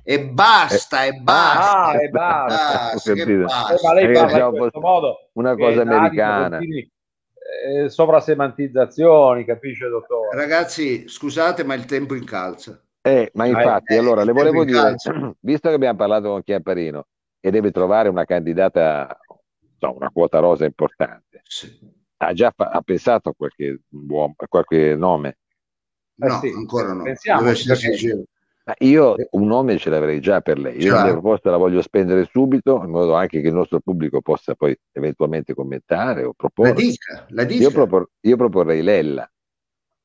E 0.07 0.21
basta, 0.29 1.05
e 1.05 1.15
basta, 1.15 1.85
ah, 1.87 2.03
e 2.03 2.09
basta. 2.11 2.93
basta, 2.93 3.15
basta. 3.15 3.75
Eh, 3.75 3.79
ma 3.83 3.93
lei 3.95 4.13
parla 4.13 4.47
in 4.47 4.57
questo 4.57 4.81
modo 4.81 5.31
una 5.33 5.57
cosa 5.57 5.81
americana. 5.81 6.59
eh, 6.59 7.89
sovrasemantizzazioni, 7.89 9.47
capisce, 9.47 9.89
dottore? 9.89 10.37
Ragazzi, 10.37 11.09
scusate, 11.09 11.65
ma 11.65 11.73
il 11.73 11.87
tempo 11.87 12.15
incalza. 12.15 12.79
Eh, 13.01 13.31
ma 13.33 13.47
infatti, 13.47 13.95
eh, 13.95 13.99
allora 13.99 14.25
le 14.25 14.33
volevo 14.33 14.65
dire, 14.65 14.95
visto 15.41 15.69
che 15.69 15.75
abbiamo 15.75 15.97
parlato 15.97 16.29
con 16.29 16.43
Chiamparino 16.43 17.07
e 17.41 17.51
deve 17.51 17.71
trovare 17.71 18.11
una 18.11 18.27
candidata, 18.27 19.19
no, 19.79 19.95
una 19.95 20.11
quota 20.11 20.39
rosa 20.39 20.67
importante, 20.67 21.41
sì. 21.45 21.79
ha 22.19 22.33
già 22.35 22.53
fa- 22.55 22.69
ha 22.69 22.83
pensato 22.83 23.31
a 23.31 23.35
qualche, 23.35 23.81
buon, 23.89 24.35
a 24.37 24.47
qualche 24.49 24.97
nome? 24.97 25.39
No, 26.17 26.39
sì, 26.41 26.49
ancora 26.49 26.93
no. 26.93 27.03
Pensiamo, 27.03 27.43
ma 28.67 28.75
io 28.79 29.15
un 29.33 29.47
nome 29.47 29.77
ce 29.77 29.91
l'avrei 29.91 30.21
già 30.21 30.41
per 30.41 30.59
lei. 30.59 30.81
Io 30.83 30.95
la 30.95 31.05
proposta 31.11 31.51
la 31.51 31.59
voglio 31.59 31.83
spendere 31.83 32.27
subito, 32.31 32.81
in 32.83 32.91
modo 32.91 33.15
anche 33.15 33.43
che 33.43 33.49
il 33.49 33.55
nostro 33.55 33.81
pubblico 33.81 34.23
possa 34.23 34.55
poi 34.55 34.75
eventualmente 34.93 35.55
commentare 35.55 36.25
o 36.25 36.33
proporre. 36.33 36.71
La 36.71 36.75
dica, 36.75 37.27
la 37.29 37.45
dica. 37.45 37.63
Io, 37.63 37.71
propor- 37.71 38.09
io 38.21 38.37
proporrei 38.37 38.83
Lella. 38.83 39.31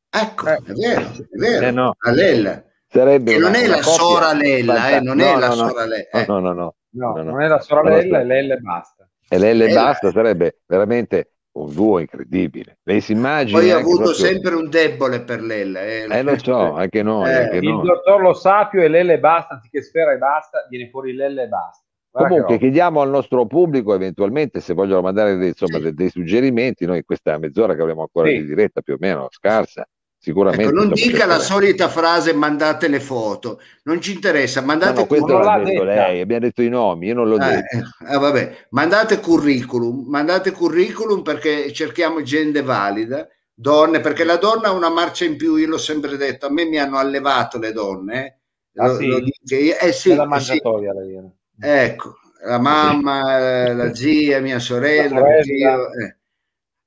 Ecco, 0.10 0.50
eh. 0.50 0.56
è 0.56 0.74
vero, 0.74 1.02
è 1.02 1.38
vero. 1.38 1.66
Eh 1.68 1.72
no. 1.72 1.96
La 2.00 2.12
Lella. 2.12 2.64
Sarebbe 2.92 3.36
una, 3.36 3.50
non 3.50 3.56
è 3.56 3.68
la 3.68 3.82
sora 3.82 4.34
Lella, 4.34 4.90
eh, 4.90 5.00
non 5.00 5.18
no, 5.18 5.24
è 5.24 5.34
no, 5.34 5.40
la 5.40 5.52
sora 5.52 5.86
Lella. 5.86 6.10
Eh. 6.10 6.26
No, 6.28 6.40
no, 6.40 6.54
no, 6.54 6.76
no, 6.90 7.22
non 7.22 7.42
è 7.42 7.48
la 7.48 7.60
sora 7.60 7.84
Lella, 7.84 8.20
è 8.20 8.24
Lella 8.26 8.56
e 8.56 8.58
basta. 8.58 9.08
E 9.30 9.38
Lella 9.38 9.66
e 9.66 9.74
basta 9.74 10.12
sarebbe 10.12 10.62
veramente 10.66 11.34
un 11.64 11.74
duo 11.74 12.00
incredibile. 12.00 12.80
Lei 12.84 13.02
si 13.02 13.12
immagina. 13.12 13.60
Poi 13.60 13.72
ho 13.72 13.78
avuto 13.78 14.04
proprio... 14.04 14.26
sempre 14.26 14.56
un 14.56 14.70
debole 14.70 15.22
per 15.22 15.42
Lella. 15.42 15.82
Eh, 15.84 16.08
eh 16.10 16.24
lo 16.24 16.38
so, 16.38 16.74
anche 16.74 17.04
noi. 17.04 17.30
Eh, 17.30 17.34
anche 17.34 17.58
il 17.58 17.64
noi. 17.64 17.86
dottor 17.86 18.22
Lo 18.22 18.34
Sapio 18.34 18.82
e 18.82 18.88
Lella 18.88 19.14
e 19.14 19.20
basta, 19.20 19.56
anziché 19.56 19.82
Sfera 19.82 20.14
e 20.14 20.18
basta, 20.18 20.66
viene 20.70 20.90
fuori 20.90 21.14
Lella 21.14 21.44
e 21.44 21.48
basta. 21.48 21.84
Guarda 22.12 22.30
Comunque 22.30 22.58
chiediamo 22.58 23.02
al 23.02 23.10
nostro 23.10 23.46
pubblico 23.46 23.94
eventualmente 23.94 24.62
se 24.62 24.74
vogliono 24.74 25.02
mandare 25.02 25.36
dei, 25.36 25.50
insomma, 25.50 25.78
sì. 25.78 25.84
dei, 25.84 25.94
dei 25.94 26.10
suggerimenti, 26.10 26.86
noi 26.86 27.04
questa 27.04 27.38
mezz'ora 27.38 27.76
che 27.76 27.82
abbiamo 27.82 28.02
ancora 28.02 28.30
sì. 28.30 28.40
di 28.40 28.46
diretta 28.46 28.82
più 28.82 28.96
o 28.96 28.98
meno 29.00 29.28
scarsa, 29.30 29.88
Sicuramente. 30.30 30.64
Ecco, 30.64 30.74
non 30.74 30.92
dica 30.92 31.26
la 31.26 31.40
solita 31.40 31.90
frase 31.90 32.34
mandate 32.34 32.88
le 32.88 33.00
foto, 33.00 33.60
non 33.84 34.00
ci 34.00 34.14
interessa, 34.14 34.62
mandate 34.62 34.94
no, 34.94 35.00
no, 35.00 35.06
questo 35.08 35.40
l'ha 35.40 35.62
detto 35.64 35.84
lei, 35.84 36.22
abbiamo 36.22 36.42
detto 36.42 36.62
i 36.62 36.70
nomi, 36.70 37.08
io 37.08 37.16
non 37.16 37.30
l'ho 37.30 37.38
eh, 37.38 37.48
detto. 37.48 37.78
Eh, 38.08 38.18
vabbè. 38.18 38.66
Mandate 38.70 39.20
curriculum, 39.20 40.06
mandate 40.08 40.52
curriculum 40.52 41.24
perché 41.24 41.74
cerchiamo 41.74 42.22
gente 42.22 42.62
valida, 42.62 43.28
donne, 43.52 44.02
perché 44.02 44.24
la 44.24 44.38
donna 44.38 44.68
ha 44.68 44.72
una 44.72 44.90
marcia 44.90 45.26
in 45.26 45.36
più, 45.36 45.56
io 45.56 45.68
l'ho 45.68 45.80
sempre 45.80 46.16
detto, 46.16 46.46
a 46.46 46.52
me 46.52 46.66
mi 46.66 46.78
hanno 46.78 46.98
allevato 46.98 47.58
le 47.58 47.72
donne. 47.72 48.26
Eh. 48.26 48.82
Ah, 48.82 48.88
lo, 48.88 48.96
sì? 48.98 49.08
Lo 49.08 49.18
eh, 49.18 49.92
sì, 49.92 50.14
la 50.14 50.28
mangiatoia 50.28 50.94
sì. 50.94 51.18
Ecco, 51.60 52.20
la 52.46 52.60
mamma, 52.60 53.66
sì. 53.68 53.76
la 53.76 53.96
zia, 53.96 54.40
mia 54.42 54.60
sorella, 54.60 55.24
mio 55.24 55.42
zio, 55.42 55.92
eh. 55.94 56.18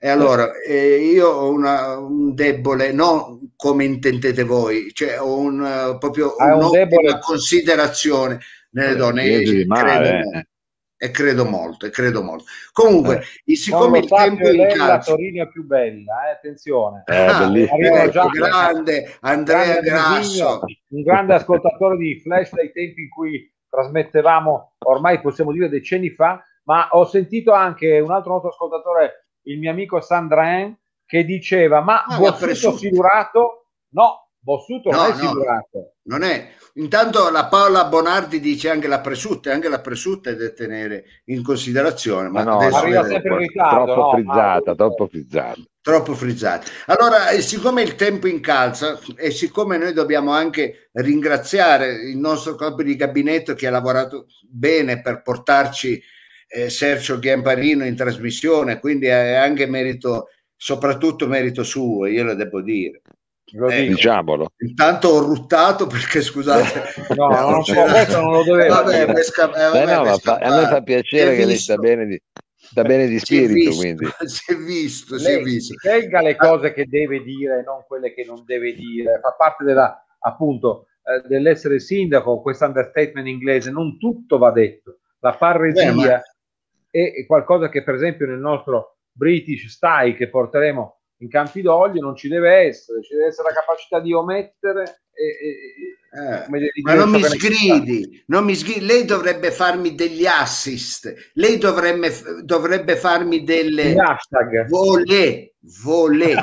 E 0.05 0.09
allora 0.09 0.51
eh, 0.61 0.97
io 0.97 1.29
ho 1.29 1.49
una, 1.49 1.97
un 1.97 2.35
debole, 2.35 2.91
non 2.91 3.53
come 3.55 3.85
intendete 3.85 4.43
voi, 4.43 4.93
cioè 4.93 5.21
ho 5.21 5.39
un, 5.39 5.61
uh, 5.61 5.97
proprio 5.97 6.35
ah, 6.35 6.57
un 6.57 6.73
debole... 6.73 7.21
considerazione 7.21 8.41
nelle 8.71 8.97
donne 8.97 9.23
e 9.23 9.65
credo, 9.65 10.09
eh. 10.09 10.47
e 10.97 11.11
credo 11.13 11.45
molto, 11.45 11.87
e 11.87 11.91
credo 11.91 12.21
molto. 12.21 12.47
Comunque, 12.73 13.23
eh. 13.45 13.55
siccome 13.55 14.01
il 14.01 14.09
tempo 14.09 14.49
in 14.49 14.67
calcio... 14.71 14.87
La 14.87 14.99
Torino 14.99 15.45
è 15.45 15.49
più 15.49 15.65
bella, 15.65 16.27
eh, 16.27 16.33
attenzione. 16.33 17.05
Eh, 17.07 17.15
ah, 17.15 17.57
ecco, 17.57 18.29
grande 18.31 19.17
Andrea 19.21 19.81
grande 19.81 19.89
Grasso. 19.89 20.61
un 20.89 21.03
grande 21.03 21.35
ascoltatore 21.35 21.97
di 21.97 22.19
Flash 22.19 22.53
dai 22.53 22.73
tempi 22.73 23.03
in 23.03 23.09
cui 23.09 23.49
trasmettevamo, 23.69 24.73
ormai 24.81 25.21
possiamo 25.21 25.53
dire 25.53 25.69
decenni 25.69 26.11
fa, 26.11 26.45
ma 26.65 26.89
ho 26.91 27.05
sentito 27.05 27.53
anche 27.53 28.01
un 28.01 28.11
altro 28.11 28.33
nostro 28.33 28.51
ascoltatore 28.51 29.23
il 29.45 29.59
mio 29.59 29.71
amico 29.71 30.01
Sandrin 30.01 30.77
che 31.05 31.25
diceva 31.25 31.81
ma 31.81 32.05
ah, 32.05 32.19
Bossuto 32.19 32.77
silurato 32.77 33.67
no 33.91 34.29
Bossuto 34.39 34.91
no, 34.91 34.97
non 34.97 35.07
è 35.07 35.11
no, 35.11 35.17
silurato 35.17 35.93
non 36.05 36.23
è. 36.23 36.49
Intanto 36.75 37.31
la 37.31 37.47
Paola 37.47 37.85
Bonardi 37.85 38.41
dice 38.41 38.71
anche 38.71 38.89
la 38.89 39.01
presutta 39.01 39.53
anche 39.53 39.69
la 39.69 39.81
presutta 39.81 40.31
è 40.31 40.37
da 40.37 40.49
tenere 40.51 41.05
in 41.27 41.43
considerazione 41.43 42.29
ma, 42.29 42.43
ma 42.43 42.51
no, 42.53 42.59
arriva 42.59 43.05
sempre 43.05 43.31
in 43.31 43.39
ritardo 43.39 43.85
troppo 43.85 44.01
no, 44.01 44.11
frizzata 44.13 44.71
ma... 44.71 44.75
troppo 44.75 45.07
frizzata. 45.07 45.61
Troppo 45.83 46.15
frizzata. 46.15 46.67
Allora 46.87 47.31
eh, 47.31 47.41
siccome 47.41 47.83
il 47.83 47.97
tempo 47.97 48.29
incalza 48.29 49.01
e 49.17 49.33
siccome 49.33 49.77
noi 49.79 49.93
dobbiamo 49.93 50.31
anche 50.31 50.91
ringraziare 50.93 51.93
il 52.09 52.17
nostro 52.17 52.55
corpo 52.55 52.85
di 52.85 52.95
gabinetto 52.95 53.55
che 53.55 53.67
ha 53.67 53.71
lavorato 53.71 54.27
bene 54.49 55.01
per 55.01 55.23
portarci 55.23 56.01
eh, 56.53 56.69
Sergio 56.69 57.19
Ghiamparino 57.19 57.85
in 57.85 57.97
trasmissione, 57.97 58.79
quindi 58.79 59.07
è 59.07 59.35
anche 59.35 59.67
merito, 59.67 60.29
soprattutto 60.55 61.27
merito 61.27 61.63
suo, 61.63 62.07
io 62.07 62.25
lo 62.25 62.35
devo 62.35 62.61
dire. 62.61 63.01
Lo 63.55 63.69
eh, 63.69 63.87
diciamolo. 63.87 64.53
Intanto 64.59 65.09
ho 65.09 65.21
ruttato 65.21 65.87
perché 65.87 66.23
scusate, 66.23 66.83
no, 67.17 67.29
non, 67.29 67.65
so, 67.65 67.75
non 67.75 68.33
lo 68.33 68.45
dovevo. 68.45 68.75
Vabbè, 68.75 69.13
pesca, 69.13 69.51
eh, 69.51 69.71
vabbè, 69.71 70.05
no, 70.05 70.19
fa, 70.19 70.37
a 70.37 70.49
noi 70.49 70.67
fa 70.67 70.83
piacere 70.83 71.37
che 71.37 71.45
lei 71.45 71.57
sta 71.57 71.77
bene 71.77 72.07
di, 72.07 72.21
sta 72.55 72.83
bene 72.83 73.07
di 73.07 73.19
spirito. 73.19 73.73
Si 73.73 73.89
è 73.89 73.95
visto, 73.95 74.07
quindi. 74.07 74.07
si 74.29 74.53
è 74.53 74.57
visto, 74.57 75.19
si 75.19 75.31
è 75.31 75.43
visto. 75.43 75.75
Scelga 75.79 76.23
le 76.23 76.37
cose 76.37 76.73
che 76.73 76.87
deve 76.87 77.23
dire, 77.23 77.63
non 77.63 77.85
quelle 77.87 78.15
che 78.15 78.25
non 78.25 78.43
deve 78.47 78.75
dire. 78.75 79.21
Fa 79.21 79.35
parte 79.37 79.65
della, 79.65 80.03
appunto, 80.21 80.87
eh, 81.03 81.27
dell'essere 81.29 81.79
sindaco, 81.79 82.41
questo 82.41 82.65
understatement 82.65 83.27
inglese, 83.27 83.71
non 83.71 83.99
tutto 83.99 84.39
va 84.39 84.51
detto. 84.51 84.99
La 85.19 85.35
parresia 85.35 85.93
Beh, 85.93 86.07
ma... 86.07 86.21
è 87.01 87.27
qualcosa 87.27 87.69
che 87.71 87.83
per 87.83 87.95
esempio 87.95 88.27
nel 88.27 88.39
nostro 88.39 88.99
British 89.11 89.69
style 89.69 90.15
che 90.15 90.29
porteremo 90.29 91.01
in 91.23 91.29
Campidoglio 91.29 92.01
non 92.01 92.17
ci 92.17 92.29
deve 92.29 92.67
essere, 92.67 93.03
ci 93.03 93.15
deve 93.15 93.27
essere 93.27 93.49
la 93.49 93.55
capacità 93.55 94.01
di 94.01 94.13
omettere 94.13 95.03
e, 95.13 95.25
e, 95.25 95.93
eh, 96.15 96.83
ma 96.83 96.95
non 96.95 97.11
mi 97.11 97.23
sgridi, 97.23 98.23
non 98.27 98.45
mi 98.45 98.55
sgridi, 98.55 98.85
lei 98.85 99.05
dovrebbe 99.05 99.51
farmi 99.51 99.95
degli 99.95 100.27
assist, 100.27 101.31
lei 101.35 101.59
dovrebbe, 101.59 102.11
dovrebbe 102.43 102.97
farmi 102.97 103.45
delle 103.45 103.95
hashtag. 103.95 104.69
volè, 104.69 105.51
volè, 105.83 106.35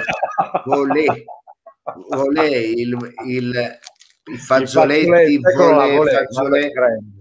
volè, 0.65 1.05
volè 2.07 2.47
il, 2.47 2.97
il, 3.27 3.79
i 4.31 4.37
fazzoletti, 4.37 5.33
il 5.33 5.41
volè, 5.41 5.95
volè, 5.95 6.11
fazzoletti, 6.13 7.18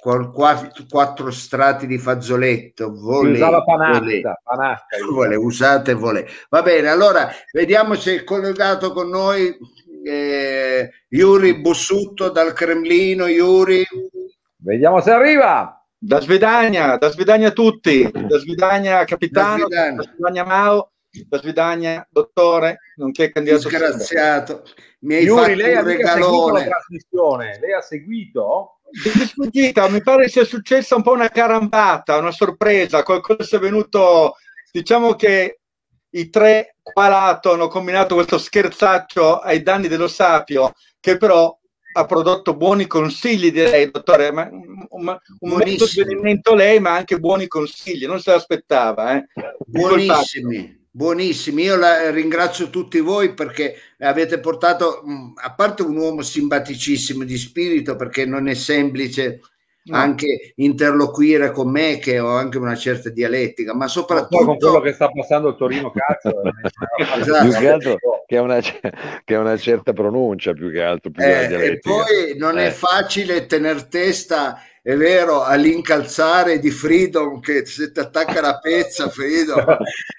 con 0.00 0.32
quattro, 0.32 0.84
quattro, 0.88 1.30
strati 1.30 1.86
di 1.86 1.98
fazzoletto. 1.98 2.92
Vole, 2.92 3.32
usava 3.32 3.62
panacca, 3.62 4.40
panacca 4.42 4.96
vole, 5.10 5.36
usate 5.36 5.92
vole. 5.94 6.26
Va 6.48 6.62
bene, 6.62 6.88
allora 6.88 7.30
vediamo 7.52 7.94
se 7.94 8.16
è 8.16 8.24
collegato 8.24 8.92
con 8.92 9.08
noi 9.08 9.56
eh, 10.04 10.90
Yuri 11.08 11.60
Bussutto 11.60 12.30
dal 12.30 12.52
Cremlino. 12.52 13.26
Yuri, 13.26 13.84
vediamo 14.56 15.00
se 15.00 15.10
arriva. 15.10 15.74
Da 16.02 16.18
Svedagna, 16.18 16.96
da 16.96 17.10
Svedagna 17.10 17.48
a 17.48 17.52
tutti, 17.52 18.10
da 18.10 18.38
Svedagna 18.38 19.04
capitano, 19.04 19.68
da 19.68 19.76
Svedagna, 19.76 19.96
da 19.96 20.02
Svedagna 20.02 20.44
Mao, 20.44 20.92
da 21.28 21.38
Svedagna 21.38 22.08
dottore, 22.10 22.78
nonché 22.96 23.30
candidato. 23.30 23.68
Disgraziato, 23.68 24.62
mi 25.00 25.16
hai 25.16 25.24
Yuri, 25.24 25.42
fatto 25.42 25.56
lei 25.56 25.76
un 25.76 25.84
regalone. 25.84 26.58
la 26.60 26.70
trasmissione, 26.70 27.58
lei 27.60 27.74
ha 27.74 27.82
seguito? 27.82 28.79
Sfuggita, 29.26 29.88
mi 29.88 30.02
pare 30.02 30.28
sia 30.28 30.44
successa 30.44 30.96
un 30.96 31.02
po' 31.02 31.12
una 31.12 31.28
carambata, 31.28 32.18
una 32.18 32.32
sorpresa, 32.32 33.02
qualcosa 33.02 33.56
è 33.56 33.60
venuto, 33.60 34.36
diciamo 34.72 35.14
che 35.14 35.60
i 36.10 36.28
tre 36.28 36.76
qua 36.82 37.08
lato 37.08 37.52
hanno 37.52 37.68
combinato 37.68 38.14
questo 38.14 38.38
scherzaccio 38.38 39.38
ai 39.38 39.62
danni 39.62 39.88
dello 39.88 40.08
Sapio, 40.08 40.72
che 40.98 41.16
però 41.16 41.56
ha 41.92 42.06
prodotto 42.06 42.56
buoni 42.56 42.86
consigli, 42.86 43.50
direi, 43.50 43.90
dottore, 43.90 44.30
ma, 44.32 44.48
un, 44.50 45.18
un 45.40 45.54
mezzo 45.56 45.86
svenimento 45.86 46.54
lei, 46.54 46.80
ma 46.80 46.94
anche 46.94 47.18
buoni 47.18 47.46
consigli, 47.46 48.06
non 48.06 48.20
se 48.20 48.30
l'aspettava. 48.30 49.16
Eh. 49.16 49.26
Buonissimi. 49.66 50.78
Buonissimi, 50.92 51.62
io 51.62 51.76
la 51.76 52.10
ringrazio 52.10 52.68
tutti 52.68 52.98
voi 52.98 53.32
perché 53.32 53.76
avete 53.98 54.40
portato, 54.40 55.04
a 55.36 55.54
parte 55.54 55.82
un 55.82 55.96
uomo 55.96 56.20
simpaticissimo 56.20 57.22
di 57.22 57.38
spirito, 57.38 57.94
perché 57.94 58.26
non 58.26 58.48
è 58.48 58.54
semplice. 58.54 59.40
Anche 59.88 60.52
interloquire 60.56 61.50
con 61.50 61.70
me 61.70 61.98
che 61.98 62.18
ho 62.20 62.28
anche 62.28 62.58
una 62.58 62.76
certa 62.76 63.08
dialettica, 63.08 63.74
ma 63.74 63.88
soprattutto 63.88 64.44
con 64.44 64.58
quello 64.58 64.80
che 64.80 64.92
sta 64.92 65.08
passando 65.08 65.48
il 65.48 65.56
Torino 65.56 65.90
Cazzo. 65.90 66.42
esatto. 67.18 67.48
Più 67.48 67.58
che 67.58 67.68
altro 67.68 67.96
che 68.26 68.36
ha, 68.36 68.42
una, 68.42 68.60
che 69.24 69.34
ha 69.34 69.40
una 69.40 69.56
certa 69.56 69.92
pronuncia 69.92 70.52
più 70.52 70.70
che 70.70 70.82
altro. 70.82 71.10
Più 71.10 71.22
eh, 71.22 71.72
e 71.72 71.78
poi 71.78 72.36
non 72.36 72.58
eh. 72.58 72.66
è 72.66 72.70
facile 72.70 73.46
tener 73.46 73.84
testa 73.84 74.62
è 74.90 74.96
vero, 74.96 75.44
all'incalzare 75.44 76.58
di 76.58 76.70
Freedom 76.70 77.38
che 77.38 77.64
se 77.64 77.92
ti 77.92 78.00
attacca 78.00 78.40
la 78.40 78.58
pezza, 78.58 79.08
Freedom 79.08 79.76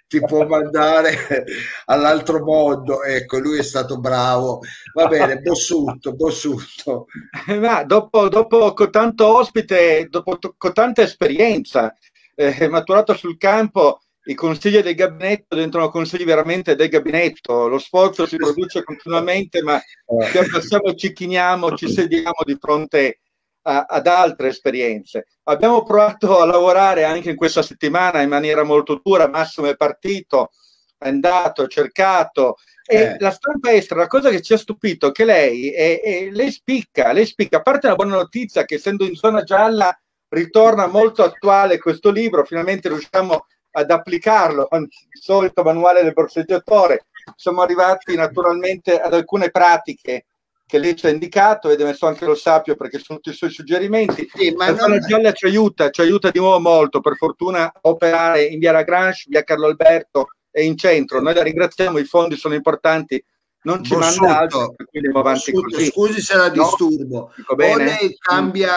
ti 0.08 0.20
può 0.22 0.46
mandare 0.46 1.44
all'altro 1.86 2.42
mondo. 2.42 3.04
Ecco, 3.04 3.40
lui 3.40 3.58
è 3.58 3.64
stato 3.64 4.00
bravo. 4.00 4.62
Va 4.94 5.08
bene, 5.08 5.40
Bossutto, 5.40 6.14
Bossutto. 6.14 7.08
Eh, 7.48 7.60
ma 7.60 7.84
dopo, 7.84 8.30
dopo 8.30 8.74
con 8.74 8.92
tanto 8.92 9.38
ospite, 9.38 10.08
dopo 10.10 10.38
con 10.56 10.74
tanta 10.74 11.02
esperienza 11.02 11.94
eh, 12.36 12.70
maturata 12.70 13.14
sul 13.14 13.38
campo, 13.38 14.00
i 14.26 14.36
consigli 14.36 14.80
del 14.80 14.96
gabinetto 14.96 15.56
diventano 15.56 15.90
consigli 15.90 16.24
veramente 16.24 16.76
del 16.76 16.88
gabinetto, 16.88 17.68
lo 17.68 17.80
sforzo 17.80 18.26
si 18.26 18.38
produce 18.38 18.84
continuamente, 18.84 19.64
ma 19.64 19.82
ci 19.82 20.96
ci 20.96 21.12
chiniamo, 21.12 21.76
ci 21.76 21.90
sediamo 21.90 22.38
di 22.46 22.56
fronte 22.58 23.08
a, 23.08 23.31
ad 23.64 24.08
altre 24.08 24.50
esperienze. 24.50 25.28
Abbiamo 25.44 25.84
provato 25.84 26.40
a 26.40 26.46
lavorare 26.46 27.04
anche 27.04 27.30
in 27.30 27.36
questa 27.36 27.62
settimana 27.62 28.22
in 28.22 28.30
maniera 28.30 28.64
molto 28.64 29.00
dura, 29.04 29.28
Massimo 29.28 29.68
è 29.68 29.76
partito, 29.76 30.50
è 30.98 31.08
andato, 31.08 31.64
ha 31.64 31.68
cercato 31.68 32.56
e 32.86 32.96
eh. 32.98 33.16
la 33.20 33.32
stampa 33.32 33.72
estera, 33.72 34.02
la 34.02 34.08
cosa 34.08 34.30
che 34.30 34.42
ci 34.42 34.54
ha 34.54 34.58
stupito 34.58 35.08
è 35.08 35.12
che 35.12 35.24
lei, 35.24 35.72
è, 35.72 36.02
è, 36.02 36.30
lei 36.30 36.52
spicca, 36.52 37.12
lei 37.12 37.26
spicca, 37.26 37.58
a 37.58 37.62
parte 37.62 37.88
la 37.88 37.96
buona 37.96 38.16
notizia 38.16 38.66
che 38.66 38.76
essendo 38.76 39.06
in 39.06 39.16
zona 39.16 39.44
gialla 39.44 39.98
ritorna 40.28 40.88
molto 40.88 41.24
attuale 41.24 41.78
questo 41.78 42.10
libro, 42.10 42.44
finalmente 42.44 42.90
riusciamo 42.90 43.46
ad 43.72 43.92
applicarlo 43.92 44.68
al 44.70 44.88
solito 45.12 45.64
manuale 45.64 46.04
del 46.04 46.14
borseggiatore. 46.14 47.06
Siamo 47.36 47.62
arrivati 47.62 48.16
naturalmente 48.16 49.00
ad 49.00 49.14
alcune 49.14 49.52
pratiche 49.52 50.26
che 50.72 50.78
lei 50.78 50.96
ci 50.96 51.06
ha 51.06 51.10
indicato 51.10 51.70
ed 51.70 51.82
è 51.82 51.84
messo 51.84 52.08
anche 52.08 52.24
lo 52.24 52.34
Sapio 52.34 52.78
perché 52.78 52.98
sono 52.98 53.20
tutti 53.20 53.36
i 53.36 53.38
suoi 53.38 53.50
suggerimenti. 53.50 54.26
Sì, 54.34 54.52
ma 54.52 54.72
la 54.72 54.88
non... 54.88 55.00
gialla 55.06 55.34
ci 55.34 55.44
aiuta, 55.44 55.90
ci 55.90 56.00
aiuta 56.00 56.32
di 56.32 56.40
nuovo 56.40 56.62
molto, 56.62 57.02
per 57.02 57.18
fortuna 57.18 57.66
a 57.66 57.80
operare 57.82 58.46
in 58.46 58.58
via 58.58 58.72
Lagrange, 58.72 59.26
via 59.28 59.44
Carlo 59.44 59.66
Alberto 59.66 60.28
e 60.50 60.64
in 60.64 60.78
centro. 60.78 61.20
Noi 61.20 61.34
la 61.34 61.44
ringraziamo, 61.44 61.98
i 61.98 62.06
fondi 62.06 62.38
sono 62.38 62.54
importanti, 62.54 63.22
non 63.64 63.84
ci 63.84 63.98
manda 63.98 64.40
altro, 64.40 64.74
quindi 64.90 65.12
così. 65.12 65.88
Scusi 65.88 66.22
se 66.22 66.38
la 66.38 66.48
disturbo. 66.48 67.34
No? 67.36 67.66
O 67.66 67.76
lei 67.76 68.16
cambia 68.18 68.72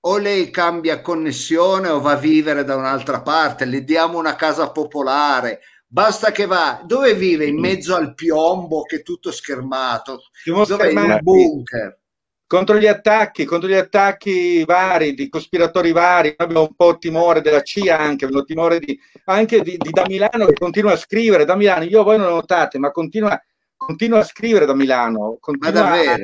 o 0.00 0.18
lei 0.18 0.50
cambia 0.50 1.00
connessione 1.00 1.88
o 1.88 1.98
va 2.00 2.12
a 2.12 2.16
vivere 2.16 2.62
da 2.62 2.76
un'altra 2.76 3.22
parte, 3.22 3.64
le 3.64 3.84
diamo 3.84 4.18
una 4.18 4.36
casa 4.36 4.70
popolare, 4.70 5.60
basta 5.88 6.30
che 6.30 6.46
va. 6.46 6.82
Dove 6.84 7.14
vive 7.14 7.46
in 7.46 7.58
mezzo 7.58 7.94
al 7.94 8.14
piombo 8.14 8.82
che 8.82 8.96
è 8.96 9.02
tutto 9.02 9.32
schermato? 9.32 10.22
Dove 10.44 10.90
in 10.90 10.98
un 10.98 11.18
bunker? 11.22 11.98
Contro 12.46 12.78
gli 12.78 12.86
attacchi 12.86 13.44
contro 13.44 13.68
gli 13.68 13.74
attacchi 13.74 14.64
vari 14.64 15.12
di 15.12 15.28
cospiratori 15.28 15.92
vari 15.92 16.32
abbiamo 16.34 16.62
un 16.62 16.74
po' 16.74 16.96
timore 16.96 17.42
della 17.42 17.60
CIA 17.60 17.98
anche 17.98 18.24
abbiamo 18.24 18.44
timore 18.44 18.78
di, 18.78 18.98
anche 19.26 19.60
di, 19.60 19.76
di, 19.76 19.90
da 19.90 20.04
Milano 20.06 20.46
che 20.46 20.54
continua 20.54 20.92
a 20.92 20.96
scrivere 20.96 21.44
da 21.44 21.56
Milano 21.56 21.84
io 21.84 22.02
voi 22.02 22.16
non 22.16 22.28
lo 22.28 22.36
notate 22.36 22.78
ma 22.78 22.90
continua, 22.90 23.38
continua 23.76 24.20
a 24.20 24.24
scrivere 24.24 24.64
da 24.64 24.72
Milano 24.72 25.36
continua 25.38 25.90
a, 25.90 26.16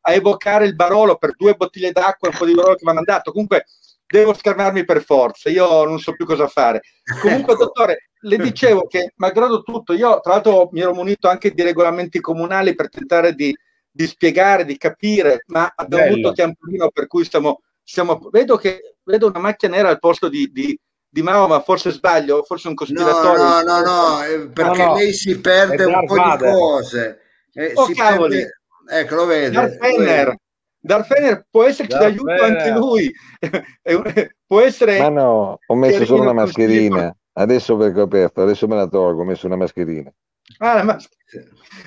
a, 0.00 0.12
evocare 0.12 0.64
il 0.66 0.74
Barolo 0.74 1.18
per 1.18 1.36
due 1.36 1.54
bottiglie 1.54 1.92
d'acqua 1.92 2.26
e 2.26 2.32
un 2.32 2.38
po' 2.38 2.46
di 2.46 2.54
Barolo 2.54 2.74
che 2.74 2.82
mi 2.82 2.90
hanno 2.90 3.02
mandato. 3.04 3.30
Comunque 3.30 3.66
devo 4.10 4.34
schermarmi 4.34 4.84
per 4.84 5.04
forza, 5.04 5.50
io 5.50 5.84
non 5.84 6.00
so 6.00 6.12
più 6.14 6.26
cosa 6.26 6.48
fare. 6.48 6.80
Comunque, 7.22 7.54
dottore, 7.56 8.09
le 8.22 8.36
dicevo 8.36 8.86
che, 8.86 9.12
malgrado 9.16 9.62
tutto, 9.62 9.92
io 9.92 10.20
tra 10.20 10.32
l'altro 10.32 10.68
mi 10.72 10.80
ero 10.80 10.94
munito 10.94 11.28
anche 11.28 11.52
di 11.52 11.62
regolamenti 11.62 12.20
comunali 12.20 12.74
per 12.74 12.88
tentare 12.88 13.34
di, 13.34 13.54
di 13.90 14.06
spiegare, 14.06 14.64
di 14.64 14.76
capire, 14.76 15.44
ma 15.46 15.72
abbiamo 15.74 16.04
Bello. 16.04 16.14
avuto 16.14 16.32
Chiampolino 16.32 16.90
per 16.90 17.06
cui 17.06 17.24
stiamo, 17.24 17.62
stiamo, 17.82 18.18
vedo 18.30 18.56
che 18.56 18.96
vedo 19.04 19.26
una 19.26 19.38
macchia 19.38 19.68
nera 19.68 19.88
al 19.88 19.98
posto 19.98 20.28
di, 20.28 20.50
di, 20.52 20.78
di 21.08 21.22
Mao, 21.22 21.48
ma 21.48 21.60
forse 21.60 21.90
sbaglio, 21.90 22.42
forse 22.42 22.68
un 22.68 22.74
cospiratore. 22.74 23.38
No, 23.38 23.62
no, 23.62 23.80
no, 23.80 23.82
no 23.82 24.24
eh, 24.24 24.48
perché 24.48 24.78
no, 24.78 24.86
no. 24.86 24.94
lei 24.94 25.12
si 25.12 25.40
perde 25.40 25.84
un 25.84 26.04
po' 26.04 26.14
di 26.14 26.36
cose. 26.38 27.20
Eh, 27.52 27.72
oh, 27.74 27.88
cavoli. 27.94 28.36
Perde... 28.36 28.58
Ecco, 28.92 29.14
lo 29.14 29.24
vede. 29.26 29.50
Darfener, 29.50 30.36
Darfener 30.78 31.46
può 31.50 31.64
essere 31.64 31.88
che 31.88 31.96
aiuto 31.96 32.42
anche 32.42 32.70
lui. 32.70 33.12
può 34.46 34.60
essere... 34.60 34.98
Ma 34.98 35.08
no, 35.08 35.58
ho 35.64 35.74
messo 35.74 36.04
solo 36.04 36.22
una 36.22 36.32
mascherina. 36.32 37.14
Adesso 37.32 37.76
perché 37.76 38.00
ho 38.00 38.04
aperto, 38.04 38.42
adesso 38.42 38.66
me 38.66 38.76
la 38.76 38.86
tolgo, 38.86 39.22
ho 39.22 39.24
messo 39.24 39.46
una 39.46 39.56
mascherina. 39.56 40.12
Ah, 40.58 40.74
la 40.74 40.82
maschera. 40.82 41.14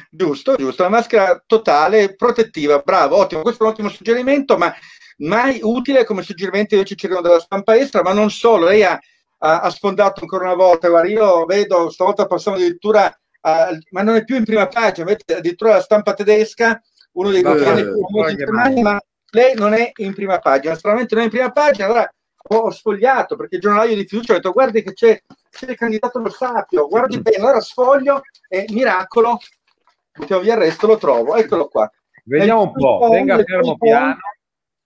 Giusto, 0.09 0.55
giusto, 0.55 0.83
la 0.83 0.89
maschera 0.89 1.43
totale, 1.45 2.15
protettiva, 2.15 2.79
bravo, 2.79 3.17
ottimo, 3.17 3.41
questo 3.41 3.63
è 3.63 3.65
un 3.65 3.73
ottimo 3.73 3.89
suggerimento, 3.89 4.57
ma 4.57 4.73
mai 5.17 5.59
utile 5.61 6.05
come 6.05 6.21
suggerimento 6.21 6.75
invece 6.75 6.95
ci 6.95 7.05
arrivano 7.05 7.27
dalla 7.27 7.41
stampa 7.41 7.75
estera, 7.75 8.03
ma 8.03 8.13
non 8.13 8.29
solo, 8.31 8.67
lei 8.67 8.83
ha, 8.83 8.97
ha, 9.39 9.61
ha 9.61 9.69
sfondato 9.69 10.21
ancora 10.21 10.45
una 10.45 10.55
volta, 10.55 10.87
guarda, 10.87 11.09
io 11.09 11.45
vedo, 11.45 11.89
stavolta 11.89 12.25
passiamo 12.25 12.57
addirittura, 12.57 13.05
a, 13.41 13.69
ma 13.91 14.01
non 14.01 14.15
è 14.15 14.23
più 14.23 14.37
in 14.37 14.45
prima 14.45 14.67
pagina, 14.67 15.11
addirittura 15.11 15.73
la 15.73 15.81
stampa 15.81 16.13
tedesca, 16.13 16.81
uno 17.13 17.29
dei 17.29 17.43
quotidiani 17.43 17.83
più 17.83 17.99
famosi 17.99 18.81
ma 18.81 18.99
lei 19.31 19.55
non 19.55 19.73
è 19.73 19.91
in 19.95 20.13
prima 20.13 20.39
pagina, 20.39 20.75
stranamente 20.75 21.15
non 21.15 21.23
è 21.23 21.25
in 21.25 21.31
prima 21.31 21.51
pagina, 21.51 21.85
allora 21.85 22.13
ho 22.45 22.69
sfogliato 22.71 23.35
perché 23.35 23.55
il 23.55 23.61
giornalaio 23.61 23.95
di 23.95 24.05
fiducia 24.05 24.33
ha 24.33 24.35
detto 24.35 24.51
guardi 24.51 24.83
che 24.83 24.93
c'è, 24.93 25.21
c'è 25.49 25.71
il 25.71 25.77
candidato 25.77 26.19
lo 26.19 26.29
Sapio, 26.29 26.87
guardi 26.87 27.21
bene, 27.21 27.37
allora 27.37 27.61
sfoglio 27.61 28.21
e 28.47 28.65
miracolo, 28.69 29.39
mettiamo 30.17 30.41
via 30.41 30.53
il 30.53 30.59
resto, 30.59 30.87
lo 30.87 30.97
trovo, 30.97 31.35
eccolo 31.35 31.67
qua. 31.67 31.89
Vediamo 32.25 32.63
un 32.63 32.71
po', 32.73 33.07
venga 33.09 33.41
fermo 33.43 33.77
piano. 33.77 34.17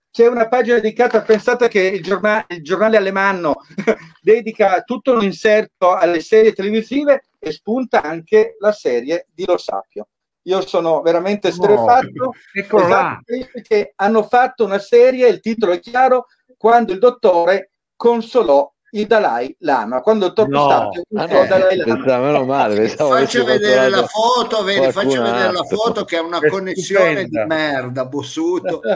C'è 0.10 0.28
una 0.28 0.48
pagina 0.48 0.80
dedicata, 0.80 1.22
pensate 1.22 1.68
che 1.68 1.82
il 1.82 2.02
giornale, 2.02 2.46
il 2.50 2.64
giornale 2.64 2.98
alemanno 2.98 3.58
dedica 4.22 4.82
tutto 4.82 5.14
un 5.14 5.22
inserto 5.22 5.94
alle 5.94 6.22
serie 6.22 6.54
televisive 6.54 7.26
e 7.38 7.52
spunta 7.52 8.02
anche 8.02 8.56
la 8.60 8.72
serie 8.72 9.28
di 9.32 9.46
Lo 9.46 9.58
Sapio 9.58 10.08
io 10.48 10.66
sono 10.66 11.02
veramente. 11.02 11.54
No, 11.58 12.32
eccolo 12.54 12.86
esatto, 12.86 13.24
là. 13.28 13.62
Che 13.62 13.94
hanno 13.96 14.24
fatto 14.24 14.66
una 14.66 14.80
serie, 14.80 15.28
il 15.28 15.40
titolo 15.40 15.74
è 15.74 15.80
chiaro, 15.80 16.28
quando 16.58 16.92
il 16.92 17.00
dottore 17.00 17.72
consolò 17.96 18.72
il 18.92 19.06
Dalai 19.06 19.56
Lama. 19.60 20.02
Quando 20.02 20.28
Dottor 20.28 20.48
no, 20.48 20.68
Pistacchio 20.68 21.04
ah, 21.16 21.26
no, 21.26 21.48
Dalai 21.48 21.78
Lama. 21.78 21.94
pensavo, 21.96 22.26
meno 22.26 22.46
male 22.46 22.76
pensavo 22.76 23.10
faccia 23.12 23.44
vedere 23.44 23.90
la 23.90 24.06
foto 24.06 24.64
vedi, 24.64 24.92
faccia 24.92 25.22
vedere 25.22 25.52
la 25.52 25.64
foto 25.64 26.06
che 26.06 26.18
ha 26.18 26.22
una 26.22 26.40
è 26.40 26.50
connessione 26.50 27.22
stupenda. 27.22 27.42
di 27.42 27.48
merda 27.48 28.06
bossuto. 28.06 28.82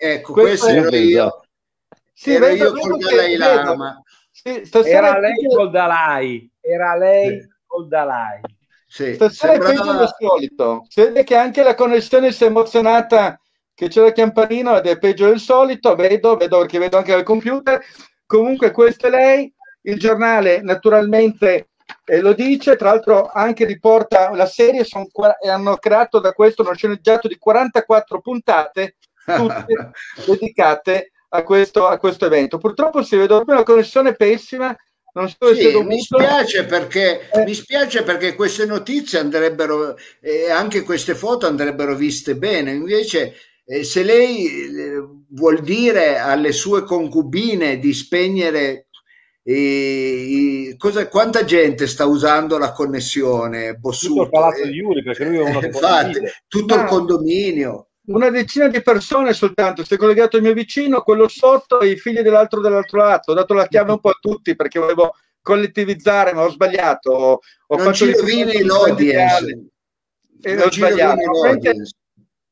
Ecco 0.00 0.32
questo, 0.32 0.66
questo 0.66 0.86
ero 0.86 0.96
io. 0.96 1.40
Sì, 2.12 2.34
ero 2.34 2.46
vedo, 2.46 2.64
io 2.66 2.72
vedo 2.72 2.88
col 2.88 2.98
Dalai 2.98 3.36
Lama. 3.36 4.02
Sì, 4.30 4.62
era 4.84 5.18
lei 5.18 5.34
col 5.52 5.70
Dalai. 5.70 6.50
Era 6.60 6.96
lei 6.96 7.40
sì. 7.40 7.48
col 7.66 7.88
Dalai. 7.88 8.40
Sì, 8.86 9.14
stasera 9.14 9.54
sembrava... 9.54 9.72
è 9.72 9.76
peggio 9.76 9.98
del 9.98 10.14
solito 10.16 10.86
si 10.88 11.00
vede 11.00 11.24
che 11.24 11.34
anche 11.34 11.64
la 11.64 11.74
connessione 11.74 12.30
si 12.30 12.44
è 12.44 12.46
emozionata 12.46 13.40
che 13.78 13.86
c'è 13.86 14.00
la 14.00 14.10
campanino 14.10 14.76
ed 14.76 14.86
è 14.86 14.98
peggio 14.98 15.26
del 15.26 15.38
solito 15.38 15.94
vedo, 15.94 16.34
vedo 16.34 16.58
perché 16.58 16.80
vedo 16.80 16.96
anche 16.96 17.12
dal 17.12 17.22
computer 17.22 17.80
Comunque 18.28 18.72
questo 18.72 19.06
è 19.06 19.10
lei, 19.10 19.50
il 19.84 19.98
giornale 19.98 20.60
naturalmente 20.60 21.70
eh, 22.04 22.20
lo 22.20 22.34
dice, 22.34 22.76
tra 22.76 22.90
l'altro 22.90 23.30
anche 23.32 23.64
riporta 23.64 24.34
la 24.34 24.44
serie, 24.44 24.84
son, 24.84 25.06
hanno 25.48 25.76
creato 25.76 26.20
da 26.20 26.32
questo 26.32 26.60
uno 26.60 26.74
sceneggiato 26.74 27.26
di 27.26 27.38
44 27.38 28.20
puntate, 28.20 28.96
tutte 29.24 29.92
dedicate 30.26 31.12
a 31.30 31.42
questo, 31.42 31.86
a 31.86 31.96
questo 31.96 32.26
evento. 32.26 32.58
Purtroppo 32.58 33.02
si 33.02 33.16
vede 33.16 33.32
una 33.32 33.62
connessione 33.62 34.14
pessima, 34.14 34.76
non 35.14 35.26
so 35.30 35.54
sì, 35.54 35.74
mi, 35.82 35.98
spiace 35.98 36.66
perché, 36.66 37.30
eh. 37.30 37.44
mi 37.44 37.54
spiace 37.54 38.02
perché 38.02 38.34
queste 38.34 38.66
notizie 38.66 39.20
andrebbero 39.20 39.96
e 40.20 40.42
eh, 40.44 40.50
anche 40.50 40.82
queste 40.82 41.14
foto 41.14 41.46
andrebbero 41.46 41.94
viste 41.94 42.36
bene. 42.36 42.72
Invece 42.72 43.36
eh, 43.70 43.84
se 43.84 44.02
lei 44.02 44.46
eh, 44.46 45.06
vuol 45.28 45.60
dire 45.60 46.18
alle 46.18 46.52
sue 46.52 46.84
concubine 46.84 47.78
di 47.78 47.92
spegnere 47.92 48.86
e, 49.42 50.74
cosa, 50.78 51.06
quanta 51.08 51.44
gente 51.44 51.86
sta 51.86 52.06
usando 52.06 52.56
la 52.56 52.72
connessione 52.72 53.74
Bossuto? 53.74 54.14
Tutto 54.14 54.22
il 54.22 54.30
palazzo 54.30 54.66
di 54.66 54.76
Iuri, 54.76 55.02
perché 55.02 55.24
lui 55.24 55.36
è 55.36 55.42
uno 55.42 55.60
infatti, 55.64 56.20
tutto 56.46 56.76
Ma 56.76 56.82
il 56.82 56.88
condominio. 56.88 57.88
Una 58.08 58.30
decina 58.30 58.68
di 58.68 58.82
persone 58.82 59.34
soltanto, 59.34 59.84
si 59.84 59.94
è 59.94 59.96
collegato 59.98 60.38
il 60.38 60.42
mio 60.42 60.54
vicino, 60.54 61.02
quello 61.02 61.28
sotto 61.28 61.80
e 61.80 61.90
i 61.90 61.96
figli 61.96 62.20
dell'altro 62.20 62.60
dall'altro 62.60 62.98
lato. 62.98 63.32
Ho 63.32 63.34
dato 63.34 63.52
la 63.52 63.68
chiave 63.68 63.92
un 63.92 64.00
po' 64.00 64.08
a 64.08 64.18
tutti 64.18 64.56
perché 64.56 64.78
volevo 64.78 65.14
collettivizzare, 65.42 66.32
ma 66.32 66.44
ho 66.44 66.50
sbagliato. 66.50 67.10
Ho, 67.10 67.40
ho 67.66 67.76
non 67.76 67.84
fatto 67.84 67.96
ci 67.96 68.12
rovini 68.12 68.62
l'audience. 68.62 69.66
E 70.40 70.62
ho 70.62 70.70
sbagliato 70.70 71.20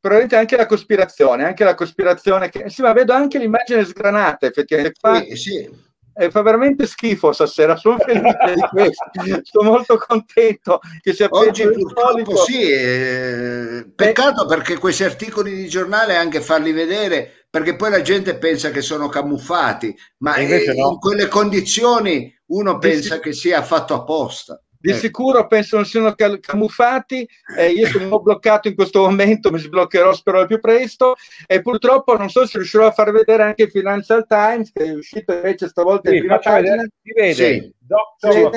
probabilmente 0.06 0.36
anche 0.36 0.56
la 0.56 0.66
cospirazione, 0.66 1.44
anche 1.44 1.64
la 1.64 1.74
cospirazione 1.74 2.48
che 2.48 2.70
sì, 2.70 2.82
ma 2.82 2.92
vedo 2.92 3.12
anche 3.12 3.38
l'immagine 3.38 3.84
sgranata 3.84 4.46
effettivamente. 4.46 4.98
Fa, 5.00 5.20
sì, 5.20 5.36
sì. 5.36 5.84
Eh, 6.18 6.30
fa 6.30 6.40
veramente 6.40 6.86
schifo 6.86 7.32
stasera, 7.32 7.76
sono 7.76 7.98
felice 7.98 8.54
di 8.54 8.62
questo, 8.70 9.10
sono 9.42 9.70
molto 9.70 9.98
contento 9.98 10.80
che 11.02 11.12
sia 11.12 11.26
Oggi 11.30 11.68
purtroppo 11.68 12.36
sì, 12.36 12.70
eh, 12.70 13.86
peccato 13.94 14.44
eh. 14.44 14.46
perché 14.46 14.78
questi 14.78 15.04
articoli 15.04 15.54
di 15.54 15.68
giornale 15.68 16.16
anche 16.16 16.40
farli 16.40 16.72
vedere, 16.72 17.46
perché 17.50 17.76
poi 17.76 17.90
la 17.90 18.00
gente 18.00 18.38
pensa 18.38 18.70
che 18.70 18.80
sono 18.80 19.08
camuffati, 19.08 19.94
ma 20.18 20.36
eh, 20.36 20.72
no. 20.74 20.92
in 20.92 20.98
quelle 20.98 21.28
condizioni 21.28 22.34
uno 22.46 22.78
pensa 22.78 23.18
che 23.18 23.32
sia 23.32 23.60
fatto 23.62 23.92
apposta. 23.92 24.58
Di 24.78 24.90
eh. 24.90 24.94
sicuro 24.94 25.46
penso 25.46 25.76
non 25.76 25.84
siano 25.84 26.14
camuffati, 26.14 27.28
eh, 27.56 27.70
io 27.70 27.86
sono 27.86 28.20
bloccato 28.20 28.68
in 28.68 28.74
questo 28.74 29.00
momento, 29.00 29.50
mi 29.50 29.58
sbloccherò 29.58 30.12
spero 30.12 30.40
al 30.40 30.46
più 30.46 30.60
presto 30.60 31.14
e 31.46 31.62
purtroppo 31.62 32.16
non 32.16 32.28
so 32.28 32.46
se 32.46 32.58
riuscirò 32.58 32.86
a 32.86 32.92
far 32.92 33.12
vedere 33.12 33.42
anche 33.42 33.64
il 33.64 33.70
Financial 33.70 34.26
Times 34.26 34.70
che 34.72 34.84
è 34.84 34.92
uscito 34.92 35.32
invece 35.32 35.68
stavolta 35.68 36.10
sì, 36.10 36.16
in 36.16 36.20
prima 36.20 36.38
pagina. 36.38 36.82
Si 36.82 37.12
vede, 37.12 37.34
sì. 37.34 37.72
Dr. 37.78 38.50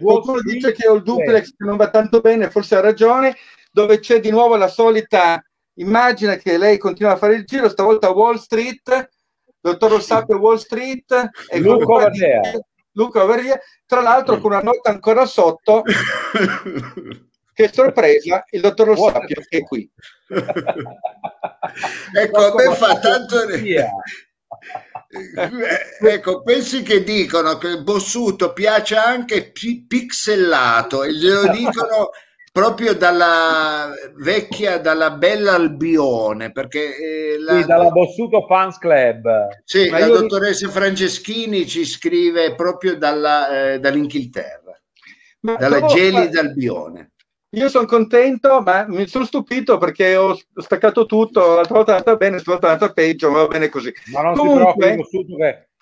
Qualcuno 0.00 0.40
dice 0.40 0.72
che 0.72 0.88
ho 0.88 0.94
il 0.94 1.02
duplex 1.02 1.50
che 1.56 1.64
non 1.64 1.76
va 1.76 1.90
tanto 1.90 2.20
bene, 2.20 2.50
forse 2.50 2.76
ha 2.76 2.80
ragione, 2.80 3.36
dove 3.70 4.00
c'è 4.00 4.20
di 4.20 4.30
nuovo 4.30 4.56
la 4.56 4.68
solita 4.68 5.40
immagine 5.74 6.38
che 6.38 6.58
lei 6.58 6.78
continua 6.78 7.12
a 7.12 7.16
fare 7.16 7.34
il 7.34 7.44
giro, 7.44 7.68
stavolta 7.68 8.08
a 8.08 8.12
Wall 8.12 8.36
Street, 8.36 9.10
dottor 9.60 9.90
Rossapio 9.92 10.38
Wall 10.38 10.56
Street 10.56 11.30
e 11.48 11.58
Luca 11.60 12.10
Luca 12.96 13.24
Veria, 13.24 13.58
tra 13.86 14.00
l'altro 14.00 14.38
con 14.38 14.52
una 14.52 14.60
nota 14.60 14.90
ancora 14.90 15.26
sotto 15.26 15.82
che 17.54 17.70
sorpresa 17.72 18.44
il 18.50 18.60
dottor 18.60 18.88
Lo 18.88 18.96
Sapio 18.96 19.42
è 19.48 19.62
qui. 19.62 19.90
Ecco 22.14 22.52
a 22.52 22.54
me 22.54 22.74
fa 22.74 22.98
tanto 22.98 23.44
ecco 26.00 26.42
pensi 26.42 26.82
che 26.82 27.02
dicono 27.02 27.58
che 27.58 27.82
Bossuto 27.82 28.52
piace 28.52 28.96
anche 28.96 29.52
pixellato 29.52 31.02
e 31.02 31.12
glielo 31.12 31.48
dicono 31.48 32.10
proprio 32.56 32.94
dalla 32.94 33.92
vecchia, 34.14 34.78
dalla 34.78 35.10
bella 35.10 35.52
Albione, 35.52 36.52
perché 36.52 36.96
eh, 36.96 37.38
la, 37.38 37.60
sì, 37.60 37.66
dalla 37.66 37.90
Bossuto 37.90 38.46
Fans 38.46 38.78
Club. 38.78 39.28
Sì, 39.62 39.90
Ma 39.90 39.98
la 39.98 40.06
dottoressa 40.06 40.66
dico... 40.66 40.78
Franceschini 40.78 41.66
ci 41.66 41.84
scrive 41.84 42.54
proprio 42.54 42.96
dalla, 42.96 43.72
eh, 43.74 43.78
dall'Inghilterra, 43.78 44.80
Ma 45.40 45.56
dalla 45.56 45.76
trovo... 45.76 45.92
gelida 45.92 46.40
Albione. 46.40 47.10
Io 47.50 47.68
sono 47.68 47.84
contento, 47.84 48.62
ma 48.62 48.86
mi 48.88 49.06
sono 49.06 49.26
stupito 49.26 49.76
perché 49.76 50.16
ho 50.16 50.34
staccato 50.54 51.04
tutto, 51.04 51.56
l'altra 51.56 51.74
volta 51.74 51.92
è 51.92 51.96
andata 51.98 52.16
bene, 52.16 52.36
l'altra 52.36 52.52
volta 52.52 52.68
è 52.68 52.70
andata 52.70 52.92
peggio, 52.94 53.30
ma 53.30 53.42
va 53.42 53.48
bene 53.48 53.68
così. 53.68 53.92
Ma 54.12 54.22
non 54.22 54.34
comunque, 54.34 54.72
si 54.72 54.78
preoccupi, 54.78 55.34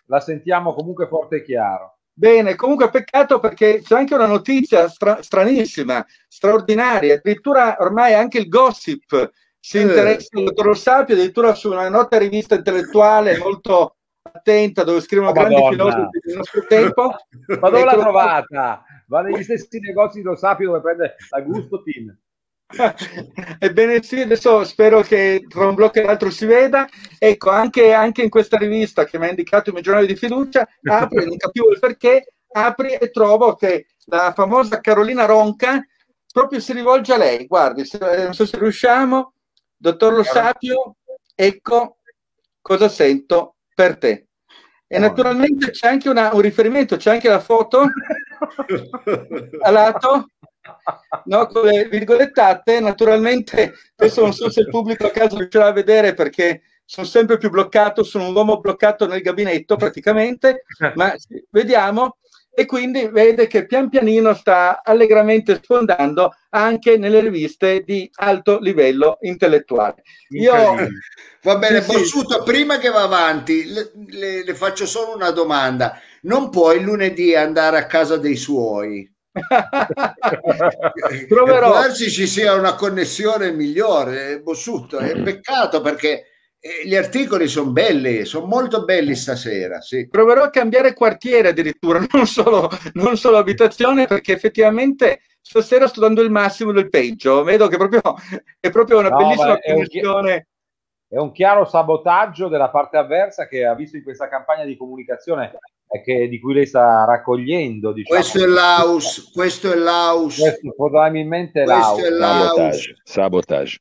la 0.07 0.19
sentiamo 0.19 0.75
comunque 0.75 1.07
forte 1.07 1.37
e 1.37 1.45
chiaro. 1.45 1.94
Bene, 2.17 2.55
comunque 2.55 2.91
peccato 2.91 3.41
perché 3.41 3.83
c'è 3.83 3.97
anche 3.97 4.15
una 4.15 4.27
notizia 4.27 4.89
stra- 4.89 5.21
stranissima, 5.21 6.05
straordinaria, 6.29 7.15
addirittura 7.15 7.77
ormai 7.81 8.15
anche 8.15 8.39
il 8.39 8.49
gossip 8.49 9.33
si 9.59 9.79
eh. 9.79 9.81
interessa 9.81 10.29
al 10.39 10.45
dottor 10.45 10.67
Lo 10.67 10.75
Sapio, 10.75 11.15
addirittura 11.15 11.55
su 11.55 11.71
una 11.71 11.89
nota 11.89 12.17
rivista 12.19 12.55
intellettuale 12.55 13.39
molto 13.39 13.97
attenta 14.23 14.85
dove 14.85 15.01
scrivono 15.01 15.31
oh, 15.31 15.33
grandi 15.33 15.67
filosofi 15.71 16.19
del 16.23 16.37
nostro 16.37 16.67
tempo. 16.67 17.17
Ma 17.61 17.71
dove 17.71 17.85
l'ha 17.85 17.97
trovata? 17.97 18.85
Va 19.07 19.23
negli 19.23 19.43
stessi 19.43 19.81
negozi 19.81 20.19
di 20.19 20.25
Lo 20.25 20.37
Sapio 20.37 20.69
dove 20.69 20.83
prende 20.83 21.17
la 21.31 21.41
Gusto 21.41 21.83
Team. 21.83 22.17
Ebbene 23.59 24.03
sì, 24.03 24.21
adesso 24.21 24.65
spero 24.65 25.01
che 25.03 25.45
tra 25.49 25.69
un 25.69 25.75
blocco 25.75 25.99
e 25.99 26.03
l'altro 26.03 26.31
si 26.31 26.47
veda. 26.47 26.87
Ecco, 27.19 27.51
anche, 27.51 27.93
anche 27.93 28.23
in 28.23 28.31
questa 28.31 28.57
rivista 28.57 29.05
che 29.05 29.19
mi 29.19 29.27
ha 29.27 29.31
indicato 29.31 29.69
il 29.69 29.75
mio 29.75 29.83
giornale 29.83 30.07
di 30.07 30.17
fiducia, 30.17 30.67
apri, 30.83 31.27
non 31.27 31.37
capivo 31.37 31.71
il 31.71 31.79
perché, 31.79 32.35
apri 32.53 32.95
e 32.95 33.11
trovo 33.11 33.55
che 33.55 33.87
la 34.07 34.33
famosa 34.35 34.81
Carolina 34.81 35.25
Ronca 35.25 35.85
proprio 36.33 36.61
si 36.61 36.73
rivolge 36.73 37.13
a 37.13 37.19
lei. 37.19 37.47
Guardi, 37.47 37.85
se, 37.85 37.99
eh, 37.99 38.25
non 38.25 38.35
so 38.35 38.47
se 38.47 38.59
riusciamo, 38.59 39.33
dottor 39.77 40.15
Lo 40.15 40.23
Sapio, 40.23 40.97
ecco 41.35 41.99
cosa 42.61 42.89
sento 42.89 43.57
per 43.75 43.99
te. 43.99 44.27
E 44.87 44.99
naturalmente 44.99 45.71
c'è 45.71 45.89
anche 45.89 46.09
una, 46.09 46.33
un 46.35 46.41
riferimento, 46.41 46.97
c'è 46.97 47.11
anche 47.11 47.29
la 47.29 47.41
foto 47.41 47.83
a 49.63 49.71
lato 49.71 50.29
no, 51.25 51.47
con 51.47 51.67
le 51.67 51.89
virgolettate, 51.89 52.81
naturalmente 52.81 53.75
adesso 53.97 54.21
non 54.23 54.33
so 54.33 54.51
se 54.51 54.61
il 54.61 54.69
pubblico 54.69 55.07
a 55.07 55.11
caso 55.11 55.39
riuscirà 55.39 55.67
a 55.67 55.73
vedere 55.73 56.15
perché 56.15 56.63
sono 56.85 57.07
sempre 57.07 57.39
più 57.39 57.51
bloccato, 57.51 58.03
sono 58.03 58.29
un 58.29 58.35
uomo 58.35 58.61
bloccato 58.61 59.07
nel 59.07 59.23
gabinetto 59.23 59.77
praticamente, 59.77 60.65
ma 60.95 61.15
vediamo 61.51 62.17
e 62.57 62.67
quindi 62.67 63.09
vede 63.09 63.49
che 63.49 63.67
pian 63.67 63.89
pianino 63.89 64.33
sta 64.35 64.81
allegramente 64.85 65.61
sfondando 65.61 66.35
anche 66.51 66.97
nelle 66.97 67.21
riviste 67.21 67.83
di 67.83 68.09
alto 68.15 68.59
livello 68.61 69.19
intellettuale. 69.23 70.03
Io, 70.29 70.53
Va 71.45 71.59
bene, 71.59 71.83
sì, 71.83 71.93
Bossuto, 71.93 72.39
sì. 72.39 72.51
prima 72.51 72.79
che 72.79 72.89
va 72.89 73.03
avanti, 73.03 73.67
le, 73.67 73.91
le, 74.07 74.45
le 74.45 74.55
faccio 74.55 74.87
solo 74.87 75.15
una 75.15 75.31
domanda. 75.31 76.01
Non 76.23 76.49
puoi 76.49 76.83
lunedì 76.83 77.35
andare 77.35 77.77
a 77.77 77.87
casa 77.87 78.17
dei 78.17 78.37
suoi? 78.37 79.14
Proverò. 81.29 81.71
Può 81.71 81.81
darsi 81.81 82.11
ci 82.11 82.27
sia 82.27 82.55
una 82.55 82.75
connessione 82.77 83.51
migliore, 83.51 84.41
Bossuto, 84.41 84.99
è 84.99 85.21
peccato 85.21 85.81
perché 85.81 86.27
eh, 86.61 86.87
gli 86.87 86.95
articoli 86.95 87.49
sono 87.49 87.73
belli, 87.73 88.25
sono 88.25 88.47
molto 88.47 88.85
belli 88.85 89.17
stasera. 89.17 89.81
Sì. 89.81 90.09
Proverò 90.09 90.45
a 90.45 90.51
cambiare 90.51 90.95
quartiere 90.95 91.49
addirittura, 91.49 91.99
non 92.13 92.27
solo, 92.27 92.71
non 92.95 93.17
solo 93.17 93.39
abitazione, 93.39 94.07
perché 94.07 94.33
effettivamente 94.33 95.23
stasera 95.41 95.89
sto 95.89 96.01
dando 96.01 96.23
il 96.23 96.31
massimo 96.31 96.71
del 96.71 96.89
peggio. 96.89 97.43
Vedo 97.43 97.67
che 97.67 97.77
proprio, 97.77 98.03
è 98.61 98.71
proprio 98.71 98.99
una 99.01 99.09
no, 99.09 99.17
bellissima 99.17 99.59
connessione. 99.59 100.47
È 101.09 101.19
un 101.19 101.33
chiaro 101.33 101.65
sabotaggio 101.65 102.49
della 102.49 102.71
parte 102.71 102.97
avversa 102.97 103.47
che 103.47 103.65
ha 103.65 103.75
visto 103.75 103.97
in 103.97 104.03
questa 104.03 104.29
campagna 104.29 104.65
di 104.65 104.77
comunicazione 104.77 105.53
che, 106.03 106.29
di 106.29 106.41
cui 106.41 106.55
lei 106.55 106.67
sta 106.67 107.05
raccogliendo. 107.05 107.93
Diciamo. 107.93 108.21
Questo 108.21 108.43
è 108.43 108.47
l'AUS, 108.47 109.31
questo 109.33 109.73
è 109.73 109.77
l'AUS. 109.77 110.39
Questo 110.39 110.75
probabilmente 110.77 111.65
Questo 111.65 111.81
l'AUS. 111.81 112.03
è 112.03 112.09
l'AUS. 112.11 112.49
Sabotage. 112.49 112.95
Sabotage. 113.05 113.79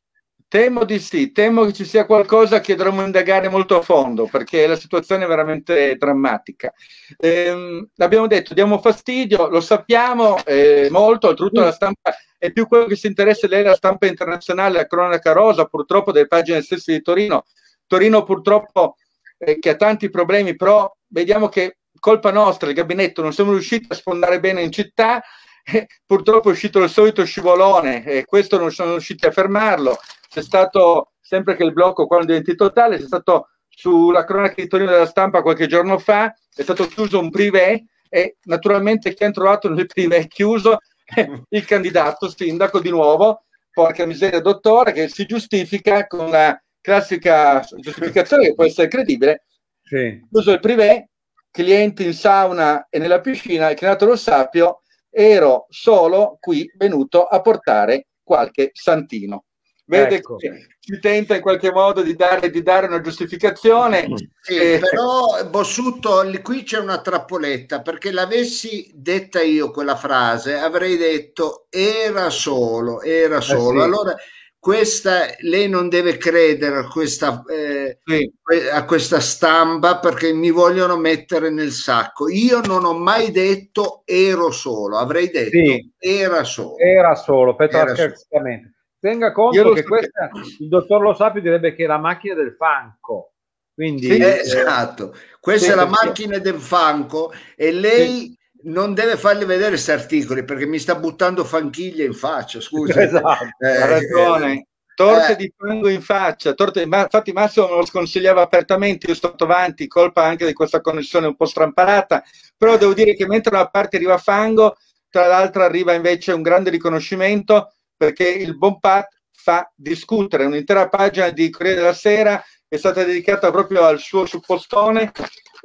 Temo 0.53 0.84
di 0.84 0.99
sì, 0.99 1.32
temo 1.32 1.66
che 1.66 1.74
ci 1.74 1.84
sia 1.84 2.05
qualcosa 2.05 2.59
che 2.61 2.76
dovremmo 2.76 3.03
indagare 3.03 3.49
molto 3.49 3.76
a 3.76 3.82
fondo 3.82 4.28
perché 4.32 4.68
la 4.68 4.76
situazione 4.76 5.24
è 5.24 5.28
veramente 5.28 5.95
drammatica. 5.95 6.72
Ehm, 7.18 7.89
abbiamo 7.97 8.28
detto, 8.28 8.53
diamo 8.53 8.78
fastidio, 8.78 9.47
lo 9.47 9.61
sappiamo 9.61 10.38
eh, 10.45 10.89
molto, 10.91 11.30
oltretutto 11.30 11.61
la 11.61 11.72
stampa 11.72 12.16
è 12.43 12.51
più 12.51 12.68
quello 12.68 12.86
che 12.86 12.97
si 12.97 13.07
interessa 13.07 13.47
lei 13.47 13.64
la 13.64 13.74
stampa 13.74 14.05
internazionale, 14.05 14.76
la 14.76 14.86
cronaca 14.86 15.32
rosa, 15.32 15.64
purtroppo 15.64 16.11
delle 16.11 16.28
pagine 16.28 16.61
stesse 16.61 16.91
di 16.91 17.01
Torino. 17.01 17.45
Torino 17.88 18.24
purtroppo 18.24 18.97
eh, 19.38 19.59
che 19.59 19.70
ha 19.70 19.76
tanti 19.76 20.09
problemi, 20.09 20.55
però 20.55 20.93
vediamo 21.07 21.47
che 21.47 21.78
colpa 22.04 22.32
nostra, 22.32 22.68
il 22.68 22.76
gabinetto, 22.76 23.22
non 23.22 23.32
siamo 23.32 23.51
riusciti 23.54 23.88
a 23.89 23.95
sfondare 23.95 24.41
bene 24.41 24.62
in 24.62 24.74
città, 24.74 25.24
eh, 25.64 25.88
purtroppo 26.06 26.49
è 26.49 26.51
uscito 26.51 26.84
il 26.84 26.89
solito 26.89 27.24
scivolone 27.24 28.04
e 28.04 28.26
questo 28.26 28.60
non 28.60 28.72
sono 28.72 28.91
riusciti 28.91 29.26
a 29.26 29.32
fermarlo 29.32 29.97
c'è 30.34 30.41
stato, 30.41 31.14
sempre 31.22 31.56
che 31.56 31.64
il 31.64 31.74
blocco 31.74 32.08
quando 32.08 32.26
diventi 32.26 32.56
totale, 32.56 32.97
c'è 32.97 33.06
stato 33.06 33.49
sulla 33.70 34.26
cronaca 34.26 34.56
di 34.58 34.68
Torino 34.68 34.89
della 34.89 35.06
stampa 35.06 35.43
qualche 35.43 35.68
giorno 35.68 35.99
fa, 35.99 36.34
è 36.54 36.64
stato 36.64 36.88
chiuso 36.88 37.20
un 37.20 37.30
privé 37.30 37.86
e 38.10 38.38
naturalmente 38.45 39.14
chi 39.14 39.24
ha 39.24 39.32
trovato 39.32 39.70
nel 39.70 39.86
privé 39.86 40.28
chiuso 40.28 40.80
è 41.06 41.26
il 41.49 41.66
candidato 41.66 42.28
sindaco 42.30 42.80
di 42.80 42.89
nuovo, 42.89 43.43
porca 43.72 44.08
miseria 44.08 44.41
dottore, 44.41 44.91
che 44.91 45.08
si 45.08 45.26
giustifica 45.26 46.08
con 46.08 46.30
la 46.32 46.60
classica 46.82 47.64
giustificazione 47.78 48.47
che 48.47 48.56
può 48.56 48.66
essere 48.66 48.88
credibile, 48.88 49.45
Sì. 49.84 50.20
chiuso 50.30 50.51
il 50.51 50.60
privé, 50.60 51.10
clienti 51.54 52.04
in 52.04 52.14
sauna 52.14 52.88
e 52.89 52.97
nella 52.97 53.22
piscina, 53.22 53.70
il 53.70 53.78
candidato 53.78 54.06
lo 54.06 54.16
sapio, 54.16 54.82
ero 55.12 55.68
solo 55.70 56.38
qui 56.41 56.68
venuto 56.76 57.26
a 57.28 57.39
portare 57.41 58.08
qualche 58.24 58.72
santino. 58.74 59.45
Vede 59.86 60.16
Ecco. 60.16 60.38
che 60.38 60.49
si 60.80 60.97
tenta 60.99 61.36
in 61.36 61.41
qualche 61.41 61.72
modo 61.72 62.01
di 62.01 62.16
dare, 62.16 62.49
di 62.49 62.64
dare 62.64 62.88
una 62.88 63.01
giustificazione. 63.01 64.08
Sì, 64.41 64.56
Eh, 64.56 64.80
però 64.80 65.47
Bossutto, 65.49 66.24
qui 66.41 66.64
c'è 66.64 66.80
una 66.80 67.01
trappoletta 67.01 67.82
perché 67.82 68.12
l'avessi 68.12 68.89
detta 68.95 69.41
io 69.41 69.70
quella 69.72 69.95
frase, 69.95 70.56
avrei 70.56 70.97
detto 70.97 71.68
era 71.70 72.30
solo, 72.32 73.01
era 73.01 73.39
solo. 73.41 73.80
sì. 73.80 73.86
Allora, 73.86 74.16
questa 74.64 75.26
lei 75.39 75.68
non 75.68 75.89
deve 75.89 76.16
credere 76.16 76.78
a 76.78 76.88
questa, 76.88 77.43
eh, 77.49 77.99
sì. 78.01 78.32
a 78.72 78.86
questa 78.86 79.20
stampa 79.20 79.99
perché 79.99 80.32
mi 80.32 80.51
vogliono 80.51 80.95
mettere 80.95 81.49
nel 81.49 81.72
sacco. 81.72 82.30
Io 82.30 82.61
non 82.61 82.86
ho 82.86 82.93
mai 82.97 83.32
detto 83.32 84.03
ero 84.05 84.51
solo, 84.51 84.95
avrei 84.95 85.30
detto 85.30 85.49
Sì. 85.49 85.91
era 85.99 86.45
solo. 86.45 86.78
Era 86.78 87.14
solo, 87.14 87.57
Era 87.59 87.84
petroscarsamente. 87.84 88.74
Tenga 89.01 89.34
conto 89.34 89.74
che 89.74 89.84
questa, 89.84 90.30
il 90.59 90.70
dottor 90.70 91.01
Lo 91.01 91.14
Sapio 91.14 91.41
direbbe 91.41 91.76
che 91.76 91.84
è 91.84 91.88
la 91.88 91.97
macchina 91.97 92.36
del 92.36 92.55
fanco. 92.57 93.34
Quindi, 93.74 94.05
Sì, 94.05 94.16
eh, 94.16 94.39
esatto, 94.39 95.14
questa 95.41 95.66
sì, 95.66 95.72
è 95.74 95.76
la 95.76 95.93
sì. 95.93 96.05
macchina 96.05 96.38
del 96.38 96.59
fanco 96.59 97.34
e 97.57 97.74
lei 97.74 98.34
non 98.64 98.93
deve 98.93 99.18
farle 99.18 99.45
vedere 99.45 99.72
questi 99.72 99.91
articoli 99.91 100.43
perché 100.43 100.66
mi 100.66 100.80
sta 100.80 100.95
buttando 100.95 101.43
fanchiglie 101.43 102.05
in 102.05 102.14
faccia, 102.14 102.59
scusa. 102.59 102.99
Esatto, 103.01 103.45
Eh, 103.59 103.68
ha 103.68 103.86
ragione. 103.86 104.68
Torte 104.95 105.32
eh. 105.32 105.36
di 105.36 105.51
fango 105.57 105.89
in 105.89 106.01
faccia, 106.01 106.53
torte, 106.53 106.86
ma 106.86 107.01
infatti 107.01 107.32
Massimo 107.32 107.68
me 107.68 107.78
lo 107.78 107.86
sconsigliava 107.86 108.41
apertamente, 108.43 109.07
io 109.07 109.16
sto 109.16 109.34
avanti, 109.36 109.88
colpa 109.88 110.24
anche 110.24 110.45
di 110.45 110.53
questa 110.53 110.82
connessione 110.82 111.26
un 111.26 111.36
po' 111.36 111.45
stramparata, 111.45 112.24
però 112.55 112.78
devo 112.78 112.93
dire 112.93 113.16
che 113.16 113.26
mentre 113.26 113.49
da 113.49 113.61
una 113.61 113.70
parte 113.70 113.95
arriva 113.95 114.20
fango, 114.20 114.78
tra 115.09 115.26
l'altro 115.26 115.64
arriva 115.64 115.93
invece 115.93 116.32
un 116.32 116.43
grande 116.43 116.70
riconoscimento 116.70 117.74
perché 117.97 118.30
il 118.30 118.55
buon 118.55 118.80
Pat 118.80 119.07
fa 119.32 119.70
discutere, 119.76 120.45
un'intera 120.45 120.88
pagina 120.89 121.30
di 121.30 121.49
Corriere 121.49 121.78
della 121.80 121.93
Sera 121.93 122.43
è 122.68 122.78
stata 122.78 123.03
dedicata 123.03 123.51
proprio 123.51 123.84
al 123.84 123.99
suo 123.99 124.26
suppostone 124.26 125.11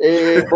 e 0.00 0.46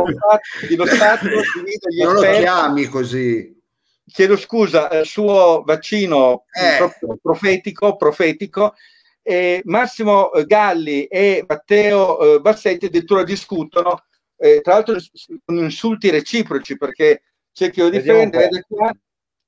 di 0.68 0.76
Lo 0.76 0.86
Stato 0.86 1.26
divide 1.26 1.88
gli 1.90 2.02
non 2.02 2.14
lo 2.14 2.22
esperti 2.22 2.42
chiami 2.42 2.84
così. 2.86 3.60
chiedo 4.06 4.36
scusa, 4.36 4.88
il 4.90 5.06
suo 5.06 5.64
vaccino 5.66 6.44
Eh. 6.52 6.76
proprio 6.78 7.18
profetico, 7.20 7.96
profetico 7.96 8.74
e 9.20 9.62
Massimo 9.64 10.32
eh, 10.32 10.44
Galli 10.44 11.06
e 11.06 11.44
Matteo 11.46 12.36
eh, 12.36 12.40
Bassetti 12.40 12.86
addirittura 12.86 13.24
discutono, 13.24 14.04
eh, 14.36 14.60
tra 14.62 14.74
l'altro 14.74 14.96
con 15.44 15.56
insulti 15.58 16.10
reciproci 16.10 16.76
perché 16.76 17.22
c'è 17.52 17.70
chi 17.70 17.80
lo 17.80 17.88
difende, 17.88 18.48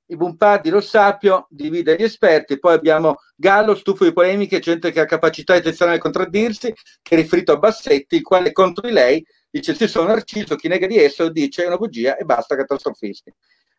i 0.07 0.16
Bumpardi 0.16 0.68
lo 0.70 0.80
sapio, 0.80 1.47
divide 1.49 1.97
gli 1.97 2.03
esperti, 2.03 2.59
poi 2.59 2.74
abbiamo 2.74 3.16
Gallo, 3.34 3.74
stufo 3.74 4.05
di 4.05 4.12
polemiche, 4.12 4.59
gente 4.59 4.92
che 4.92 5.01
ha 5.01 5.07
capacità 5.07 5.57
intenzionale 5.57 5.97
di 5.97 6.03
contraddirsi, 6.03 6.74
che 7.01 7.14
è 7.14 7.18
riferito 7.18 7.53
a 7.53 7.57
Bassetti, 7.57 8.16
il 8.16 8.22
quale 8.22 8.53
contro 8.53 8.86
di 8.86 8.92
lei 8.92 9.24
dice 9.55 9.72
sì 9.74 9.86
sono 9.86 10.09
narciso, 10.09 10.57
chi 10.57 10.66
nega 10.66 10.88
di 10.88 10.98
esso 10.98 11.28
dice 11.28 11.62
è 11.62 11.66
una 11.68 11.76
bugia 11.76 12.16
e 12.16 12.24
basta 12.24 12.57
catastrofisti. 12.57 13.32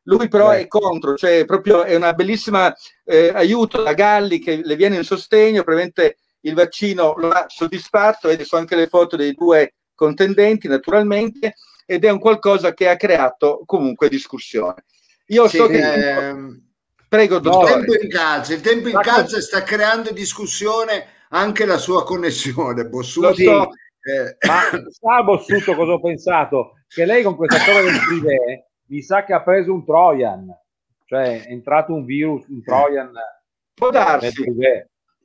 Lui 0.03 0.29
però 0.29 0.51
è 0.51 0.67
contro, 0.67 1.15
cioè 1.15 1.43
proprio 1.45 1.83
è 1.83 1.95
una 1.95 2.13
bellissima 2.13 2.73
eh, 3.03 3.31
aiuto 3.33 3.81
da 3.81 3.93
Galli 3.93 4.39
che 4.39 4.61
le 4.63 4.75
viene 4.77 4.95
in 4.95 5.03
sostegno, 5.03 5.63
probabilmente 5.63 6.17
il 6.41 6.53
vaccino 6.53 7.15
lo 7.17 7.29
ha 7.29 7.45
soddisfatto, 7.47 8.27
vedi 8.29 8.45
sono 8.45 8.61
anche 8.61 8.75
le 8.75 8.87
foto 8.87 9.17
dei 9.17 9.33
due 9.33 9.73
contendenti 9.93 10.67
naturalmente, 10.69 11.55
ed 11.85 12.05
è 12.05 12.09
un 12.09 12.19
qualcosa 12.19 12.73
che 12.73 12.87
ha 12.87 12.95
creato 12.95 13.63
comunque 13.65 14.07
discussione. 14.07 14.85
Io 15.27 15.47
Sì, 15.49 15.57
so 15.57 15.67
che... 15.67 15.79
ehm, 15.79 16.63
Prego, 17.07 17.35
il 17.35 17.41
dottore. 17.41 17.73
tempo 17.73 17.93
incalza, 18.01 18.53
il 18.53 18.61
tempo 18.61 18.89
Ma 18.89 18.99
incalza 18.99 19.37
e 19.37 19.41
sta 19.41 19.63
creando 19.63 20.11
discussione 20.11 21.07
anche 21.29 21.65
la 21.65 21.77
sua 21.77 22.03
connessione, 22.03 22.85
Bossuto. 22.85 23.27
Lo 23.27 23.33
so. 23.35 23.69
Eh, 24.07 24.37
Ma 24.47 24.59
sa 24.91 25.23
Bossuto 25.23 25.73
cosa 25.75 25.93
ho 25.93 25.99
pensato? 25.99 26.73
Che 26.87 27.05
lei 27.05 27.23
con 27.23 27.35
questa 27.35 27.57
storia 27.57 27.81
del 27.81 27.99
privé 28.07 28.67
mi 28.87 29.01
sa 29.01 29.23
che 29.23 29.33
ha 29.33 29.41
preso 29.41 29.73
un 29.73 29.83
Trojan, 29.83 30.45
cioè 31.05 31.43
è 31.45 31.51
entrato 31.51 31.91
un 31.93 32.05
virus, 32.05 32.45
un 32.47 32.61
Trojan 32.61 33.11
Può 33.73 33.89
darsi. 33.89 34.43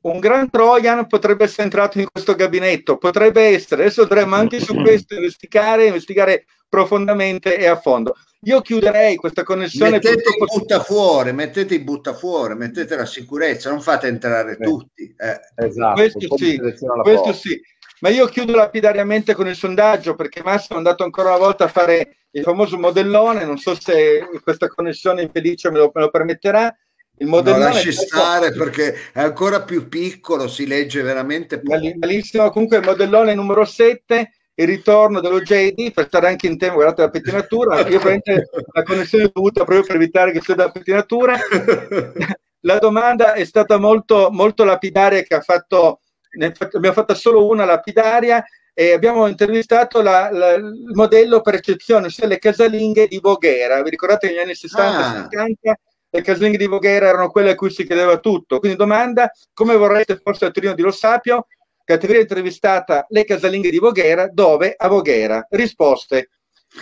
un 0.03 0.19
gran 0.19 0.49
Trojan 0.49 1.07
potrebbe 1.07 1.45
essere 1.45 1.65
entrato 1.65 1.99
in 2.01 2.07
questo 2.11 2.35
gabinetto, 2.35 2.97
potrebbe 2.97 3.43
essere. 3.49 3.83
Adesso 3.83 4.07
dovremmo 4.07 4.37
anche 4.37 4.61
su 4.61 4.75
questo 4.75 5.15
investigare, 5.15 5.85
investigare 5.87 6.47
profondamente 6.67 7.59
e 7.59 7.67
a 7.67 7.77
fondo. 7.77 8.15
Io 8.45 8.63
chiuderei 8.63 9.17
questa 9.17 9.43
connessione. 9.43 9.91
mettete 9.91 10.21
i 10.21 10.23
purtroppo- 10.39 10.59
butta 10.59 10.81
fuori, 10.81 11.33
mettete 11.35 11.75
i 11.75 11.81
butta 11.81 12.15
fuori, 12.15 12.55
mettete 12.55 12.97
la 12.97 13.05
sicurezza, 13.05 13.69
non 13.69 13.83
fate 13.83 14.07
entrare 14.07 14.55
Sì. 14.59 14.63
tutti. 14.63 15.15
eh. 15.19 15.41
Esatto, 15.67 16.01
questo 16.01 16.37
sì, 16.39 16.59
questo 16.59 16.87
porta. 17.03 17.33
sì. 17.35 17.61
Ma 18.01 18.09
io 18.09 18.27
chiudo 18.27 18.55
lapidariamente 18.55 19.35
con 19.35 19.47
il 19.49 19.55
sondaggio 19.57 20.15
perché 20.15 20.43
Massimo 20.43 20.75
è 20.75 20.79
andato 20.79 21.05
ancora 21.05 21.29
una 21.31 21.39
volta 21.39 21.65
a 21.65 21.69
fare 21.69 22.17
il 22.31 22.43
famoso 22.43 22.79
modellone. 22.79 23.45
Non 23.45 23.59
so 23.59 23.75
se 23.79 24.27
questa 24.43 24.69
connessione 24.69 25.23
infelice 25.23 25.71
me 25.71 25.79
lo, 25.79 25.91
me 25.95 26.01
lo 26.03 26.11
permetterà. 26.11 26.75
Il 27.19 27.27
No, 27.27 27.37
modellone 27.37 27.65
lasci 27.65 27.85
questo- 27.95 28.17
stare 28.17 28.53
perché 28.53 28.95
è 29.13 29.21
ancora 29.21 29.61
più 29.63 29.89
piccolo, 29.89 30.49
si 30.49 30.67
legge 30.67 31.03
veramente 31.03 31.61
poco. 31.61 31.79
Mal- 31.79 31.95
malissimo. 31.99 32.49
Comunque 32.51 32.79
il 32.79 32.85
modellone 32.85 33.35
numero 33.35 33.67
7, 33.67 34.31
il 34.55 34.67
ritorno 34.67 35.21
dello 35.21 35.43
JD 35.43 35.93
per 35.93 36.07
stare 36.07 36.29
anche 36.29 36.47
in 36.47 36.57
tema, 36.57 36.75
guardate 36.75 37.03
la 37.03 37.11
pettinatura. 37.11 37.77
Io 37.81 37.99
probabilmente 37.99 38.49
la 38.73 38.83
connessione 38.83 39.25
è 39.25 39.31
dovuta 39.33 39.65
proprio 39.65 39.85
per 39.87 39.97
evitare 39.97 40.33
che 40.33 40.41
sia 40.41 40.55
la 40.57 40.71
pettinatura. 40.71 41.37
La 42.65 42.77
domanda 42.77 43.33
è 43.33 43.45
stata 43.45 43.79
molto, 43.79 44.29
molto 44.31 44.65
lapidaria 44.65 45.23
che 45.23 45.35
ha 45.35 45.41
fatto, 45.41 46.01
ne 46.33 46.53
fa- 46.53 46.69
abbiamo 46.73 46.95
fatta 46.95 47.15
solo 47.15 47.47
una 47.47 47.65
lapidaria 47.65 48.45
e 48.73 48.93
abbiamo 48.93 49.27
intervistato 49.27 50.01
la- 50.01 50.31
la- 50.31 50.53
il 50.55 50.91
modello 50.95 51.41
percezione, 51.41 52.09
cioè 52.09 52.27
le 52.27 52.39
casalinghe 52.39 53.09
di 53.09 53.19
Voghera. 53.19 53.83
Vi 53.83 53.91
ricordate 53.91 54.29
negli 54.29 54.39
anni 54.39 54.55
60 54.55 55.01
e 55.01 55.03
Ah. 55.03 55.13
70? 55.23 55.79
Le 56.13 56.23
casalinghe 56.23 56.59
di 56.59 56.67
Voghera 56.67 57.07
erano 57.09 57.31
quelle 57.31 57.51
a 57.51 57.55
cui 57.55 57.71
si 57.71 57.85
chiedeva 57.85 58.19
tutto. 58.19 58.59
Quindi 58.59 58.77
domanda, 58.77 59.31
come 59.53 59.77
vorreste 59.77 60.19
fosse 60.23 60.47
a 60.47 60.51
Torino 60.51 60.75
di 60.75 60.83
Lo 60.83 60.91
Sapio? 60.91 61.47
Categoria 61.85 62.21
intervistata, 62.23 63.05
le 63.09 63.25
casalinghe 63.25 63.71
di 63.71 63.79
Voghera, 63.79 64.29
dove? 64.33 64.75
A 64.77 64.89
Voghera. 64.89 65.47
Risposte, 65.51 66.31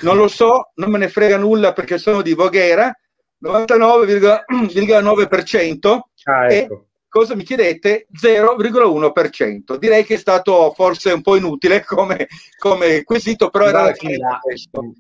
non 0.03 0.17
lo 0.17 0.29
so, 0.29 0.71
non 0.75 0.91
me 0.91 0.99
ne 0.99 1.09
frega 1.09 1.37
nulla 1.39 1.73
perché 1.73 1.99
sono 1.99 2.21
di 2.23 2.35
Voghera, 2.35 2.93
99,9%. 3.39 6.01
Ah, 6.29 6.53
E 6.53 6.57
ecco. 6.59 6.88
Cosa 7.09 7.35
mi 7.35 7.45
chiedete? 7.45 8.07
0,1%. 8.13 9.77
Direi 9.77 10.05
che 10.05 10.15
è 10.15 10.19
stato 10.19 10.73
forse 10.75 11.13
un 11.13 11.23
po' 11.23 11.37
inutile 11.37 11.85
come, 11.85 12.29
come 12.59 13.03
quesito, 13.03 13.51
però 13.51 13.67
era 13.67 13.85
la 13.85 13.95
fine 13.95 14.19
questo. 14.41 14.93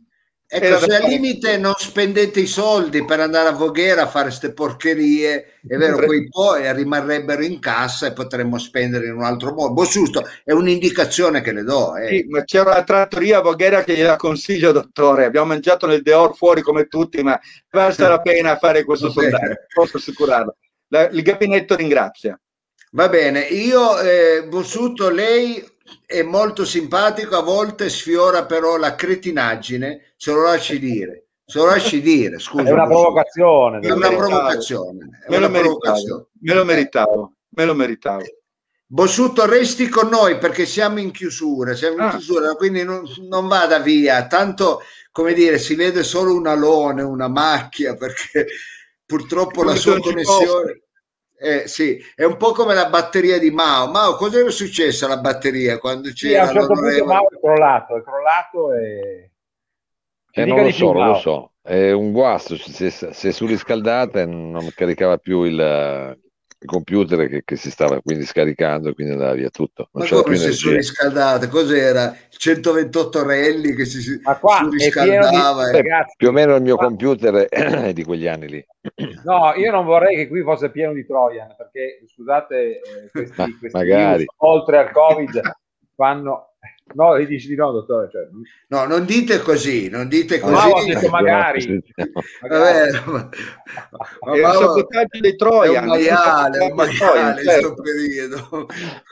Ecco, 0.50 0.78
se 0.78 0.96
al 0.96 1.06
limite 1.06 1.58
non 1.58 1.74
spendete 1.76 2.40
i 2.40 2.46
soldi 2.46 3.04
per 3.04 3.20
andare 3.20 3.50
a 3.50 3.52
Voghera 3.52 4.04
a 4.04 4.06
fare 4.06 4.28
queste 4.28 4.54
porcherie, 4.54 5.58
è 5.66 5.76
vero, 5.76 5.98
poi 5.98 6.26
poi 6.26 6.72
rimarrebbero 6.72 7.42
in 7.42 7.58
cassa 7.58 8.06
e 8.06 8.14
potremmo 8.14 8.56
spendere 8.56 9.08
in 9.08 9.12
un 9.12 9.24
altro 9.24 9.52
modo. 9.52 9.74
Boh, 9.74 9.84
giusto, 9.84 10.26
è 10.42 10.52
un'indicazione 10.52 11.42
che 11.42 11.52
le 11.52 11.64
do. 11.64 11.96
Eh. 11.96 12.08
Sì, 12.08 12.26
ma 12.30 12.44
c'era 12.44 12.70
una 12.70 12.82
trattoria 12.82 13.38
a 13.38 13.42
Voghera 13.42 13.84
che 13.84 13.94
gliela 13.94 14.16
consiglio, 14.16 14.72
dottore. 14.72 15.26
Abbiamo 15.26 15.48
mangiato 15.48 15.86
nel 15.86 16.00
Deor 16.00 16.34
fuori 16.34 16.62
come 16.62 16.86
tutti, 16.86 17.22
ma 17.22 17.38
basta 17.68 18.08
la 18.08 18.22
pena 18.22 18.56
fare 18.56 18.84
questo 18.84 19.10
sondaggio, 19.10 19.66
posso 19.74 19.98
assicurarlo. 19.98 20.56
La, 20.88 21.08
il 21.08 21.22
gabinetto 21.22 21.76
ringrazia. 21.76 22.38
Va 22.92 23.08
bene, 23.08 23.40
io, 23.40 24.00
eh, 24.00 24.46
Bossuto, 24.48 25.10
lei 25.10 25.62
è 26.06 26.22
molto 26.22 26.64
simpatico, 26.64 27.36
a 27.36 27.42
volte 27.42 27.90
sfiora 27.90 28.46
però 28.46 28.76
la 28.76 28.94
cretinaggine, 28.94 30.12
se 30.16 30.32
lo 30.32 30.42
lasci 30.42 30.78
dire. 30.78 31.24
Se 31.44 31.58
lo 31.58 31.66
lasci 31.66 32.02
dire, 32.02 32.38
scusa. 32.38 32.68
È 32.68 32.72
una 32.72 32.86
provocazione. 32.86 33.80
È 33.80 33.90
una 33.90 34.08
provocazione. 34.08 35.22
È 35.26 35.30
me, 35.30 35.38
lo 35.38 35.48
provocazione. 35.48 36.26
me 36.40 36.54
lo 36.54 36.64
meritavo. 36.64 37.32
Me 37.48 37.64
lo 37.64 37.74
meritavo. 37.74 38.24
Bossuto, 38.90 39.46
resti 39.46 39.88
con 39.88 40.08
noi 40.08 40.38
perché 40.38 40.64
siamo 40.64 40.98
in 40.98 41.10
chiusura, 41.10 41.74
siamo 41.74 41.94
in 41.94 42.00
ah. 42.00 42.10
chiusura, 42.10 42.54
quindi 42.54 42.84
non, 42.84 43.02
non, 43.28 43.46
vada 43.46 43.78
via. 43.78 44.26
Tanto, 44.26 44.80
come 45.10 45.32
dire, 45.32 45.58
si 45.58 45.74
vede 45.74 46.02
solo 46.02 46.34
un 46.34 46.46
alone, 46.46 47.02
una 47.02 47.28
macchia, 47.28 47.94
perché 47.96 48.46
purtroppo 49.08 49.64
la 49.64 49.74
sua 49.74 49.98
connessione... 49.98 50.82
Eh, 51.40 51.68
sì, 51.68 51.96
è 52.16 52.24
un 52.24 52.36
po' 52.36 52.50
come 52.50 52.74
la 52.74 52.88
batteria 52.88 53.38
di 53.38 53.50
Mao. 53.50 53.88
Mao, 53.90 54.16
cosa 54.16 54.40
era 54.40 54.50
successo 54.50 55.06
alla 55.06 55.18
batteria 55.18 55.78
quando 55.78 56.10
c'era? 56.12 56.46
Sì, 56.46 56.50
a 56.50 56.52
un 56.52 56.66
certo 56.66 56.80
punto 56.80 57.04
Mao 57.04 57.30
è 57.30 57.38
crollato, 57.40 57.96
è 57.96 58.02
crollato 58.02 58.74
e... 58.74 59.30
Eh, 60.32 60.44
non 60.44 60.62
lo 60.62 60.70
so, 60.72 60.92
non 60.92 61.06
lo 61.06 61.14
so. 61.14 61.52
È 61.62 61.92
un 61.92 62.12
guasto, 62.12 62.56
se, 62.56 62.90
se 62.90 63.32
surriscaldata 63.32 64.26
non 64.26 64.68
caricava 64.74 65.16
più 65.18 65.44
il, 65.44 66.18
il 66.60 66.68
computer 66.68 67.28
che, 67.28 67.42
che, 67.44 67.56
si 67.56 67.70
stava 67.70 68.00
quindi 68.00 68.24
scaricando 68.24 68.88
e 68.88 68.94
quindi 68.94 69.12
andava 69.12 69.34
via 69.34 69.48
tutto. 69.48 69.88
Non 69.92 70.06
Ma 70.10 70.22
come 70.22 70.36
se 70.36 70.52
surriscaldata? 70.52 71.46
Cos'era? 71.48 72.16
128 72.28 73.22
rally 73.22 73.74
che 73.74 73.84
si 73.84 74.20
Ma 74.24 74.36
qua 74.36 74.58
surriscaldava? 74.62 75.70
Di... 75.70 75.78
Eh. 75.78 76.06
Più 76.16 76.28
o 76.28 76.32
meno 76.32 76.56
il 76.56 76.62
mio 76.62 76.76
qua... 76.76 76.86
computer 76.86 77.46
è 77.48 77.92
di 77.92 78.02
quegli 78.02 78.26
anni 78.26 78.48
lì. 78.48 78.66
No, 79.24 79.52
io 79.54 79.70
non 79.70 79.84
vorrei 79.84 80.16
che 80.16 80.28
qui 80.28 80.42
fosse 80.42 80.70
pieno 80.70 80.92
di 80.92 81.06
Trojan, 81.06 81.54
perché 81.56 82.02
scusate, 82.12 82.80
eh, 82.80 83.10
questi, 83.10 83.56
questi 83.58 83.78
magari. 83.78 84.18
Virus, 84.18 84.34
oltre 84.38 84.78
al 84.78 84.90
Covid 84.90 85.40
fanno 85.94 86.54
No, 86.94 87.18
gli 87.18 87.26
dici 87.26 87.48
di 87.48 87.54
no, 87.54 87.72
dottore. 87.72 88.08
Cioè... 88.10 88.28
No, 88.68 88.84
non 88.86 89.04
dite 89.04 89.40
così, 89.40 89.88
non 89.88 90.08
dite 90.08 90.38
così. 90.38 90.68
No, 90.68 90.74
ho 90.74 90.84
detto 90.84 91.08
magari. 91.08 91.82
Vabbè, 92.40 92.90
ma, 93.06 93.28
ma, 94.20 94.36
ma, 94.36 94.52
sabotaggio 94.52 95.20
di 95.20 95.36
Troia. 95.36 95.80
È 95.80 95.82
un 95.82 95.86
maiale, 95.86 96.58
un 96.58 96.74
maiale 96.74 97.40
in 97.40 97.46
questo 97.46 97.74
periodo. 97.74 98.66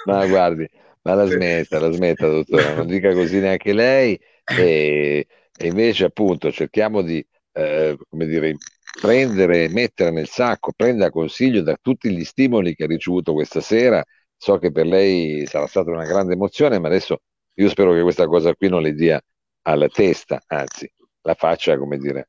Ma 0.04 0.26
guardi, 0.26 0.68
ma 1.02 1.14
la 1.14 1.26
smetta, 1.26 1.78
la 1.78 1.90
smetta, 1.90 2.28
dottore, 2.28 2.74
non 2.74 2.86
dica 2.86 3.12
così 3.12 3.38
neanche 3.40 3.72
lei. 3.72 4.18
E, 4.44 5.26
e 5.56 5.66
invece, 5.66 6.04
appunto, 6.04 6.50
cerchiamo 6.50 7.02
di, 7.02 7.24
eh, 7.52 7.96
come 8.08 8.26
dire, 8.26 8.56
prendere, 9.00 9.68
mettere 9.68 10.10
nel 10.10 10.28
sacco, 10.28 10.72
prenda 10.74 11.10
consiglio 11.10 11.62
da 11.62 11.76
tutti 11.80 12.10
gli 12.10 12.24
stimoli 12.24 12.74
che 12.74 12.84
ha 12.84 12.88
ricevuto 12.88 13.32
questa 13.32 13.60
sera. 13.60 14.02
So 14.38 14.58
che 14.58 14.70
per 14.70 14.86
lei 14.86 15.46
sarà 15.46 15.66
stata 15.66 15.90
una 15.90 16.04
grande 16.04 16.34
emozione, 16.34 16.78
ma 16.78 16.88
adesso 16.88 17.20
io 17.58 17.68
spero 17.68 17.92
che 17.92 18.02
questa 18.02 18.26
cosa 18.26 18.54
qui 18.54 18.68
non 18.68 18.82
le 18.82 18.92
dia 18.92 19.20
alla 19.62 19.88
testa, 19.88 20.42
anzi, 20.46 20.90
la 21.22 21.34
faccia, 21.34 21.76
come 21.78 21.98
dire. 21.98 22.28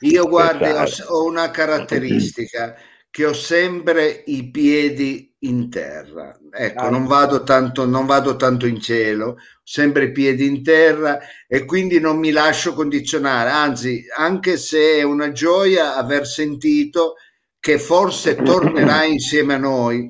Io 0.00 0.26
guardi, 0.28 0.64
ho, 0.64 0.84
ho 1.08 1.24
una 1.24 1.50
caratteristica 1.50 2.76
che 3.10 3.26
ho 3.26 3.32
sempre 3.32 4.24
i 4.26 4.50
piedi 4.50 5.32
in 5.40 5.70
terra. 5.70 6.36
Ecco, 6.50 6.90
non 6.90 7.06
vado 7.06 7.42
tanto, 7.42 7.86
non 7.86 8.06
vado 8.06 8.36
tanto 8.36 8.66
in 8.66 8.80
cielo, 8.80 9.36
sempre 9.62 10.04
i 10.04 10.12
piedi 10.12 10.46
in 10.46 10.62
terra 10.62 11.20
e 11.46 11.64
quindi 11.64 12.00
non 12.00 12.18
mi 12.18 12.32
lascio 12.32 12.74
condizionare. 12.74 13.50
Anzi, 13.50 14.04
anche 14.16 14.56
se 14.56 14.96
è 14.96 15.02
una 15.02 15.30
gioia 15.30 15.94
aver 15.96 16.26
sentito 16.26 17.14
che 17.60 17.78
forse 17.78 18.34
tornerà 18.34 19.04
insieme 19.06 19.54
a 19.54 19.58
noi, 19.58 20.08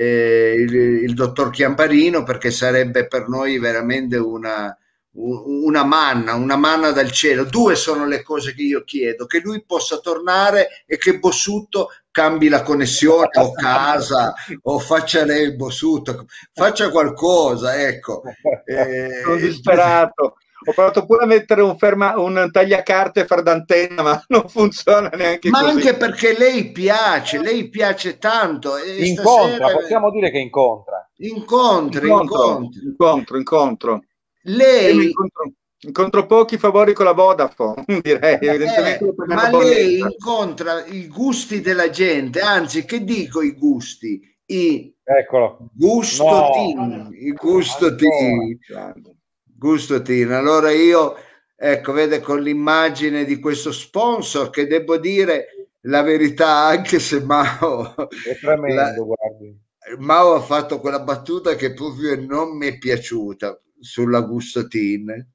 eh, 0.00 0.54
il, 0.56 0.74
il, 1.02 1.14
dottor 1.14 1.50
Chiamparino 1.50 2.22
perché 2.22 2.52
sarebbe 2.52 3.08
per 3.08 3.26
noi 3.26 3.58
veramente 3.58 4.16
una, 4.16 4.72
una 5.10 5.82
manna, 5.82 6.34
una 6.34 6.54
manna 6.54 6.92
dal 6.92 7.10
cielo. 7.10 7.42
Due 7.42 7.74
sono 7.74 8.06
le 8.06 8.22
cose 8.22 8.54
che 8.54 8.62
io 8.62 8.84
chiedo, 8.84 9.26
che 9.26 9.40
lui 9.40 9.64
possa 9.66 9.98
tornare 9.98 10.84
e 10.86 10.98
che 10.98 11.18
Bossutto 11.18 11.88
cambi 12.12 12.48
la 12.48 12.62
connessione 12.62 13.30
o 13.38 13.52
casa 13.52 14.34
o 14.62 14.78
faccia 14.78 15.24
lei 15.24 15.42
il 15.42 15.56
Bossutto, 15.56 16.26
faccia 16.52 16.90
qualcosa, 16.90 17.76
ecco. 17.80 18.22
Eh, 18.68 19.22
sono 19.24 19.36
disperato. 19.36 20.36
Ho 20.66 20.72
provato 20.72 21.06
pure 21.06 21.24
a 21.24 21.26
mettere 21.26 21.62
un, 21.62 21.76
ferma, 21.78 22.18
un 22.18 22.48
tagliacarte 22.50 23.26
far 23.26 23.42
d'antenna, 23.42 24.02
ma 24.02 24.24
non 24.28 24.48
funziona 24.48 25.08
neanche 25.08 25.50
ma 25.50 25.60
così. 25.60 25.72
anche 25.72 25.94
perché 25.94 26.36
lei 26.36 26.72
piace, 26.72 27.40
lei 27.40 27.68
piace 27.68 28.18
tanto. 28.18 28.76
incontra, 28.78 29.56
stasera... 29.56 29.78
possiamo 29.78 30.10
dire 30.10 30.30
che 30.30 30.38
incontra. 30.38 31.08
Incontra, 31.18 32.06
incontro, 32.06 32.68
incontro. 32.82 33.36
incontro, 33.36 34.04
Lei... 34.42 35.06
Incontro, 35.06 35.52
incontro, 35.80 36.26
pochi 36.26 36.58
favori 36.58 36.92
con 36.92 37.04
la 37.06 37.12
Vodafone, 37.12 37.84
direi. 38.02 38.38
Eh, 38.38 39.14
ma 39.26 39.50
lei 39.50 39.98
incontra 39.98 40.84
i 40.86 41.06
gusti 41.08 41.60
della 41.60 41.90
gente, 41.90 42.40
anzi, 42.40 42.84
che 42.84 43.04
dico 43.04 43.42
i 43.42 43.52
gusti? 43.52 44.20
I 44.46 44.94
Eccolo. 45.04 45.70
gustotini, 45.74 46.74
no. 46.74 47.08
i 47.12 47.32
gustotini. 47.32 48.58
No. 48.68 49.16
Gustotin. 49.58 50.30
Allora 50.30 50.70
io, 50.70 51.16
ecco, 51.56 51.92
vede 51.92 52.20
con 52.20 52.40
l'immagine 52.40 53.24
di 53.24 53.40
questo 53.40 53.72
sponsor 53.72 54.50
che 54.50 54.68
devo 54.68 54.98
dire 54.98 55.70
la 55.82 56.02
verità, 56.02 56.66
anche 56.66 57.00
se 57.00 57.20
Mao... 57.20 57.94
È 57.96 58.38
tremendo, 58.38 58.74
la, 58.74 58.92
guardi. 58.92 59.60
Mao 59.98 60.34
ha 60.34 60.40
fatto 60.40 60.78
quella 60.78 61.00
battuta 61.00 61.56
che 61.56 61.74
proprio 61.74 62.20
non 62.24 62.56
mi 62.56 62.68
è 62.68 62.78
piaciuta 62.78 63.60
sulla 63.80 64.20
Gustotin. 64.20 65.26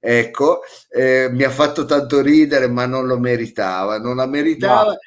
Ecco, 0.00 0.60
eh, 0.88 1.28
mi 1.30 1.42
ha 1.42 1.50
fatto 1.50 1.84
tanto 1.84 2.22
ridere, 2.22 2.68
ma 2.68 2.86
non 2.86 3.06
lo 3.06 3.18
meritava, 3.18 3.98
non 3.98 4.16
la 4.16 4.26
meritava. 4.26 4.92
No. 4.92 4.98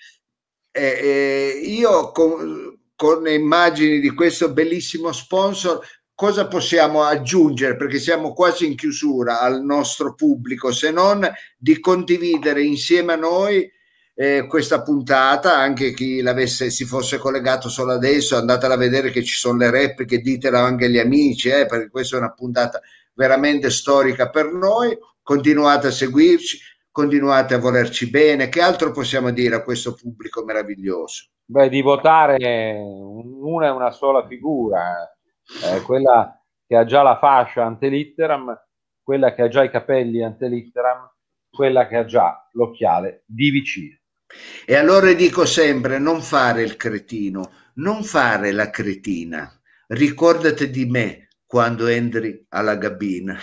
Eh, 0.74 0.99
eh, 1.01 1.62
io 1.64 2.12
con, 2.12 2.80
con 2.95 3.28
immagini 3.28 3.99
di 3.99 4.12
questo 4.12 4.51
bellissimo 4.51 5.12
sponsor 5.12 5.84
cosa 6.22 6.45
possiamo 6.45 7.01
aggiungere, 7.01 7.76
perché 7.76 7.97
siamo 7.97 8.32
quasi 8.34 8.67
in 8.67 8.76
chiusura 8.76 9.41
al 9.41 9.63
nostro 9.63 10.13
pubblico, 10.13 10.72
se 10.72 10.91
non 10.91 11.28
di 11.57 11.80
condividere 11.80 12.61
insieme 12.61 13.13
a 13.13 13.15
noi 13.15 13.67
eh, 14.13 14.45
questa 14.45 14.84
puntata, 14.84 15.57
anche 15.57 15.93
chi 15.93 16.22
l'avesse, 16.22 16.69
si 16.69 16.86
fosse 16.86 17.17
collegato 17.17 17.69
solo 17.69 17.93
adesso, 17.93 18.36
andatela 18.36 18.76
a 18.76 18.78
vedere 18.78 19.09
che 19.09 19.24
ci 19.24 19.34
sono 19.34 19.57
le 19.57 19.72
repliche, 19.72 20.19
ditelo 20.19 20.59
anche 20.59 20.86
agli 20.86 20.99
amici, 20.99 21.49
eh, 21.49 21.65
perché 21.65 21.89
questa 21.89 22.17
è 22.17 22.19
una 22.19 22.34
puntata 22.34 22.80
veramente 23.15 23.72
storica 23.72 24.30
per 24.30 24.51
noi, 24.51 24.95
continuate 25.24 25.88
a 25.88 25.91
seguirci, 25.91 26.59
continuate 26.91 27.55
a 27.55 27.57
volerci 27.57 28.11
bene, 28.11 28.47
che 28.47 28.61
altro 28.61 28.91
possiamo 28.91 29.32
dire 29.32 29.55
a 29.55 29.63
questo 29.63 29.95
pubblico 29.95 30.43
meraviglioso? 30.43 31.30
Beh, 31.45 31.67
di 31.67 31.82
votare 31.82 32.78
una 32.78 33.65
e 33.65 33.72
una 33.72 33.89
sola 33.89 34.28
figura, 34.28 35.11
eh, 35.64 35.82
quella 35.82 36.41
che 36.66 36.76
ha 36.76 36.86
già 36.86 37.02
la 37.02 37.18
fascia 37.18 37.66
antelitteram, 37.66 38.58
quella 39.04 39.34
che 39.34 39.41
ha 39.41 39.47
già 39.47 39.64
i 39.64 39.70
capelli 39.70 40.24
antelitteram, 40.24 41.10
quella 41.49 41.88
che 41.88 41.97
ha 41.97 42.06
già 42.06 42.47
l'occhiale 42.54 43.24
di 43.26 43.49
vicino. 43.49 43.97
E 44.66 44.76
allora 44.76 45.12
dico 45.14 45.45
sempre, 45.45 45.99
non 45.99 46.22
fare 46.22 46.62
il 46.62 46.78
cretino, 46.78 47.52
non 47.76 48.04
fare 48.04 48.52
la 48.52 48.70
cretina, 48.70 49.52
ricordati 49.88 50.70
di 50.70 50.86
me 50.86 51.28
quando 51.45 51.88
entri 51.88 52.45
alla 52.49 52.78
gabina. 52.78 53.38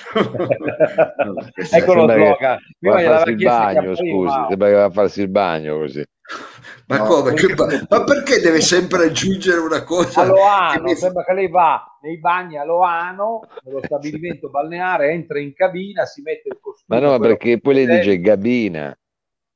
ecco 1.70 1.92
lo 1.92 2.08
slogan. 2.08 2.58
Prima 2.78 3.02
farsi 3.02 3.30
il 3.30 3.36
bagno, 3.36 3.94
scusi, 3.94 4.34
sembra 4.48 4.68
che 4.68 4.74
va 4.74 4.84
a 4.84 4.90
farsi 4.90 5.20
il 5.20 5.28
bagno 5.28 5.76
così. 5.76 6.02
Ma 6.88 6.96
no, 6.98 7.04
come? 7.04 7.34
Che, 7.34 7.54
ma 7.88 8.02
perché 8.04 8.40
deve 8.40 8.62
sempre 8.62 9.04
aggiungere 9.04 9.60
una 9.60 9.84
cosa? 9.84 10.22
A 10.22 10.24
Loano, 10.24 10.82
mi... 10.84 10.96
sembra 10.96 11.22
che 11.22 11.34
lei 11.34 11.48
va 11.48 11.98
nei 12.00 12.18
bagni 12.18 12.56
a 12.56 12.64
Loano, 12.64 13.46
nello 13.62 13.80
stabilimento 13.82 14.48
balneare, 14.48 15.10
entra 15.10 15.38
in 15.38 15.52
cabina, 15.52 16.06
si 16.06 16.22
mette 16.22 16.48
il 16.48 16.58
costume. 16.58 16.98
Ma 16.98 17.06
no, 17.06 17.18
perché 17.18 17.60
poi 17.60 17.74
lei 17.74 17.86
dice 17.86 18.18
gabina. 18.20 18.98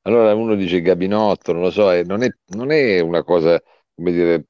Allora 0.02 0.34
uno 0.34 0.54
dice 0.56 0.82
gabinotto, 0.82 1.52
non 1.52 1.62
lo 1.62 1.70
so, 1.70 1.90
non 2.02 2.22
è, 2.22 2.28
non 2.48 2.70
è 2.70 3.00
una 3.00 3.22
cosa, 3.22 3.58
come 3.94 4.12
dire, 4.12 4.44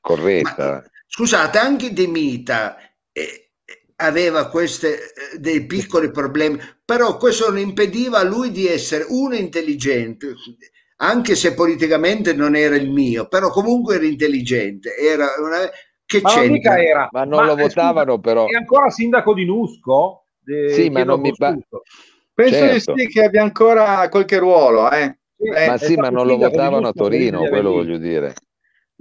corretta. 0.00 0.72
Ma, 0.72 0.84
scusate, 1.06 1.58
anche 1.58 1.92
De 1.92 2.06
Mita, 2.08 2.76
eh, 3.12 3.50
aveva 3.96 4.48
queste, 4.48 4.94
eh, 4.94 5.38
dei 5.38 5.66
piccoli 5.66 6.10
problemi, 6.10 6.58
però 6.84 7.16
questo 7.16 7.48
non 7.48 7.58
impediva 7.58 8.18
a 8.18 8.24
lui 8.24 8.50
di 8.50 8.66
essere 8.66 9.04
uno 9.08 9.34
intelligente, 9.36 10.34
anche 11.02 11.34
se 11.34 11.54
politicamente 11.54 12.32
non 12.32 12.54
era 12.54 12.76
il 12.76 12.90
mio, 12.90 13.26
però 13.26 13.50
comunque 13.50 13.96
era 13.96 14.04
intelligente, 14.04 14.96
era 14.96 15.26
una, 15.38 15.68
che 16.04 16.20
ma 16.22 16.30
c'entra? 16.30 16.82
Era, 16.82 17.08
ma 17.10 17.24
non 17.24 17.40
ma 17.40 17.46
lo 17.46 17.56
votavano 17.56 18.18
però. 18.18 18.46
È 18.46 18.54
ancora 18.54 18.88
sindaco 18.88 19.34
di 19.34 19.44
Nusco? 19.44 20.26
De, 20.38 20.70
sì, 20.70 20.90
ma 20.90 21.02
non 21.04 21.20
mi 21.20 21.32
pare. 21.36 21.58
Penso 22.32 22.54
certo. 22.54 22.92
di 22.94 23.00
sì 23.00 23.08
che 23.08 23.24
abbia 23.24 23.42
ancora 23.42 24.08
qualche 24.08 24.38
ruolo, 24.38 24.90
eh. 24.90 25.18
Eh, 25.36 25.66
ma 25.66 25.76
sì, 25.76 25.96
ma 25.96 26.08
non 26.08 26.26
lo 26.26 26.36
votavano 26.36 26.86
a 26.88 26.92
Torino, 26.92 27.48
quello 27.48 27.72
voglio 27.72 27.98
dire 27.98 28.32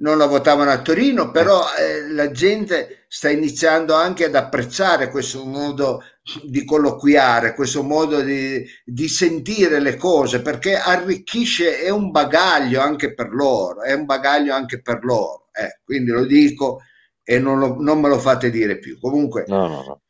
non 0.01 0.17
la 0.17 0.25
votavano 0.25 0.71
a 0.71 0.81
Torino, 0.81 1.31
però 1.31 1.63
eh, 1.77 2.11
la 2.11 2.31
gente 2.31 3.05
sta 3.07 3.29
iniziando 3.29 3.93
anche 3.93 4.25
ad 4.25 4.35
apprezzare 4.35 5.09
questo 5.09 5.45
modo 5.45 6.03
di 6.43 6.65
colloquiare, 6.65 7.53
questo 7.53 7.83
modo 7.83 8.21
di, 8.21 8.65
di, 8.83 9.07
sentire 9.07 9.79
le 9.79 9.95
cose, 9.97 10.41
perché 10.41 10.75
arricchisce, 10.75 11.79
è 11.79 11.89
un 11.89 12.11
bagaglio 12.11 12.81
anche 12.81 13.13
per 13.13 13.29
loro, 13.31 13.81
è 13.81 13.93
un 13.93 14.05
bagaglio 14.05 14.53
anche 14.53 14.81
per 14.81 15.03
loro. 15.03 15.49
Eh, 15.51 15.81
quindi 15.83 16.11
lo 16.11 16.25
dico 16.25 16.81
e 17.23 17.39
non, 17.39 17.59
lo, 17.59 17.75
non, 17.79 17.99
me 17.99 18.09
lo 18.09 18.17
fate 18.17 18.49
dire 18.49 18.79
più. 18.79 18.99
Comunque, 18.99 19.45
no, 19.47 19.67
no, 19.67 20.01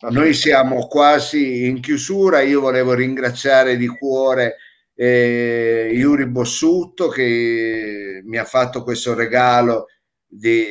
no. 0.00 0.10
noi 0.10 0.32
siamo 0.32 0.86
quasi 0.86 1.66
in 1.66 1.80
chiusura, 1.80 2.40
io 2.40 2.60
volevo 2.60 2.94
ringraziare 2.94 3.76
di 3.76 3.88
cuore 3.88 4.56
eh, 4.94 5.90
Yuri 5.92 6.26
Bossutto 6.26 7.08
che 7.08 8.22
mi 8.24 8.38
ha 8.38 8.44
fatto 8.44 8.82
questo 8.82 9.14
regalo 9.14 9.86
di, 10.26 10.64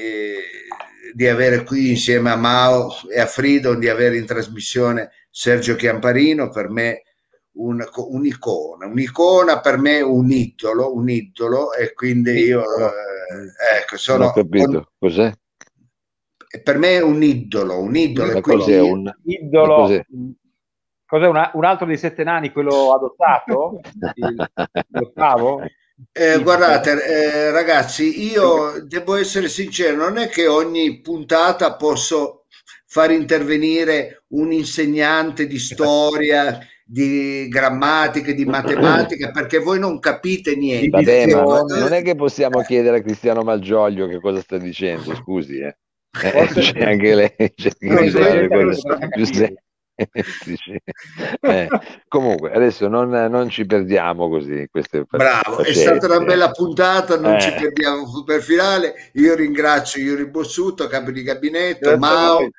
di, 1.14 1.28
avere 1.28 1.64
qui 1.64 1.90
insieme 1.90 2.32
a 2.32 2.36
Mao 2.36 2.94
e 3.10 3.20
a 3.20 3.26
Fridon, 3.26 3.80
di 3.80 3.90
avere 3.90 4.18
in 4.18 4.26
trasmissione 4.26 5.12
Sergio 5.30 5.76
Chiamparino, 5.76 6.50
per 6.50 6.70
me 6.70 7.04
un, 7.54 7.86
un'icona, 7.96 8.88
un'icona 8.88 9.60
per 9.60 9.78
me 9.78 10.02
un 10.02 10.32
idolo, 10.32 10.94
un 10.94 11.10
idolo 11.10 11.74
e 11.74 11.94
quindi 11.94 12.32
io 12.32 12.62
eh, 12.62 13.80
ecco, 13.80 13.98
sono... 13.98 14.20
Non 14.20 14.28
ho 14.30 14.34
capito, 14.34 14.92
cos'è? 14.98 15.32
Per 16.64 16.78
me 16.78 16.98
è 16.98 17.02
un 17.02 17.24
idolo, 17.24 17.80
un 17.80 17.96
idolo. 17.96 18.40
Quindi, 18.42 18.78
un 18.78 19.12
idolo? 19.24 19.88
Cos'è 21.14 21.28
una, 21.28 21.52
un 21.54 21.64
altro 21.64 21.86
dei 21.86 21.98
sette 21.98 22.24
nani, 22.24 22.52
quello 22.52 22.92
adottato? 22.92 23.82
l'ottavo? 24.90 25.62
Eh, 26.12 26.40
guardate, 26.42 27.06
eh, 27.06 27.52
ragazzi, 27.52 28.32
io 28.32 28.84
devo 28.88 29.16
essere 29.16 29.48
sincero, 29.48 29.96
non 29.96 30.18
è 30.18 30.28
che 30.28 30.48
ogni 30.48 31.02
puntata 31.02 31.76
posso 31.76 32.46
far 32.88 33.12
intervenire 33.12 34.24
un 34.30 34.52
insegnante 34.52 35.46
di 35.46 35.60
storia, 35.60 36.58
di 36.84 37.48
grammatica, 37.48 38.32
di 38.32 38.46
matematica, 38.46 39.30
perché 39.30 39.60
voi 39.60 39.78
non 39.78 40.00
capite 40.00 40.56
niente. 40.56 40.90
Vabbè, 40.90 41.28
ma 41.28 41.62
non 41.62 41.94
è 41.94 42.02
che 42.02 42.16
possiamo 42.16 42.62
chiedere 42.62 42.98
a 42.98 43.02
Cristiano 43.04 43.44
Malgioglio 43.44 44.08
che 44.08 44.20
cosa 44.20 44.42
sta 44.42 44.58
dicendo, 44.58 45.14
scusi, 45.14 45.60
eh. 45.60 45.78
Eh, 46.24 46.48
c'è 46.58 46.84
anche 46.84 47.14
lei, 47.14 47.54
c'è 47.54 47.72
anche 47.82 48.10
lei, 48.10 49.56
eh, 51.42 51.68
comunque, 52.08 52.52
adesso 52.52 52.88
non, 52.88 53.10
non, 53.10 53.50
ci 53.50 53.66
perdiamo 53.66 54.28
così. 54.28 54.68
Queste 54.70 55.06
Bravo, 55.08 55.58
faccette. 55.58 55.70
è 55.70 55.74
stata 55.74 56.18
una 56.18 56.26
bella 56.26 56.52
puntata, 56.52 57.20
non 57.20 57.36
eh. 57.36 57.42
ci 57.42 57.52
perdiamo 57.52 58.24
per 58.24 58.42
finale. 58.42 59.10
Io 59.14 59.36
ringrazio 59.36 60.02
Iuri 60.02 60.30
Bossuto, 60.30 60.88
capo 60.88 61.12
di 61.12 61.22
gabinetto, 61.22 61.90
grazie 61.90 61.98
Mao, 61.98 62.50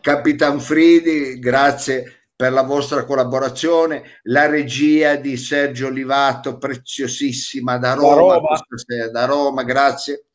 Capitan 0.00 0.60
Fridi, 0.60 1.38
grazie 1.40 2.26
per 2.36 2.52
la 2.52 2.62
vostra 2.62 3.04
collaborazione, 3.04 4.20
la 4.24 4.46
regia 4.46 5.16
di 5.16 5.36
Sergio 5.36 5.86
Olivato, 5.86 6.58
preziosissima 6.58 7.78
da 7.78 7.94
Roma, 7.94 8.34
da 8.34 8.40
Roma, 8.40 9.08
da 9.10 9.24
Roma 9.24 9.62
grazie. 9.64 10.26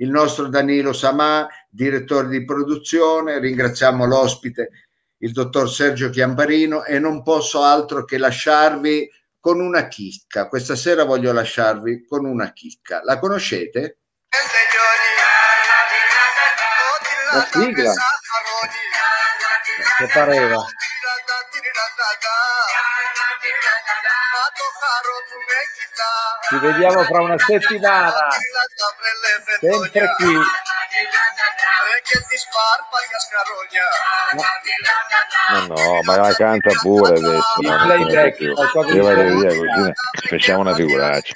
Il 0.00 0.10
nostro 0.10 0.46
Danilo 0.46 0.92
Samà, 0.92 1.48
direttore 1.68 2.28
di 2.28 2.44
produzione, 2.44 3.40
ringraziamo 3.40 4.06
l'ospite 4.06 4.87
il 5.18 5.32
dottor 5.32 5.70
Sergio 5.70 6.10
Chiamparino 6.10 6.84
e 6.84 6.98
non 6.98 7.22
posso 7.22 7.62
altro 7.62 8.04
che 8.04 8.18
lasciarvi 8.18 9.10
con 9.40 9.60
una 9.60 9.88
chicca. 9.88 10.48
Questa 10.48 10.76
sera 10.76 11.04
voglio 11.04 11.32
lasciarvi 11.32 12.04
con 12.06 12.24
una 12.24 12.52
chicca. 12.52 13.00
La 13.02 13.18
conoscete? 13.18 13.98
La 17.32 17.46
sigla. 17.50 17.92
Che 19.98 20.08
pareva? 20.12 20.64
Ci 26.48 26.58
vediamo 26.58 27.04
fra 27.04 27.20
una 27.20 27.38
settimana. 27.38 28.26
Sempre 29.60 30.14
qui. 30.16 30.34
No, 35.50 35.66
no, 35.66 36.00
ma 36.02 36.16
la 36.16 36.34
canta 36.34 36.70
pure 36.80 37.16
adesso. 37.18 37.60
Il 37.60 37.80
playback, 37.82 38.40
io 38.40 38.54
vado 39.04 39.22
via 39.38 39.48
così 39.56 39.92
facciamo 40.28 40.60
una 40.60 40.74
figuraccia. 40.74 41.32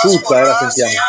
Tutta, 0.00 0.38
eh, 0.38 0.44
la 0.44 0.56
sentiamo. 0.58 1.02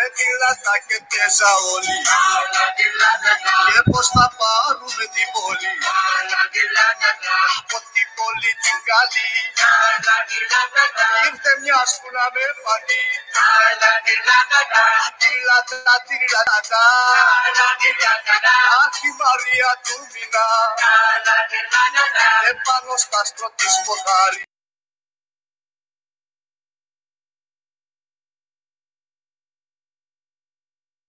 Retirata 0.00 0.74
che 0.88 0.98
te 1.10 1.24
saoli 1.38 1.96
Και 3.72 3.80
πως 3.90 4.06
θα 4.16 4.26
πάρουμε 4.40 5.04
την 5.14 5.28
πόλη. 5.34 5.70
Από 7.60 7.78
την 7.94 8.08
πόλη 8.16 8.50
την 8.64 8.78
καλή. 8.90 9.30
Ήρθε 11.28 11.52
μια 11.62 11.80
σκούνα 11.92 12.24
με 12.34 12.44
φανή 12.62 13.04
Τυριλάτα, 15.20 15.94
τυριλάτα 16.06 16.84
Αχ 18.82 18.96
η 19.08 19.10
Μαρία 19.20 19.70
του 19.84 19.96
Μινά 20.12 20.48
Επάνω 22.50 22.94
στα 23.04 23.18
άστρο 23.20 23.48
της 23.58 23.74
ποδάρι 23.84 24.42